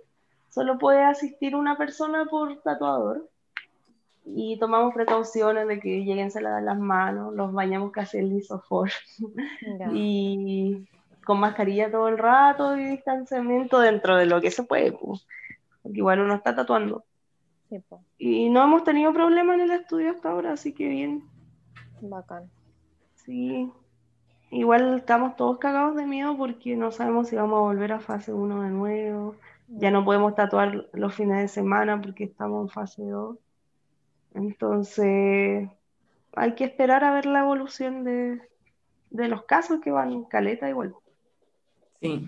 Solo 0.50 0.78
puede 0.78 1.02
asistir 1.02 1.56
una 1.56 1.78
persona 1.78 2.26
por 2.26 2.62
tatuador. 2.62 3.30
Y 4.26 4.60
tomamos 4.60 4.94
precauciones 4.94 5.68
de 5.68 5.80
que 5.80 6.04
lleguen 6.04 6.30
se 6.30 6.42
lavan 6.42 6.66
las 6.66 6.78
manos, 6.78 7.34
los 7.34 7.54
bañamos 7.54 7.92
casi 7.92 8.18
en 8.18 8.30
lisofor. 8.30 8.92
Ya. 9.80 9.90
Y 9.94 10.86
con 11.24 11.40
mascarilla 11.40 11.90
todo 11.90 12.10
el 12.10 12.18
rato 12.18 12.76
y 12.76 12.84
distanciamiento 12.84 13.80
dentro 13.80 14.18
de 14.18 14.26
lo 14.26 14.42
que 14.42 14.52
se 14.52 14.64
puede, 14.64 14.92
pues, 14.92 15.26
porque 15.82 15.98
igual 16.00 16.22
uno 16.22 16.36
está 16.36 16.56
tatuando. 16.56 17.04
Sí, 17.70 17.82
Y 18.18 18.50
no 18.50 18.64
hemos 18.64 18.84
tenido 18.84 19.14
problemas 19.14 19.56
en 19.56 19.62
el 19.62 19.72
estudio 19.72 20.12
hasta 20.12 20.30
ahora, 20.30 20.54
así 20.54 20.74
que 20.74 20.88
bien. 20.88 21.24
bacán. 22.02 22.52
Sí. 23.16 23.72
Igual 24.52 24.96
estamos 24.98 25.36
todos 25.38 25.58
cagados 25.60 25.96
de 25.96 26.06
miedo 26.06 26.36
porque 26.38 26.76
no 26.76 26.92
sabemos 26.92 27.30
si 27.30 27.36
vamos 27.38 27.58
a 27.58 27.62
volver 27.62 27.94
a 27.94 28.00
fase 28.02 28.34
1 28.34 28.62
de 28.64 28.70
nuevo. 28.70 29.36
Ya 29.68 29.92
no 29.92 30.04
podemos 30.04 30.36
tatuar 30.36 30.90
los 30.94 31.16
fines 31.16 31.38
de 31.40 31.48
semana 31.48 32.02
porque 32.02 32.26
estamos 32.26 32.64
en 32.66 32.70
fase 32.70 33.04
2. 33.04 33.38
Entonces, 34.34 35.70
hay 36.34 36.56
que 36.56 36.66
esperar 36.66 37.04
a 37.04 37.14
ver 37.14 37.26
la 37.26 37.42
evolución 37.42 38.04
de, 38.04 38.42
de 39.10 39.28
los 39.30 39.44
casos 39.46 39.80
que 39.82 39.92
van 39.92 40.26
caleta 40.26 40.70
igual. 40.70 40.96
Sí. 42.02 42.28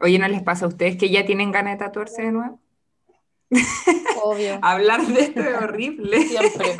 Oye, 0.00 0.18
¿no 0.18 0.28
les 0.28 0.42
pasa 0.42 0.64
a 0.66 0.68
ustedes 0.68 0.96
que 0.96 1.08
ya 1.10 1.24
tienen 1.24 1.52
ganas 1.52 1.78
de 1.78 1.84
tatuarse 1.84 2.22
de 2.22 2.32
nuevo? 2.32 2.60
Obvio. 4.22 4.58
Hablar 4.62 5.02
de 5.06 5.20
esto 5.20 5.40
es 5.40 5.54
horrible. 5.56 6.22
Siempre. 6.22 6.76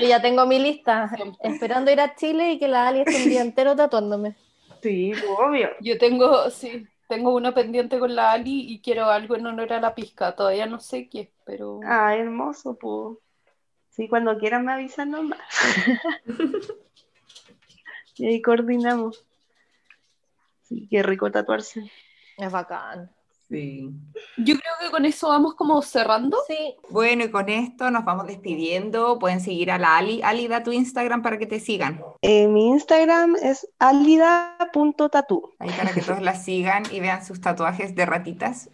Yo 0.00 0.08
ya 0.08 0.20
tengo 0.20 0.44
mi 0.46 0.58
lista, 0.58 1.08
Siempre. 1.14 1.38
esperando 1.50 1.90
ir 1.90 2.00
a 2.00 2.14
Chile 2.14 2.52
y 2.52 2.58
que 2.58 2.68
la 2.68 2.88
Ali 2.88 3.00
esté 3.00 3.16
un 3.22 3.28
día 3.30 3.42
entero 3.42 3.76
tatuándome. 3.76 4.36
Sí, 4.82 5.12
obvio. 5.38 5.70
Yo 5.80 5.98
tengo, 5.98 6.50
sí, 6.50 6.86
tengo 7.08 7.34
una 7.34 7.52
pendiente 7.54 7.98
con 7.98 8.14
la 8.14 8.32
Ali 8.32 8.72
y 8.72 8.80
quiero 8.80 9.06
algo 9.06 9.36
en 9.36 9.46
honor 9.46 9.72
a 9.72 9.80
la 9.80 9.94
pizca. 9.94 10.34
Todavía 10.34 10.66
no 10.66 10.78
sé 10.80 11.08
qué, 11.08 11.32
pero 11.44 11.80
Ah, 11.84 12.14
hermoso, 12.16 12.76
pues. 12.76 13.18
Sí, 13.90 14.08
cuando 14.08 14.38
quieran 14.38 14.64
me 14.64 14.72
avisan 14.72 15.10
nomás. 15.10 15.38
Y 18.16 18.26
ahí 18.26 18.42
coordinamos. 18.42 19.24
Sí, 20.68 20.86
qué 20.90 21.02
rico 21.02 21.30
tatuarse. 21.30 21.90
Es 22.36 22.52
bacán. 22.52 23.10
Sí. 23.48 23.88
yo 24.36 24.56
creo 24.56 24.72
que 24.82 24.90
con 24.90 25.06
eso 25.06 25.28
vamos 25.28 25.54
como 25.54 25.80
cerrando. 25.80 26.36
Sí, 26.46 26.76
Bueno, 26.90 27.24
y 27.24 27.30
con 27.30 27.48
esto 27.48 27.90
nos 27.90 28.04
vamos 28.04 28.26
despidiendo. 28.26 29.18
Pueden 29.18 29.40
seguir 29.40 29.70
a 29.70 29.78
la 29.78 29.96
Ali. 29.96 30.20
Ali, 30.22 30.48
da 30.48 30.62
tu 30.62 30.70
Instagram 30.70 31.22
para 31.22 31.38
que 31.38 31.46
te 31.46 31.58
sigan. 31.58 32.02
Eh, 32.20 32.46
mi 32.46 32.68
Instagram 32.68 33.36
es 33.36 33.66
alida.tatu. 33.78 35.54
Ahí 35.58 35.70
para 35.70 35.92
que 35.94 36.02
todos 36.02 36.20
la 36.20 36.34
sigan 36.34 36.82
y 36.92 37.00
vean 37.00 37.24
sus 37.24 37.40
tatuajes 37.40 37.94
de 37.94 38.04
ratitas. 38.04 38.68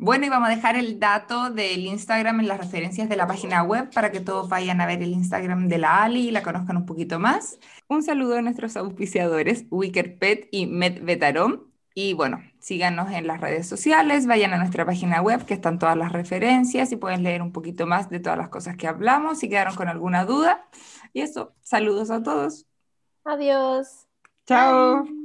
Bueno, 0.00 0.26
y 0.26 0.28
vamos 0.28 0.48
a 0.48 0.54
dejar 0.54 0.76
el 0.76 1.00
dato 1.00 1.50
del 1.50 1.84
Instagram 1.86 2.38
en 2.38 2.46
las 2.48 2.58
referencias 2.58 3.08
de 3.08 3.16
la 3.16 3.26
página 3.26 3.64
web 3.64 3.90
para 3.92 4.12
que 4.12 4.20
todos 4.20 4.48
vayan 4.48 4.80
a 4.80 4.86
ver 4.86 5.02
el 5.02 5.12
Instagram 5.12 5.66
de 5.66 5.78
la 5.78 6.04
Ali 6.04 6.28
y 6.28 6.30
la 6.30 6.42
conozcan 6.44 6.76
un 6.76 6.86
poquito 6.86 7.18
más. 7.18 7.58
Un 7.88 8.04
saludo 8.04 8.36
a 8.36 8.42
nuestros 8.42 8.76
auspiciadores, 8.76 9.66
Wickerpet 9.70 10.48
y 10.52 10.66
MedVetarom. 10.66 11.64
Y 11.94 12.12
bueno, 12.14 12.40
síganos 12.60 13.10
en 13.10 13.26
las 13.26 13.40
redes 13.40 13.66
sociales, 13.68 14.26
vayan 14.26 14.52
a 14.54 14.58
nuestra 14.58 14.86
página 14.86 15.20
web 15.20 15.44
que 15.44 15.54
están 15.54 15.80
todas 15.80 15.96
las 15.96 16.12
referencias 16.12 16.92
y 16.92 16.96
pueden 16.96 17.24
leer 17.24 17.42
un 17.42 17.50
poquito 17.50 17.84
más 17.88 18.08
de 18.08 18.20
todas 18.20 18.38
las 18.38 18.50
cosas 18.50 18.76
que 18.76 18.86
hablamos 18.86 19.40
si 19.40 19.48
quedaron 19.48 19.74
con 19.74 19.88
alguna 19.88 20.24
duda. 20.24 20.68
Y 21.12 21.22
eso, 21.22 21.56
saludos 21.60 22.12
a 22.12 22.22
todos. 22.22 22.66
adiós. 23.24 24.06
Chao. 24.46 25.17